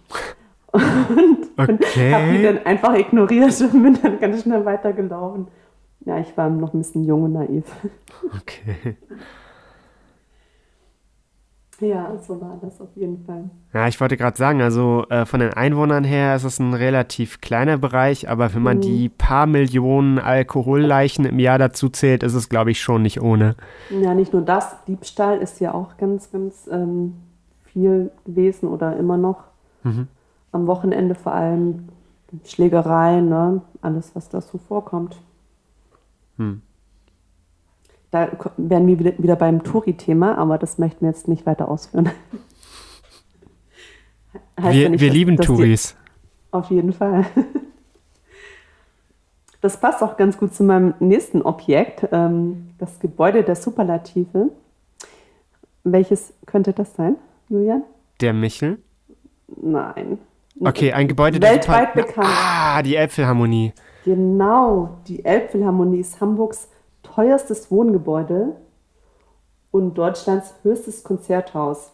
Und, 0.73 1.49
okay. 1.57 2.13
habe 2.13 2.33
die 2.33 2.43
dann 2.43 2.67
einfach 2.67 2.95
ignoriert 2.95 3.59
und 3.63 3.83
bin 3.83 3.99
dann 4.03 4.21
ganz 4.21 4.43
schnell 4.43 4.67
weitergelaufen. 4.67 5.49
Ja, 6.05 6.19
ich 6.19 6.37
war 6.37 6.51
noch 6.51 6.75
ein 6.75 6.79
bisschen 6.79 7.05
jung 7.05 7.23
und 7.23 7.33
naiv. 7.33 7.65
Okay. 8.41 8.97
Ja, 11.81 12.17
so 12.19 12.41
war 12.41 12.59
das 12.63 12.81
auf 12.81 12.89
jeden 12.95 13.25
Fall. 13.27 13.51
Ja, 13.75 13.87
ich 13.87 14.01
wollte 14.01 14.17
gerade 14.17 14.37
sagen, 14.37 14.63
also 14.63 15.05
äh, 15.11 15.27
von 15.27 15.41
den 15.41 15.53
Einwohnern 15.53 16.05
her 16.05 16.35
ist 16.35 16.45
es 16.45 16.59
ein 16.59 16.73
relativ 16.73 17.43
kleiner 17.43 17.77
Bereich, 17.77 18.31
aber 18.31 18.55
wenn 18.55 18.63
man 18.63 18.79
mhm. 18.79 18.83
die 18.83 19.09
paar 19.11 19.47
Millionen 19.47 20.19
Alkoholleichen 20.19 21.27
im 21.27 21.39
Jahr 21.39 21.59
dazu 21.59 21.91
zählt, 21.91 22.23
ist 22.23 22.35
es, 22.35 22.49
glaube 22.49 22.71
ich, 22.71 22.81
schon 22.81 23.03
nicht 23.03 23.21
ohne. 23.21 23.57
Ja, 23.91 24.15
nicht 24.15 24.33
nur 24.33 24.43
das, 24.43 24.77
Diebstahl 24.87 25.39
ist 25.39 25.61
ja 25.61 25.75
auch 25.75 25.99
ganz, 25.99 26.33
ganz 26.33 26.67
ähm, 26.73 27.15
viel 27.65 28.11
gewesen 28.25 28.69
oder 28.69 28.97
immer 28.97 29.19
noch. 29.19 29.45
Mhm. 29.83 30.09
Am 30.53 30.67
Wochenende 30.67 31.15
vor 31.15 31.33
allem 31.33 31.89
Schlägereien, 32.45 33.29
ne? 33.29 33.61
alles, 33.83 34.13
was 34.15 34.31
da 34.31 34.41
so 34.41 34.59
vorkommt. 34.59 35.19
Hm. 36.39 36.63
Da 38.11 38.29
wären 38.57 38.87
wir 38.87 39.19
wieder 39.19 39.37
beim 39.37 39.63
Touri-Thema, 39.63 40.39
aber 40.39 40.59
das 40.59 40.79
möchten 40.79 41.03
wir 41.03 41.11
jetzt 41.11 41.29
nicht 41.29 41.47
weiter 41.47 41.69
ausführen. 41.69 42.07
wir, 44.61 44.73
ja 44.73 44.89
nicht, 44.89 45.01
wir 45.01 45.09
dass, 45.09 45.17
lieben 45.17 45.37
dass 45.37 45.47
Touris. 45.47 45.97
Auf 46.51 46.71
jeden 46.71 46.93
Fall. 46.93 47.27
Das 49.63 49.81
passt 49.81 50.01
auch 50.01 50.17
ganz 50.17 50.39
gut 50.39 50.55
zu 50.55 50.63
meinem 50.63 50.95
nächsten 51.01 51.43
Objekt, 51.43 52.07
ähm, 52.13 52.69
das 52.79 53.01
Gebäude 53.01 53.43
der 53.43 53.57
Superlative. 53.57 54.51
Welches 55.83 56.35
könnte 56.47 56.73
das 56.73 56.95
sein, 56.95 57.17
Julian? 57.49 57.83
Der 58.21 58.33
Michel? 58.33 58.79
Nein. 59.61 60.19
Okay, 60.61 60.93
ein 60.93 61.09
Gebäude 61.09 61.43
weltweit 61.43 61.97
der 61.97 62.05
Super 62.05 62.07
bekannt. 62.07 62.29
Ah, 62.31 62.83
die 62.83 62.95
Elbphilharmonie. 62.95 63.73
Genau, 64.05 64.99
die 65.09 65.25
Elbphilharmonie 65.25 65.99
ist 65.99 66.21
Hamburgs 66.21 66.69
teuerstes 67.17 67.71
Wohngebäude 67.71 68.57
und 69.71 69.97
Deutschlands 69.97 70.55
höchstes 70.63 71.03
Konzerthaus. 71.03 71.93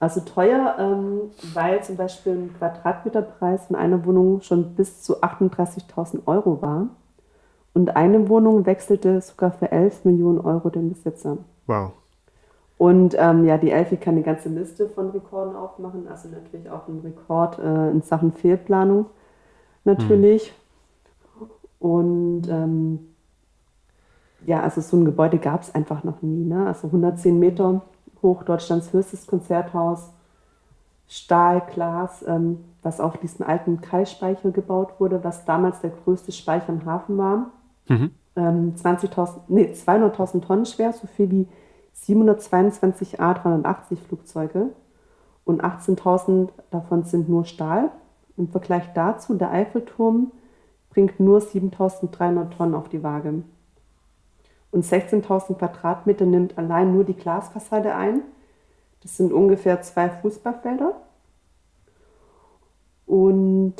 Also 0.00 0.20
teuer, 0.20 0.76
ähm, 0.78 1.30
weil 1.52 1.82
zum 1.82 1.96
Beispiel 1.96 2.32
ein 2.32 2.54
Quadratmeterpreis 2.56 3.68
in 3.68 3.76
einer 3.76 4.04
Wohnung 4.06 4.40
schon 4.40 4.74
bis 4.74 5.02
zu 5.02 5.22
38.000 5.22 6.26
Euro 6.26 6.62
war. 6.62 6.88
Und 7.74 7.94
eine 7.96 8.28
Wohnung 8.28 8.64
wechselte 8.64 9.20
sogar 9.20 9.50
für 9.52 9.70
11 9.70 10.04
Millionen 10.04 10.40
Euro 10.40 10.70
den 10.70 10.88
Besitzer. 10.88 11.36
Wow. 11.66 11.92
Und 12.78 13.16
ähm, 13.18 13.44
ja, 13.44 13.58
die 13.58 13.70
Elfi 13.70 13.96
kann 13.96 14.14
eine 14.14 14.22
ganze 14.22 14.48
Liste 14.48 14.88
von 14.88 15.10
Rekorden 15.10 15.56
aufmachen, 15.56 16.06
also 16.08 16.28
natürlich 16.28 16.70
auch 16.70 16.86
ein 16.88 17.00
Rekord 17.00 17.58
äh, 17.58 17.90
in 17.90 18.02
Sachen 18.02 18.32
Fehlplanung 18.32 19.06
natürlich. 19.84 20.54
Hm. 21.38 21.48
Und 21.80 22.48
ähm, 22.48 23.08
ja, 24.48 24.62
also 24.62 24.80
so 24.80 24.96
ein 24.96 25.04
Gebäude 25.04 25.36
gab 25.36 25.60
es 25.60 25.74
einfach 25.74 26.04
noch 26.04 26.22
nie. 26.22 26.42
Ne? 26.42 26.66
Also 26.66 26.86
110 26.86 27.38
Meter 27.38 27.82
hoch, 28.22 28.44
Deutschlands 28.44 28.94
höchstes 28.94 29.26
Konzerthaus, 29.26 30.08
Stahl, 31.06 31.62
Glas, 31.72 32.24
ähm, 32.26 32.64
was 32.82 32.98
auf 32.98 33.18
diesem 33.18 33.46
alten 33.46 33.82
Kai-Speicher 33.82 34.50
gebaut 34.50 34.94
wurde, 35.00 35.22
was 35.22 35.44
damals 35.44 35.82
der 35.82 35.90
größte 35.90 36.32
Speicher 36.32 36.70
im 36.70 36.86
Hafen 36.86 37.18
war. 37.18 37.50
Mhm. 37.88 38.10
Ähm, 38.36 38.74
20.000, 38.74 39.40
nee, 39.48 39.70
200.000 39.70 40.40
Tonnen 40.40 40.64
schwer, 40.64 40.94
so 40.94 41.06
viel 41.06 41.30
wie 41.30 41.48
722 41.92 43.20
A380 43.20 43.96
Flugzeuge 43.96 44.70
und 45.44 45.62
18.000 45.62 46.48
davon 46.70 47.02
sind 47.02 47.28
nur 47.28 47.44
Stahl. 47.44 47.90
Im 48.38 48.48
Vergleich 48.48 48.84
dazu, 48.94 49.34
der 49.34 49.50
Eiffelturm 49.50 50.32
bringt 50.88 51.20
nur 51.20 51.40
7.300 51.40 52.48
Tonnen 52.56 52.74
auf 52.74 52.88
die 52.88 53.02
Waage 53.02 53.42
und 54.70 54.84
16.000 54.84 55.54
Quadratmeter 55.58 56.26
nimmt 56.26 56.58
allein 56.58 56.92
nur 56.92 57.04
die 57.04 57.14
Glasfassade 57.14 57.94
ein. 57.94 58.22
Das 59.02 59.16
sind 59.16 59.32
ungefähr 59.32 59.80
zwei 59.82 60.10
Fußballfelder. 60.10 60.94
Und 63.06 63.76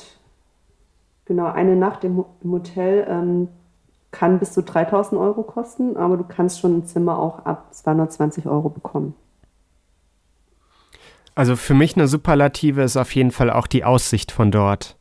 genau, 1.27 1.47
eine 1.47 1.77
Nacht 1.77 2.05
im, 2.05 2.25
Hotel 2.43 3.07
ähm, 3.09 3.49
kann 4.11 4.39
bis 4.39 4.53
zu 4.53 4.63
3000 4.63 5.21
Euro 5.21 5.43
kosten, 5.43 5.97
aber 5.97 6.17
du 6.17 6.25
kannst 6.25 6.61
schon 6.61 6.79
ein 6.79 6.87
Zimmer 6.87 7.19
auch 7.19 7.45
ab 7.45 7.67
220 7.75 8.47
Euro 8.47 8.71
bekommen. 8.71 9.15
Also 11.35 11.57
für 11.57 11.75
mich 11.75 11.95
eine 11.95 12.09
Superlative 12.09 12.83
ist 12.83 12.97
auf 12.97 13.15
jeden 13.15 13.31
Fall 13.31 13.51
auch 13.51 13.67
die 13.67 13.85
Aussicht 13.85 14.33
von 14.33 14.51
dort. 14.51 14.97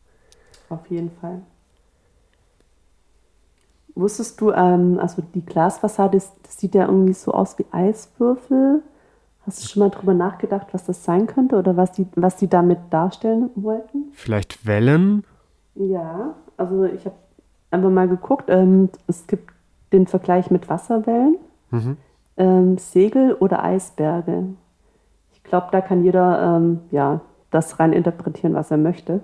Auf 0.70 0.86
jeden 0.90 1.12
Fall. 1.22 1.42
Wusstest 3.98 4.40
du, 4.40 4.52
ähm, 4.52 5.00
also 5.00 5.24
die 5.34 5.44
Glasfassade, 5.44 6.18
das, 6.18 6.32
das 6.44 6.58
sieht 6.60 6.76
ja 6.76 6.86
irgendwie 6.86 7.14
so 7.14 7.32
aus 7.34 7.58
wie 7.58 7.66
Eiswürfel. 7.72 8.84
Hast 9.46 9.64
du 9.64 9.68
schon 9.68 9.80
mal 9.80 9.90
drüber 9.90 10.14
nachgedacht, 10.14 10.68
was 10.72 10.86
das 10.86 11.04
sein 11.04 11.26
könnte 11.26 11.56
oder 11.56 11.78
was 11.78 11.94
die, 11.94 12.06
was 12.16 12.36
die 12.36 12.48
damit 12.48 12.80
darstellen 12.92 13.50
wollten? 13.56 14.12
Vielleicht 14.14 14.68
Wellen? 14.68 15.24
Ja, 15.74 16.36
also 16.58 16.84
ich 16.84 17.06
habe 17.06 17.16
einfach 17.72 17.90
mal 17.90 18.08
geguckt. 18.08 18.46
Ähm, 18.50 18.90
es 19.08 19.26
gibt 19.26 19.52
den 19.92 20.06
Vergleich 20.06 20.52
mit 20.52 20.70
Wasserwellen, 20.70 21.38
mhm. 21.72 21.98
ähm, 22.38 22.78
Segel 22.78 23.34
oder 23.34 23.64
Eisberge. 23.64 24.44
Ich 25.34 25.44
glaube, 25.44 25.70
da 25.72 25.82
kann 25.82 26.04
jeder 26.04 26.58
ähm, 26.58 26.82
ja, 26.92 27.22
das 27.50 27.80
rein 27.80 27.94
interpretieren, 27.94 28.54
was 28.54 28.70
er 28.70 28.78
möchte. 28.78 29.22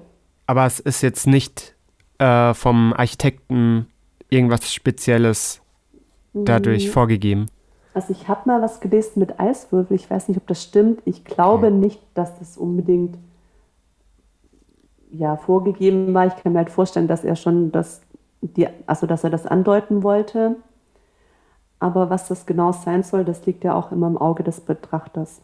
Aber 0.48 0.66
es 0.66 0.80
ist 0.80 1.02
jetzt 1.02 1.28
nicht 1.28 1.76
äh, 2.18 2.54
vom 2.54 2.94
Architekten 2.94 3.88
irgendwas 4.34 4.74
Spezielles 4.74 5.62
dadurch 6.34 6.88
mhm. 6.88 6.92
vorgegeben? 6.92 7.46
Also 7.94 8.12
ich 8.12 8.28
habe 8.28 8.42
mal 8.46 8.62
was 8.62 8.80
gelesen 8.80 9.20
mit 9.20 9.40
Eiswürfel. 9.40 9.96
Ich 9.96 10.10
weiß 10.10 10.28
nicht, 10.28 10.38
ob 10.38 10.48
das 10.48 10.64
stimmt. 10.64 11.02
Ich 11.06 11.24
glaube 11.24 11.68
okay. 11.68 11.76
nicht, 11.76 12.02
dass 12.16 12.38
das 12.40 12.58
unbedingt 12.58 13.18
ja, 15.12 15.38
vorgegeben 15.38 16.14
war. 16.14 16.26
Ich 16.26 16.36
kann 16.38 16.54
mir 16.54 16.60
halt 16.60 16.72
vorstellen, 16.72 17.08
dass 17.08 17.24
er 17.24 17.36
schon 17.36 17.72
das, 17.72 18.02
die, 18.42 18.68
also 18.88 19.06
dass 19.06 19.24
er 19.24 19.30
das 19.30 19.46
andeuten 19.46 20.02
wollte. 20.02 20.56
Aber 21.80 22.10
was 22.10 22.28
das 22.28 22.46
genau 22.46 22.72
sein 22.72 23.04
soll, 23.04 23.26
das 23.26 23.46
liegt 23.46 23.64
ja 23.64 23.76
auch 23.76 23.92
immer 23.92 24.08
im 24.08 24.18
Auge 24.18 24.44
des 24.44 24.62
Betrachters. 24.62 25.42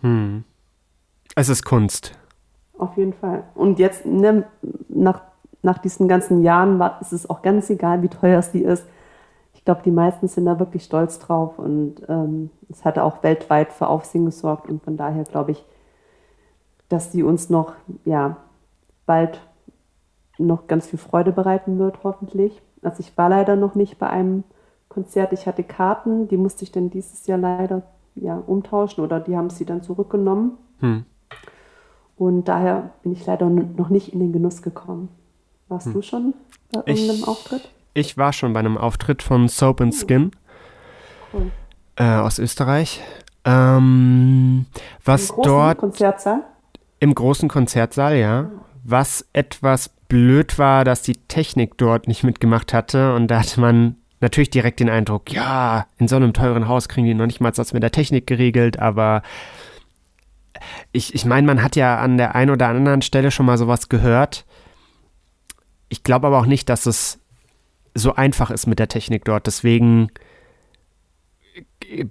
Hm. 0.00 0.42
Es 1.36 1.48
ist 1.48 1.64
Kunst. 1.64 2.18
Auf 2.78 2.96
jeden 2.96 3.12
Fall. 3.12 3.44
Und 3.54 3.78
jetzt, 3.78 4.04
ne, 4.06 4.44
nach, 4.88 5.20
nach 5.62 5.78
diesen 5.78 6.08
ganzen 6.08 6.42
Jahren, 6.42 6.78
war, 6.78 7.00
ist 7.00 7.12
es 7.12 7.28
auch 7.28 7.42
ganz 7.42 7.70
egal, 7.70 8.02
wie 8.02 8.08
teuer 8.08 8.42
sie 8.42 8.62
ist. 8.62 8.86
Ich 9.54 9.64
glaube, 9.64 9.82
die 9.84 9.90
meisten 9.90 10.28
sind 10.28 10.46
da 10.46 10.58
wirklich 10.58 10.84
stolz 10.84 11.18
drauf 11.18 11.58
und 11.58 11.96
ähm, 12.08 12.50
es 12.68 12.84
hatte 12.84 13.02
auch 13.02 13.22
weltweit 13.22 13.72
für 13.72 13.88
Aufsehen 13.88 14.26
gesorgt 14.26 14.68
und 14.68 14.82
von 14.82 14.96
daher 14.96 15.24
glaube 15.24 15.52
ich, 15.52 15.64
dass 16.88 17.10
sie 17.10 17.22
uns 17.22 17.50
noch, 17.50 17.72
ja, 18.04 18.36
bald 19.06 19.40
noch 20.38 20.66
ganz 20.66 20.86
viel 20.86 20.98
Freude 20.98 21.32
bereiten 21.32 21.78
wird, 21.78 22.04
hoffentlich. 22.04 22.62
Also 22.82 23.00
ich 23.00 23.16
war 23.16 23.28
leider 23.28 23.56
noch 23.56 23.74
nicht 23.74 23.98
bei 23.98 24.08
einem 24.08 24.44
Konzert. 24.88 25.32
Ich 25.32 25.46
hatte 25.46 25.64
Karten, 25.64 26.28
die 26.28 26.36
musste 26.36 26.64
ich 26.64 26.72
dann 26.72 26.90
dieses 26.90 27.26
Jahr 27.26 27.38
leider 27.38 27.82
ja, 28.14 28.42
umtauschen 28.46 29.02
oder 29.02 29.20
die 29.20 29.36
haben 29.36 29.50
sie 29.50 29.64
dann 29.64 29.82
zurückgenommen. 29.82 30.58
Hm. 30.80 31.04
Und 32.16 32.44
daher 32.48 32.90
bin 33.02 33.12
ich 33.12 33.26
leider 33.26 33.48
noch 33.48 33.90
nicht 33.90 34.12
in 34.12 34.20
den 34.20 34.32
Genuss 34.32 34.62
gekommen. 34.62 35.08
Warst 35.68 35.86
hm. 35.86 35.92
du 35.94 36.02
schon 36.02 36.34
bei 36.72 36.80
irgendeinem 36.86 37.16
ich, 37.16 37.28
Auftritt? 37.28 37.68
Ich 37.94 38.16
war 38.16 38.32
schon 38.32 38.52
bei 38.52 38.60
einem 38.60 38.78
Auftritt 38.78 39.22
von 39.22 39.48
Soap 39.48 39.80
and 39.80 39.94
Skin 39.94 40.30
cool. 41.32 41.50
äh, 41.96 42.04
aus 42.04 42.38
Österreich. 42.38 43.02
Ähm, 43.44 44.66
was 45.04 45.30
Im 45.30 45.36
großen 45.36 45.52
dort 45.52 45.78
Konzertsaal? 45.78 46.42
Im 46.98 47.14
großen 47.14 47.48
Konzertsaal, 47.48 48.16
ja. 48.16 48.50
Was 48.84 49.26
etwas 49.32 49.90
blöd 50.08 50.58
war, 50.58 50.84
dass 50.84 51.02
die 51.02 51.16
Technik 51.16 51.76
dort 51.78 52.06
nicht 52.06 52.22
mitgemacht 52.22 52.72
hatte 52.72 53.14
und 53.14 53.28
da 53.28 53.40
hatte 53.40 53.60
man 53.60 53.96
natürlich 54.20 54.50
direkt 54.50 54.80
den 54.80 54.88
Eindruck, 54.88 55.32
ja, 55.32 55.86
in 55.98 56.08
so 56.08 56.16
einem 56.16 56.32
teuren 56.32 56.68
Haus 56.68 56.88
kriegen 56.88 57.06
die 57.06 57.14
noch 57.14 57.26
nicht 57.26 57.40
mal 57.40 57.50
das 57.50 57.72
mit 57.72 57.82
der 57.82 57.92
Technik 57.92 58.26
geregelt, 58.26 58.78
aber 58.78 59.22
ich, 60.92 61.14
ich 61.14 61.24
meine, 61.24 61.46
man 61.46 61.62
hat 61.62 61.76
ja 61.76 61.98
an 61.98 62.16
der 62.16 62.34
einen 62.34 62.50
oder 62.50 62.68
anderen 62.68 63.02
Stelle 63.02 63.30
schon 63.30 63.46
mal 63.46 63.58
sowas 63.58 63.88
gehört. 63.88 64.44
Ich 65.88 66.02
glaube 66.02 66.26
aber 66.26 66.40
auch 66.40 66.46
nicht, 66.46 66.68
dass 66.68 66.86
es 66.86 67.18
so 67.94 68.14
einfach 68.14 68.50
ist 68.50 68.66
mit 68.66 68.78
der 68.78 68.88
Technik 68.88 69.24
dort. 69.24 69.46
Deswegen 69.46 70.10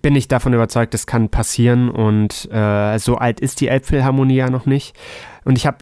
bin 0.02 0.16
ich 0.16 0.28
davon 0.28 0.54
überzeugt, 0.54 0.94
das 0.94 1.06
kann 1.06 1.30
passieren 1.30 1.90
und 1.90 2.50
äh, 2.52 2.98
so 2.98 3.18
alt 3.18 3.40
ist 3.40 3.62
die 3.62 3.68
Elbphilharmonie 3.68 4.36
ja 4.36 4.50
noch 4.50 4.66
nicht. 4.66 4.96
Und 5.44 5.58
ich 5.58 5.68
habe 5.68 5.78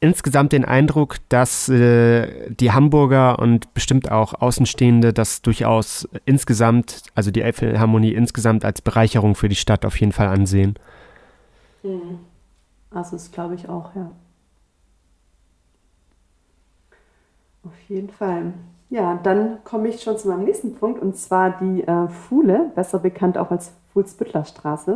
insgesamt 0.00 0.52
den 0.52 0.64
Eindruck, 0.64 1.16
dass 1.28 1.68
äh, 1.68 2.50
die 2.50 2.72
Hamburger 2.72 3.38
und 3.38 3.72
bestimmt 3.74 4.10
auch 4.10 4.34
Außenstehende 4.34 5.12
das 5.12 5.42
durchaus 5.42 6.08
insgesamt, 6.24 7.04
also 7.14 7.30
die 7.30 7.42
Elbphilharmonie 7.42 8.12
insgesamt 8.12 8.64
als 8.64 8.82
Bereicherung 8.82 9.34
für 9.34 9.48
die 9.48 9.56
Stadt 9.56 9.84
auf 9.84 9.98
jeden 10.00 10.12
Fall 10.12 10.28
ansehen. 10.28 10.74
Mhm. 11.82 12.18
Also 12.90 13.12
das 13.12 13.30
glaube 13.30 13.54
ich 13.54 13.68
auch, 13.68 13.94
ja. 13.94 14.10
Auf 17.64 17.78
jeden 17.88 18.10
Fall. 18.10 18.52
Ja, 18.90 19.18
dann 19.22 19.58
komme 19.64 19.88
ich 19.88 20.02
schon 20.02 20.18
zu 20.18 20.28
meinem 20.28 20.44
nächsten 20.44 20.74
Punkt 20.74 21.00
und 21.00 21.16
zwar 21.16 21.58
die 21.58 21.82
äh, 21.82 22.08
Fuhle, 22.08 22.70
besser 22.74 22.98
bekannt 22.98 23.38
auch 23.38 23.50
als 23.50 23.72
Fuhlsbüttler 23.92 24.44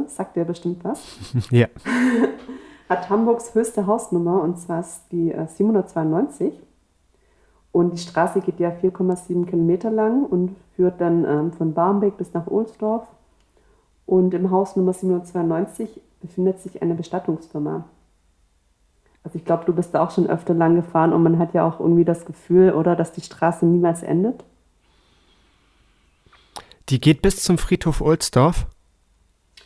Sagt 0.08 0.36
der 0.36 0.44
bestimmt 0.44 0.84
was? 0.84 1.00
ja. 1.50 1.66
hat 2.88 3.10
Hamburgs 3.10 3.54
höchste 3.54 3.86
Hausnummer 3.86 4.42
und 4.42 4.58
zwar 4.58 4.80
ist 4.80 5.02
die 5.12 5.32
äh, 5.32 5.46
792. 5.46 6.52
Und 7.70 7.92
die 7.92 7.98
Straße 7.98 8.40
geht 8.40 8.60
ja 8.60 8.70
4,7 8.70 9.46
Kilometer 9.46 9.90
lang 9.90 10.24
und 10.24 10.56
führt 10.74 11.00
dann 11.00 11.24
ähm, 11.24 11.52
von 11.52 11.74
Barmbek 11.74 12.16
bis 12.16 12.32
nach 12.32 12.46
Ohlsdorf. 12.46 13.06
Und 14.06 14.32
im 14.32 14.50
Haus 14.50 14.74
Nummer 14.74 14.94
792 14.94 16.00
befindet 16.20 16.60
sich 16.60 16.80
eine 16.82 16.94
Bestattungsfirma. 16.94 17.84
Also 19.24 19.38
ich 19.38 19.44
glaube, 19.44 19.64
du 19.64 19.72
bist 19.72 19.94
da 19.94 20.02
auch 20.02 20.10
schon 20.10 20.28
öfter 20.28 20.54
lang 20.54 20.76
gefahren 20.76 21.12
und 21.12 21.22
man 21.22 21.38
hat 21.38 21.54
ja 21.54 21.66
auch 21.66 21.80
irgendwie 21.80 22.04
das 22.04 22.24
Gefühl, 22.24 22.72
oder, 22.72 22.96
dass 22.96 23.12
die 23.12 23.20
Straße 23.20 23.66
niemals 23.66 24.02
endet. 24.02 24.44
Die 26.88 27.00
geht 27.00 27.20
bis 27.20 27.42
zum 27.42 27.58
Friedhof 27.58 28.00
Ohlsdorf? 28.00 28.66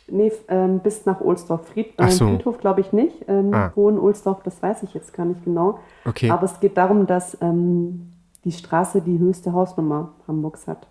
Nee, 0.07 0.31
ähm, 0.49 0.79
bis 0.79 1.05
nach 1.05 1.21
Ohlsdorf. 1.21 1.67
Fried, 1.69 1.93
äh, 1.97 2.09
so. 2.09 2.27
Friedhof 2.27 2.59
glaube 2.59 2.81
ich 2.81 2.91
nicht. 2.91 3.25
Ähm, 3.27 3.53
ah. 3.53 3.71
Hohen 3.75 3.97
Ohlsdorf, 3.97 4.43
das 4.43 4.61
weiß 4.61 4.83
ich 4.83 4.93
jetzt 4.93 5.13
gar 5.13 5.25
nicht 5.25 5.43
genau. 5.45 5.79
Okay. 6.03 6.29
Aber 6.29 6.43
es 6.43 6.59
geht 6.59 6.75
darum, 6.75 7.07
dass 7.07 7.37
ähm, 7.41 8.11
die 8.43 8.51
Straße 8.51 9.01
die 9.01 9.17
höchste 9.17 9.53
Hausnummer 9.53 10.13
Hamburgs 10.27 10.67
hat. 10.67 10.87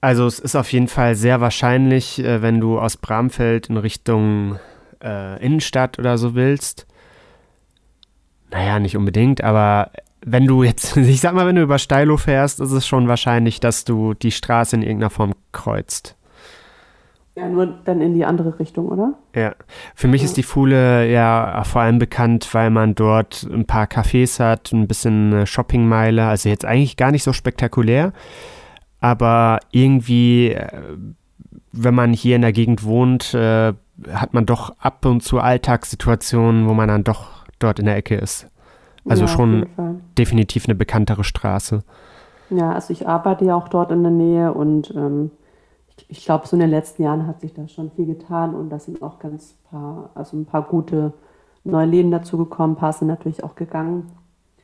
Also 0.00 0.26
es 0.26 0.38
ist 0.38 0.56
auf 0.56 0.72
jeden 0.72 0.88
Fall 0.88 1.14
sehr 1.14 1.40
wahrscheinlich, 1.40 2.18
äh, 2.18 2.42
wenn 2.42 2.60
du 2.60 2.78
aus 2.78 2.96
Bramfeld 2.96 3.68
in 3.70 3.76
Richtung 3.76 4.58
äh, 5.02 5.42
Innenstadt 5.44 5.98
oder 5.98 6.18
so 6.18 6.34
willst. 6.34 6.86
Naja, 8.50 8.78
nicht 8.78 8.96
unbedingt, 8.96 9.42
aber 9.42 9.90
wenn 10.24 10.46
du 10.46 10.62
jetzt, 10.62 10.96
ich 10.96 11.20
sag 11.20 11.34
mal, 11.34 11.46
wenn 11.46 11.56
du 11.56 11.62
über 11.62 11.78
Steilo 11.78 12.16
fährst, 12.16 12.60
ist 12.60 12.72
es 12.72 12.86
schon 12.86 13.08
wahrscheinlich, 13.08 13.60
dass 13.60 13.84
du 13.84 14.14
die 14.14 14.30
Straße 14.32 14.76
in 14.76 14.82
irgendeiner 14.82 15.10
Form 15.10 15.32
kreuzt. 15.52 16.16
Ja, 17.36 17.46
nur 17.48 17.66
dann 17.84 18.00
in 18.00 18.14
die 18.14 18.24
andere 18.24 18.58
Richtung, 18.58 18.88
oder? 18.88 19.12
Ja. 19.34 19.54
Für 19.94 20.08
mich 20.08 20.22
ja. 20.22 20.24
ist 20.24 20.38
die 20.38 20.42
Fuhle 20.42 21.06
ja 21.10 21.62
vor 21.64 21.82
allem 21.82 21.98
bekannt, 21.98 22.48
weil 22.52 22.70
man 22.70 22.94
dort 22.94 23.42
ein 23.42 23.66
paar 23.66 23.84
Cafés 23.84 24.40
hat, 24.40 24.72
ein 24.72 24.88
bisschen 24.88 25.46
Shoppingmeile, 25.46 26.26
also 26.26 26.48
jetzt 26.48 26.64
eigentlich 26.64 26.96
gar 26.96 27.10
nicht 27.10 27.22
so 27.22 27.34
spektakulär, 27.34 28.14
aber 29.00 29.60
irgendwie, 29.70 30.52
äh, 30.52 30.96
wenn 31.72 31.94
man 31.94 32.14
hier 32.14 32.36
in 32.36 32.42
der 32.42 32.52
Gegend 32.52 32.84
wohnt, 32.84 33.34
äh, 33.34 33.74
hat 34.10 34.32
man 34.32 34.46
doch 34.46 34.74
ab 34.78 35.04
und 35.04 35.22
zu 35.22 35.38
Alltagssituationen, 35.38 36.66
wo 36.66 36.72
man 36.72 36.88
dann 36.88 37.04
doch 37.04 37.35
dort 37.58 37.78
in 37.78 37.86
der 37.86 37.96
Ecke 37.96 38.16
ist. 38.16 38.48
Also 39.08 39.24
ja, 39.24 39.28
schon 39.28 39.66
definitiv 40.18 40.64
eine 40.66 40.74
bekanntere 40.74 41.24
Straße. 41.24 41.84
Ja, 42.50 42.72
also 42.72 42.92
ich 42.92 43.06
arbeite 43.06 43.44
ja 43.44 43.56
auch 43.56 43.68
dort 43.68 43.90
in 43.90 44.02
der 44.02 44.12
Nähe 44.12 44.52
und 44.52 44.92
ähm, 44.96 45.30
ich 46.08 46.24
glaube, 46.24 46.46
so 46.46 46.56
in 46.56 46.60
den 46.60 46.70
letzten 46.70 47.02
Jahren 47.02 47.26
hat 47.26 47.40
sich 47.40 47.54
da 47.54 47.66
schon 47.68 47.90
viel 47.90 48.06
getan 48.06 48.54
und 48.54 48.70
da 48.70 48.78
sind 48.78 49.02
auch 49.02 49.18
ganz 49.18 49.54
paar, 49.70 50.10
also 50.14 50.36
ein 50.36 50.46
paar 50.46 50.62
gute 50.62 51.12
neue 51.64 51.86
Läden 51.86 52.10
dazugekommen, 52.10 52.76
ein 52.76 52.78
paar 52.78 52.92
sind 52.92 53.08
natürlich 53.08 53.42
auch 53.42 53.54
gegangen. 53.54 54.12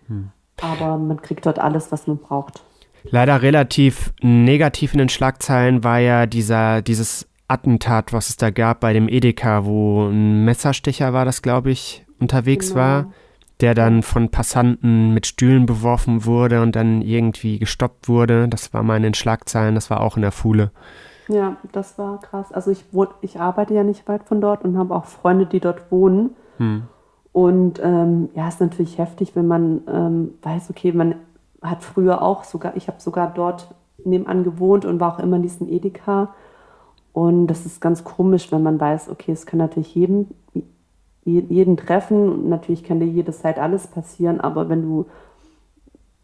Hm. 0.06 0.30
Aber 0.60 0.98
man 0.98 1.20
kriegt 1.20 1.46
dort 1.46 1.58
alles, 1.58 1.90
was 1.90 2.06
man 2.06 2.18
braucht. 2.18 2.62
Leider 3.04 3.42
relativ 3.42 4.12
negativ 4.22 4.92
in 4.92 4.98
den 4.98 5.08
Schlagzeilen 5.08 5.82
war 5.82 5.98
ja 5.98 6.26
dieser, 6.26 6.82
dieses 6.82 7.28
Attentat, 7.48 8.12
was 8.12 8.28
es 8.28 8.36
da 8.36 8.50
gab 8.50 8.80
bei 8.80 8.92
dem 8.92 9.08
Edeka, 9.08 9.64
wo 9.64 10.06
ein 10.06 10.44
Messerstecher 10.44 11.12
war 11.12 11.24
das, 11.24 11.42
glaube 11.42 11.70
ich, 11.70 12.06
unterwegs 12.22 12.68
genau. 12.68 12.80
war, 12.80 13.12
der 13.60 13.74
dann 13.74 14.02
von 14.02 14.30
Passanten 14.30 15.12
mit 15.12 15.26
Stühlen 15.26 15.66
beworfen 15.66 16.24
wurde 16.24 16.62
und 16.62 16.74
dann 16.74 17.02
irgendwie 17.02 17.58
gestoppt 17.58 18.08
wurde. 18.08 18.48
Das 18.48 18.72
war 18.72 18.82
mal 18.82 18.96
in 18.96 19.02
den 19.02 19.14
Schlagzeilen, 19.14 19.74
das 19.74 19.90
war 19.90 20.00
auch 20.00 20.16
in 20.16 20.22
der 20.22 20.32
Fuhle. 20.32 20.70
Ja, 21.28 21.56
das 21.70 21.98
war 21.98 22.18
krass. 22.20 22.52
Also 22.52 22.70
ich, 22.70 22.84
ich 23.20 23.38
arbeite 23.38 23.74
ja 23.74 23.84
nicht 23.84 24.08
weit 24.08 24.24
von 24.24 24.40
dort 24.40 24.64
und 24.64 24.76
habe 24.76 24.94
auch 24.94 25.04
Freunde, 25.04 25.46
die 25.46 25.60
dort 25.60 25.90
wohnen. 25.92 26.30
Hm. 26.58 26.82
Und 27.32 27.80
ähm, 27.82 28.28
ja, 28.34 28.48
ist 28.48 28.60
natürlich 28.60 28.98
heftig, 28.98 29.34
wenn 29.34 29.46
man 29.46 29.82
ähm, 29.88 30.34
weiß, 30.42 30.68
okay, 30.70 30.92
man 30.92 31.14
hat 31.62 31.82
früher 31.82 32.20
auch 32.20 32.44
sogar, 32.44 32.76
ich 32.76 32.88
habe 32.88 33.00
sogar 33.00 33.32
dort 33.32 33.74
nebenan 34.04 34.44
gewohnt 34.44 34.84
und 34.84 35.00
war 35.00 35.14
auch 35.14 35.18
immer 35.18 35.36
in 35.36 35.42
diesem 35.42 35.68
Edeka. 35.68 36.34
Und 37.12 37.46
das 37.46 37.66
ist 37.66 37.80
ganz 37.80 38.04
komisch, 38.04 38.50
wenn 38.52 38.62
man 38.62 38.80
weiß, 38.80 39.08
okay, 39.08 39.32
es 39.32 39.46
kann 39.46 39.58
natürlich 39.58 39.94
jedem, 39.94 40.28
jeden 41.24 41.76
treffen 41.76 42.48
natürlich 42.48 42.82
kann 42.82 43.00
dir 43.00 43.06
jede 43.06 43.32
Zeit 43.32 43.58
alles 43.58 43.86
passieren, 43.86 44.40
aber 44.40 44.68
wenn 44.68 44.82
du, 44.82 45.06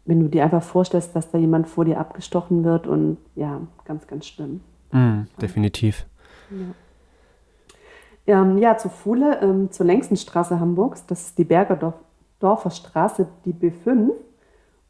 wenn 0.05 0.19
du 0.19 0.27
dir 0.27 0.43
einfach 0.43 0.63
vorstellst, 0.63 1.15
dass 1.15 1.31
da 1.31 1.37
jemand 1.37 1.67
vor 1.67 1.85
dir 1.85 1.99
abgestochen 1.99 2.63
wird 2.63 2.85
und 2.85 3.17
ja, 3.35 3.61
ganz, 3.85 4.07
ganz 4.07 4.25
schlimm. 4.27 4.61
Mm, 4.91 5.21
definitiv. 5.41 6.05
Ja. 6.51 8.41
Ähm, 8.41 8.57
ja, 8.57 8.77
zu 8.77 8.89
Fuhle, 8.89 9.41
ähm, 9.41 9.71
zur 9.71 9.85
längsten 9.85 10.17
Straße 10.17 10.59
Hamburgs, 10.59 11.05
das 11.05 11.27
ist 11.27 11.37
die 11.37 11.45
Bergerdorfer 11.45 12.69
Straße, 12.69 13.27
die 13.45 13.53
B5. 13.53 14.11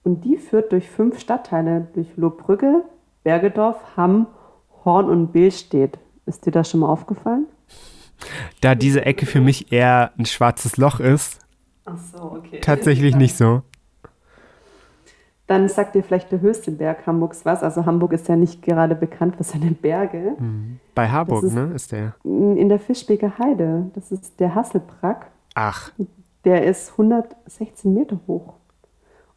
Und 0.03 0.26
die 0.26 0.38
führt 0.38 0.72
durch 0.72 0.89
fünf 0.89 1.20
Stadtteile, 1.20 1.88
durch 1.93 2.07
Lohbrügge, 2.16 2.84
Bergedorf, 3.24 3.78
Hamm, 3.95 4.28
Horn 4.84 5.10
und 5.10 5.32
Billstedt. 5.32 5.99
Ist 6.26 6.45
dir 6.45 6.51
das 6.51 6.70
schon 6.70 6.80
mal 6.82 6.89
aufgefallen? 6.89 7.45
Da 8.61 8.76
diese 8.76 9.05
Ecke 9.05 9.26
für 9.26 9.41
mich 9.41 9.72
eher 9.72 10.11
ein 10.17 10.26
schwarzes 10.26 10.78
Loch 10.78 10.99
ist. 10.99 11.39
Ach 11.86 11.97
so, 11.97 12.24
okay. 12.24 12.59
Tatsächlich 12.61 13.15
nicht 13.15 13.36
so. 13.36 13.63
Dann 15.47 15.67
sagt 15.67 15.95
dir 15.95 16.03
vielleicht 16.03 16.32
der 16.32 16.41
höchste 16.41 16.70
Berg 16.72 17.07
Hamburgs 17.07 17.43
was. 17.43 17.63
Also 17.63 17.86
Hamburg 17.88 18.13
ist 18.13 18.28
ja 18.28 18.36
nicht 18.36 18.61
gerade 18.61 18.93
bekannt 18.93 19.36
für 19.36 19.43
seine 19.43 19.72
Berge. 19.72 20.36
Mhm. 20.38 20.80
Bei 20.93 21.09
Harburg, 21.09 21.43
ist 21.43 21.53
ne, 21.53 21.72
ist 21.74 21.91
der. 21.91 22.13
In 22.24 22.70
der 22.70 22.80
Fischbeker 22.80 23.34
Heide. 23.39 23.89
Das 23.95 24.11
ist 24.11 24.39
der 24.39 24.53
Hasselbrack. 24.53 25.32
Ach. 25.55 25.91
Der 26.45 26.65
ist 26.65 26.91
116 26.91 27.91
Meter 27.91 28.20
hoch. 28.28 28.53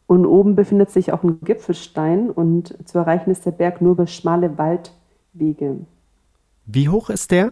Und 0.07 0.26
oben 0.26 0.55
befindet 0.55 0.91
sich 0.91 1.14
auch 1.14 1.22
ein 1.22 1.41
Gipfelstein 1.41 2.30
und 2.30 2.76
zu 2.87 2.99
erreichen 2.99 3.30
ist 3.30 3.47
der 3.47 3.53
Berg 3.53 3.80
nur 3.80 3.93
über 3.93 4.07
schmale 4.07 4.59
Waldwege. 4.59 5.87
Wie 6.66 6.91
hoch 6.91 7.09
ist 7.09 7.30
der? 7.30 7.49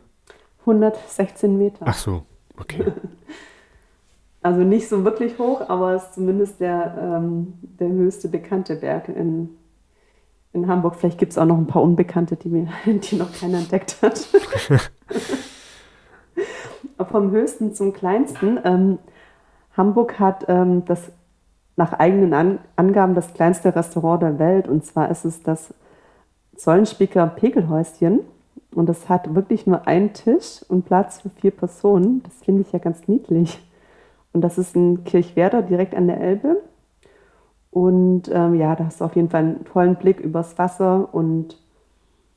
116 0.61 1.57
Meter. 1.57 1.85
Ach 1.87 1.97
so, 1.97 2.23
okay. 2.59 2.93
Also 4.43 4.63
nicht 4.63 4.89
so 4.89 5.05
wirklich 5.05 5.39
hoch, 5.39 5.69
aber 5.69 5.93
es 5.93 6.05
ist 6.05 6.15
zumindest 6.15 6.61
der, 6.61 6.97
ähm, 6.99 7.59
der 7.63 7.89
höchste 7.89 8.29
bekannte 8.29 8.77
Berg 8.77 9.11
in, 9.11 9.51
in 10.55 10.67
Hamburg. 10.67 10.97
Vielleicht 10.97 11.19
gibt 11.19 11.33
es 11.33 11.39
auch 11.39 11.45
noch 11.45 11.59
ein 11.59 11.67
paar 11.67 11.83
Unbekannte, 11.83 12.37
die, 12.37 12.49
mir, 12.49 12.69
die 12.87 13.17
noch 13.17 13.33
keiner 13.33 13.59
entdeckt 13.59 13.99
hat. 14.01 14.19
Vom 17.11 17.31
höchsten 17.33 17.75
zum 17.75 17.93
kleinsten. 17.93 18.59
Ähm, 18.65 18.99
Hamburg 19.77 20.19
hat 20.19 20.47
ähm, 20.49 20.87
das 20.87 21.13
nach 21.77 21.93
eigenen 21.95 22.33
An 22.33 22.59
Angaben 22.77 23.15
das 23.15 23.35
kleinste 23.35 23.75
Restaurant 23.75 24.23
der 24.23 24.39
Welt. 24.39 24.69
Und 24.69 24.87
zwar 24.87 25.11
ist 25.11 25.25
es 25.25 25.43
das 25.43 25.75
Zollenspieker 26.57 27.27
Pegelhäuschen. 27.27 28.21
Und 28.75 28.89
das 28.89 29.09
hat 29.09 29.35
wirklich 29.35 29.67
nur 29.67 29.87
einen 29.87 30.13
Tisch 30.13 30.65
und 30.69 30.85
Platz 30.85 31.21
für 31.21 31.31
vier 31.31 31.51
Personen. 31.51 32.23
Das 32.23 32.35
finde 32.45 32.63
ich 32.63 32.73
ja 32.73 32.79
ganz 32.79 33.09
niedlich. 33.09 33.61
Und 34.33 34.43
das 34.43 34.59
ist 34.59 34.77
ein 34.77 35.05
Kirchwerder 35.05 35.63
direkt 35.63 35.95
an 35.95 36.07
der 36.07 36.21
Elbe. 36.21 36.63
Und 37.71 38.31
ähm, 38.33 38.55
ja, 38.55 38.75
da 38.77 38.87
hast 38.87 39.01
du 39.01 39.05
auf 39.05 39.17
jeden 39.17 39.31
Fall 39.31 39.43
einen 39.43 39.65
tollen 39.65 39.97
Blick 39.97 40.21
übers 40.21 40.59
Wasser. 40.59 41.13
Und 41.13 41.57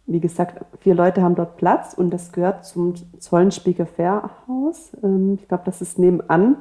wie 0.06 0.20
gesagt, 0.20 0.64
vier 0.80 0.96
Leute 0.96 1.22
haben 1.22 1.36
dort 1.36 1.58
Platz 1.58 1.94
und 1.94 2.12
das 2.12 2.32
gehört 2.32 2.66
zum 2.66 2.94
Zollenspieker 3.20 3.86
Fährhaus. 3.86 4.92
Ähm, 5.04 5.38
ich 5.40 5.48
glaube, 5.48 5.64
das 5.66 5.82
ist 5.82 6.00
nebenan. 6.00 6.58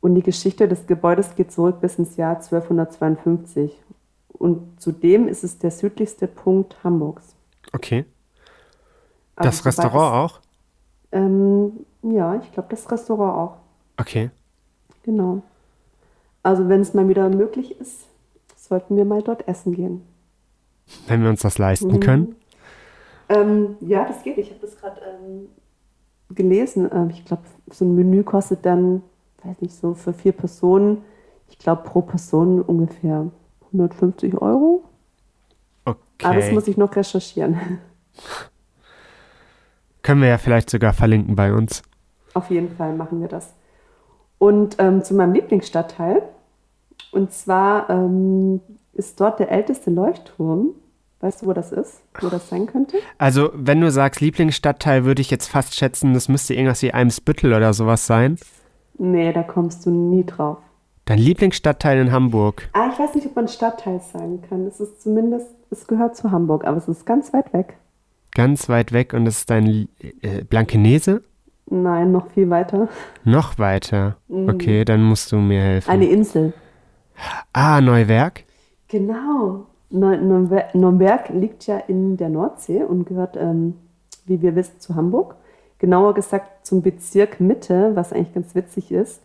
Und 0.00 0.14
die 0.14 0.22
Geschichte 0.22 0.68
des 0.68 0.86
Gebäudes 0.86 1.34
geht 1.34 1.50
zurück 1.50 1.80
bis 1.80 1.98
ins 1.98 2.16
Jahr 2.16 2.36
1252. 2.36 3.76
Und 4.28 4.80
zudem 4.80 5.26
ist 5.26 5.42
es 5.44 5.58
der 5.58 5.70
südlichste 5.70 6.28
Punkt 6.28 6.82
Hamburgs. 6.84 7.34
Okay. 7.72 8.04
Das 9.42 9.64
Restaurant 9.64 10.14
auch? 10.14 10.40
Ähm, 11.12 11.84
ja, 12.02 12.36
ich 12.36 12.52
glaube, 12.52 12.68
das 12.70 12.90
Restaurant 12.90 13.36
auch. 13.36 13.56
Okay. 13.98 14.30
Genau. 15.02 15.42
Also 16.42 16.68
wenn 16.68 16.80
es 16.80 16.94
mal 16.94 17.08
wieder 17.08 17.28
möglich 17.28 17.78
ist, 17.80 18.06
sollten 18.56 18.96
wir 18.96 19.04
mal 19.04 19.22
dort 19.22 19.48
essen 19.48 19.72
gehen. 19.72 20.02
Wenn 21.06 21.22
wir 21.22 21.30
uns 21.30 21.42
das 21.42 21.58
leisten 21.58 21.92
mhm. 21.92 22.00
können? 22.00 22.36
Ähm, 23.28 23.76
ja, 23.80 24.04
das 24.06 24.22
geht. 24.22 24.38
Ich 24.38 24.50
habe 24.50 24.60
das 24.60 24.76
gerade 24.78 25.00
ähm, 25.00 25.48
gelesen. 26.34 26.88
Ähm, 26.92 27.10
ich 27.10 27.24
glaube, 27.24 27.42
so 27.70 27.84
ein 27.84 27.94
Menü 27.94 28.22
kostet 28.22 28.64
dann, 28.64 29.02
weiß 29.44 29.60
nicht, 29.60 29.74
so 29.74 29.94
für 29.94 30.12
vier 30.12 30.32
Personen, 30.32 31.02
ich 31.48 31.58
glaube 31.58 31.82
pro 31.82 32.02
Person 32.02 32.60
ungefähr 32.62 33.30
150 33.66 34.40
Euro. 34.40 34.84
Okay. 35.84 35.98
Aber 36.22 36.34
das 36.36 36.50
muss 36.52 36.68
ich 36.68 36.76
noch 36.76 36.94
recherchieren. 36.94 37.58
Können 40.08 40.22
wir 40.22 40.28
ja 40.30 40.38
vielleicht 40.38 40.70
sogar 40.70 40.94
verlinken 40.94 41.36
bei 41.36 41.52
uns. 41.52 41.82
Auf 42.32 42.48
jeden 42.48 42.74
Fall 42.74 42.94
machen 42.94 43.20
wir 43.20 43.28
das. 43.28 43.52
Und 44.38 44.76
ähm, 44.78 45.04
zu 45.04 45.12
meinem 45.12 45.34
Lieblingsstadtteil. 45.34 46.22
Und 47.12 47.30
zwar 47.30 47.90
ähm, 47.90 48.62
ist 48.94 49.20
dort 49.20 49.38
der 49.38 49.50
älteste 49.50 49.90
Leuchtturm. 49.90 50.70
Weißt 51.20 51.42
du, 51.42 51.46
wo 51.46 51.52
das 51.52 51.72
ist? 51.72 52.00
Wo 52.22 52.28
das 52.28 52.48
sein 52.48 52.64
könnte? 52.64 52.96
Also, 53.18 53.50
wenn 53.52 53.82
du 53.82 53.90
sagst 53.90 54.22
Lieblingsstadtteil, 54.22 55.04
würde 55.04 55.20
ich 55.20 55.30
jetzt 55.30 55.46
fast 55.46 55.74
schätzen, 55.74 56.14
das 56.14 56.30
müsste 56.30 56.54
irgendwas 56.54 56.80
wie 56.80 56.94
Eimsbüttel 56.94 57.52
oder 57.52 57.74
sowas 57.74 58.06
sein. 58.06 58.38
Nee, 58.96 59.34
da 59.34 59.42
kommst 59.42 59.84
du 59.84 59.90
nie 59.90 60.24
drauf. 60.24 60.56
Dein 61.04 61.18
Lieblingsstadtteil 61.18 61.98
in 61.98 62.12
Hamburg? 62.12 62.66
Ah, 62.72 62.88
ich 62.90 62.98
weiß 62.98 63.14
nicht, 63.14 63.26
ob 63.26 63.36
man 63.36 63.46
Stadtteil 63.46 64.00
sagen 64.00 64.40
kann. 64.48 64.66
Es 64.66 64.80
ist 64.80 65.02
zumindest, 65.02 65.48
es 65.68 65.86
gehört 65.86 66.16
zu 66.16 66.30
Hamburg, 66.30 66.64
aber 66.64 66.78
es 66.78 66.88
ist 66.88 67.04
ganz 67.04 67.34
weit 67.34 67.52
weg. 67.52 67.76
Ganz 68.34 68.68
weit 68.68 68.92
weg 68.92 69.12
und 69.14 69.26
es 69.26 69.38
ist 69.38 69.50
dein 69.50 69.88
äh, 70.22 70.44
Blankenese? 70.44 71.22
Nein, 71.66 72.12
noch 72.12 72.30
viel 72.30 72.48
weiter. 72.50 72.88
Noch 73.24 73.58
weiter? 73.58 74.16
Mhm. 74.28 74.48
Okay, 74.48 74.84
dann 74.84 75.02
musst 75.02 75.32
du 75.32 75.36
mir 75.36 75.60
helfen. 75.60 75.90
Eine 75.90 76.06
Insel. 76.06 76.52
Ah, 77.52 77.80
Neuwerk? 77.80 78.44
Genau. 78.88 79.66
Nürnberg 79.90 81.28
liegt 81.30 81.66
ja 81.66 81.78
in 81.78 82.16
der 82.16 82.28
Nordsee 82.28 82.82
und 82.82 83.06
gehört, 83.06 83.36
ähm, 83.36 83.74
wie 84.26 84.40
wir 84.42 84.54
wissen, 84.54 84.80
zu 84.80 84.94
Hamburg. 84.94 85.36
Genauer 85.78 86.14
gesagt 86.14 86.66
zum 86.66 86.82
Bezirk 86.82 87.40
Mitte, 87.40 87.92
was 87.94 88.12
eigentlich 88.12 88.34
ganz 88.34 88.54
witzig 88.54 88.92
ist. 88.92 89.22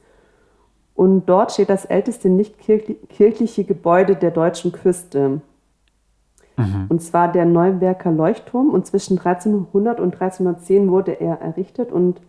Und 0.96 1.26
dort 1.26 1.52
steht 1.52 1.70
das 1.70 1.86
älteste 1.86 2.30
nicht 2.30 2.58
kirchliche 2.60 3.64
Gebäude 3.64 4.16
der 4.16 4.32
deutschen 4.32 4.72
Küste. 4.72 5.42
Mhm. 6.58 6.86
Und 6.90 7.02
zwar 7.02 7.32
der 7.32 7.46
Neuwerker 7.46 8.12
Leuchtturm. 8.12 8.70
Und 8.70 8.86
zwischen 8.86 9.18
1300 9.18 10.00
und 10.00 10.14
1310 10.14 10.90
wurde 10.90 11.14
er 11.14 11.42
errichtet 11.42 11.92
und 11.92 12.22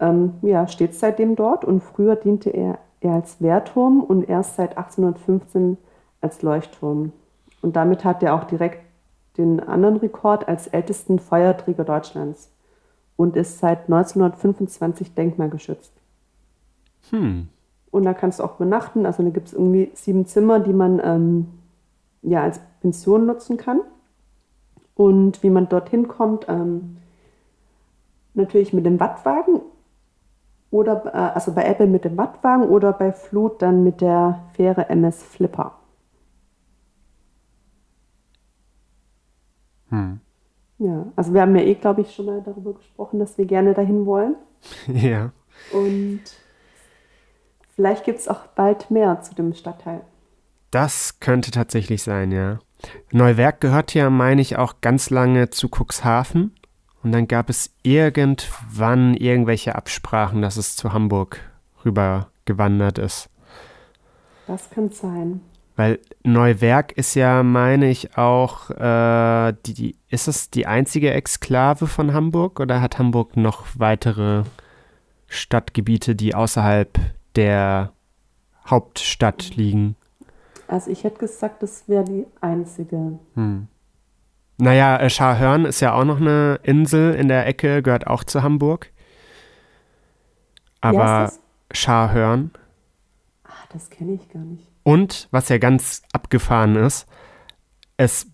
ähm, 0.00 0.34
ja, 0.42 0.66
steht 0.68 0.94
seitdem 0.94 1.36
dort. 1.36 1.64
Und 1.64 1.82
früher 1.82 2.16
diente 2.16 2.50
er, 2.50 2.78
er 3.00 3.14
als 3.14 3.40
Wehrturm 3.40 4.00
und 4.00 4.28
erst 4.28 4.56
seit 4.56 4.76
1815 4.76 5.78
als 6.20 6.42
Leuchtturm. 6.42 7.12
Und 7.60 7.76
damit 7.76 8.04
hat 8.04 8.22
er 8.22 8.34
auch 8.34 8.44
direkt 8.44 8.80
den 9.38 9.60
anderen 9.60 9.96
Rekord 9.96 10.48
als 10.48 10.66
ältesten 10.66 11.18
Feuerträger 11.18 11.84
Deutschlands 11.84 12.50
und 13.16 13.36
ist 13.36 13.58
seit 13.58 13.84
1925 13.84 15.14
denkmalgeschützt. 15.14 15.92
Hm. 17.10 17.48
Und 17.90 18.04
da 18.04 18.14
kannst 18.14 18.40
du 18.40 18.44
auch 18.44 18.56
übernachten. 18.56 19.06
Also 19.06 19.22
da 19.22 19.30
gibt 19.30 19.48
es 19.48 19.54
irgendwie 19.54 19.90
sieben 19.94 20.26
Zimmer, 20.26 20.60
die 20.60 20.72
man 20.72 21.00
ähm, 21.04 21.48
ja 22.22 22.42
als 22.42 22.60
Pension 22.80 23.26
nutzen 23.26 23.56
kann. 23.56 23.80
Und 24.94 25.42
wie 25.42 25.50
man 25.50 25.68
dorthin 25.68 26.08
kommt, 26.08 26.46
ähm, 26.48 26.98
natürlich 28.34 28.72
mit 28.72 28.86
dem 28.86 29.00
Wattwagen 29.00 29.60
oder 30.70 31.04
äh, 31.06 31.34
also 31.34 31.52
bei 31.52 31.64
Apple 31.64 31.86
mit 31.86 32.04
dem 32.04 32.16
Wattwagen 32.16 32.68
oder 32.68 32.92
bei 32.92 33.12
Flut 33.12 33.62
dann 33.62 33.84
mit 33.84 34.00
der 34.00 34.44
Fähre 34.54 34.88
MS 34.88 35.22
Flipper. 35.22 35.72
Hm. 39.90 40.20
Ja, 40.78 41.06
also 41.14 41.34
wir 41.34 41.42
haben 41.42 41.54
ja 41.54 41.62
eh, 41.62 41.74
glaube 41.74 42.00
ich, 42.00 42.14
schon 42.14 42.26
mal 42.26 42.42
darüber 42.42 42.72
gesprochen, 42.72 43.20
dass 43.20 43.38
wir 43.38 43.44
gerne 43.44 43.74
dahin 43.74 44.06
wollen. 44.06 44.36
Ja. 44.86 45.32
Und 45.72 46.22
vielleicht 47.74 48.04
gibt 48.04 48.20
es 48.20 48.28
auch 48.28 48.46
bald 48.54 48.90
mehr 48.90 49.20
zu 49.22 49.34
dem 49.34 49.54
Stadtteil. 49.54 50.02
Das 50.72 51.20
könnte 51.20 51.50
tatsächlich 51.50 52.02
sein, 52.02 52.32
ja. 52.32 52.58
Neuwerk 53.12 53.60
gehört 53.60 53.92
ja, 53.94 54.08
meine 54.08 54.40
ich, 54.40 54.56
auch 54.56 54.80
ganz 54.80 55.10
lange 55.10 55.50
zu 55.50 55.68
Cuxhaven. 55.68 56.54
Und 57.02 57.12
dann 57.12 57.28
gab 57.28 57.50
es 57.50 57.74
irgendwann 57.82 59.14
irgendwelche 59.14 59.74
Absprachen, 59.74 60.40
dass 60.40 60.56
es 60.56 60.74
zu 60.74 60.94
Hamburg 60.94 61.40
rüber 61.84 62.28
gewandert 62.46 62.98
ist. 62.98 63.28
Das 64.46 64.70
kann 64.70 64.88
sein. 64.88 65.42
Weil 65.76 65.98
Neuwerk 66.22 66.92
ist 66.92 67.14
ja, 67.16 67.42
meine 67.42 67.90
ich, 67.90 68.16
auch, 68.16 68.70
äh, 68.70 69.54
die, 69.66 69.74
die, 69.74 69.96
ist 70.08 70.26
es 70.26 70.48
die 70.48 70.66
einzige 70.66 71.12
Exklave 71.12 71.86
von 71.86 72.14
Hamburg 72.14 72.60
oder 72.60 72.80
hat 72.80 72.98
Hamburg 72.98 73.36
noch 73.36 73.66
weitere 73.74 74.44
Stadtgebiete, 75.26 76.14
die 76.14 76.34
außerhalb 76.34 76.98
der 77.36 77.92
Hauptstadt 78.66 79.54
liegen? 79.56 79.96
Also 80.72 80.90
ich 80.90 81.04
hätte 81.04 81.18
gesagt, 81.18 81.62
das 81.62 81.86
wäre 81.86 82.04
die 82.04 82.24
einzige. 82.40 83.18
Hm. 83.34 83.68
Naja, 84.56 84.96
äh, 84.96 85.10
Scharhörn 85.10 85.66
ist 85.66 85.80
ja 85.80 85.92
auch 85.92 86.06
noch 86.06 86.18
eine 86.18 86.60
Insel 86.62 87.14
in 87.14 87.28
der 87.28 87.46
Ecke, 87.46 87.82
gehört 87.82 88.06
auch 88.06 88.24
zu 88.24 88.42
Hamburg. 88.42 88.90
Aber 90.80 91.30
Scharhörn. 91.72 92.52
Ah, 93.44 93.50
das 93.70 93.90
kenne 93.90 94.14
ich 94.14 94.26
gar 94.30 94.40
nicht. 94.40 94.66
Und, 94.82 95.28
was 95.30 95.50
ja 95.50 95.58
ganz 95.58 96.04
abgefahren 96.14 96.76
ist, 96.76 97.06
es 97.98 98.28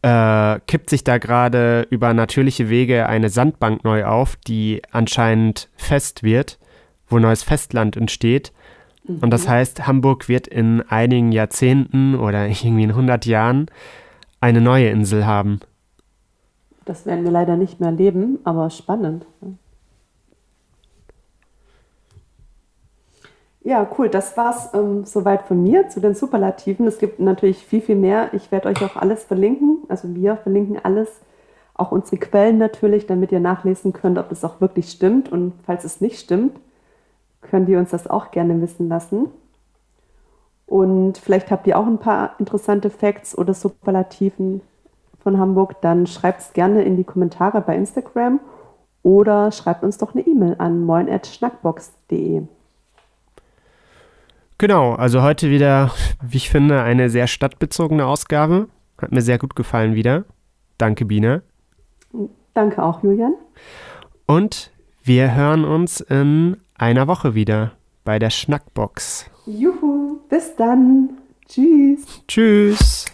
äh, 0.00 0.58
kippt 0.66 0.88
sich 0.88 1.04
da 1.04 1.18
gerade 1.18 1.86
über 1.90 2.14
natürliche 2.14 2.70
Wege 2.70 3.06
eine 3.06 3.28
Sandbank 3.28 3.84
neu 3.84 4.06
auf, 4.06 4.36
die 4.36 4.80
anscheinend 4.92 5.68
fest 5.76 6.22
wird, 6.22 6.58
wo 7.06 7.18
neues 7.18 7.42
Festland 7.42 7.98
entsteht. 7.98 8.54
Mhm. 9.06 9.18
Und 9.20 9.30
das 9.30 9.48
heißt, 9.48 9.86
Hamburg 9.86 10.28
wird 10.28 10.46
in 10.46 10.82
einigen 10.88 11.32
Jahrzehnten 11.32 12.14
oder 12.14 12.46
irgendwie 12.46 12.84
in 12.84 12.90
100 12.90 13.26
Jahren 13.26 13.66
eine 14.40 14.60
neue 14.60 14.88
Insel 14.88 15.26
haben. 15.26 15.60
Das 16.84 17.04
werden 17.04 17.24
wir 17.24 17.32
leider 17.32 17.56
nicht 17.56 17.80
mehr 17.80 17.90
erleben, 17.90 18.38
aber 18.44 18.70
spannend. 18.70 19.26
Ja, 23.66 23.88
cool. 23.98 24.08
Das 24.08 24.36
war's 24.36 24.70
ähm, 24.74 25.04
soweit 25.04 25.42
von 25.42 25.60
mir 25.60 25.88
zu 25.88 26.00
den 26.00 26.14
Superlativen. 26.14 26.86
Es 26.86 26.98
gibt 26.98 27.18
natürlich 27.18 27.66
viel, 27.66 27.80
viel 27.80 27.96
mehr. 27.96 28.32
Ich 28.32 28.52
werde 28.52 28.68
euch 28.68 28.80
auch 28.84 28.94
alles 28.94 29.24
verlinken. 29.24 29.78
Also 29.88 30.14
wir 30.14 30.36
verlinken 30.36 30.78
alles. 30.80 31.08
Auch 31.74 31.90
unsere 31.90 32.18
Quellen 32.18 32.58
natürlich, 32.58 33.06
damit 33.06 33.32
ihr 33.32 33.40
nachlesen 33.40 33.92
könnt, 33.92 34.18
ob 34.18 34.28
das 34.28 34.44
auch 34.44 34.60
wirklich 34.60 34.88
stimmt. 34.88 35.32
Und 35.32 35.52
falls 35.64 35.82
es 35.82 36.00
nicht 36.00 36.20
stimmt, 36.20 36.60
könnt 37.50 37.68
ihr 37.68 37.78
uns 37.78 37.90
das 37.90 38.06
auch 38.06 38.30
gerne 38.30 38.60
wissen 38.60 38.88
lassen. 38.88 39.28
Und 40.66 41.18
vielleicht 41.18 41.50
habt 41.50 41.66
ihr 41.66 41.78
auch 41.78 41.86
ein 41.86 41.98
paar 41.98 42.34
interessante 42.38 42.90
Facts 42.90 43.36
oder 43.36 43.54
Superlativen 43.54 44.60
von 45.20 45.38
Hamburg. 45.38 45.80
Dann 45.80 46.06
schreibt 46.06 46.40
es 46.40 46.52
gerne 46.52 46.82
in 46.82 46.96
die 46.96 47.04
Kommentare 47.04 47.60
bei 47.60 47.76
Instagram 47.76 48.40
oder 49.02 49.52
schreibt 49.52 49.84
uns 49.84 49.98
doch 49.98 50.14
eine 50.14 50.26
E-Mail 50.26 50.56
an 50.58 50.84
moin.schnackbox.de. 50.84 52.42
Genau, 54.58 54.94
also 54.94 55.22
heute 55.22 55.50
wieder, 55.50 55.92
wie 56.22 56.38
ich 56.38 56.50
finde, 56.50 56.82
eine 56.82 57.10
sehr 57.10 57.26
stadtbezogene 57.26 58.06
Ausgabe. 58.06 58.68
Hat 58.98 59.12
mir 59.12 59.20
sehr 59.20 59.38
gut 59.38 59.54
gefallen 59.54 59.94
wieder. 59.94 60.24
Danke, 60.78 61.04
Biene. 61.04 61.42
Danke 62.54 62.82
auch, 62.82 63.02
Julian. 63.02 63.34
Und 64.26 64.72
wir 65.04 65.34
hören 65.34 65.64
uns 65.64 66.00
in 66.00 66.56
einer 66.78 67.06
Woche 67.06 67.34
wieder 67.34 67.72
bei 68.04 68.18
der 68.18 68.30
Schnackbox. 68.30 69.30
Juhu, 69.46 70.18
bis 70.28 70.54
dann. 70.56 71.10
Tschüss. 71.48 72.04
Tschüss. 72.26 73.06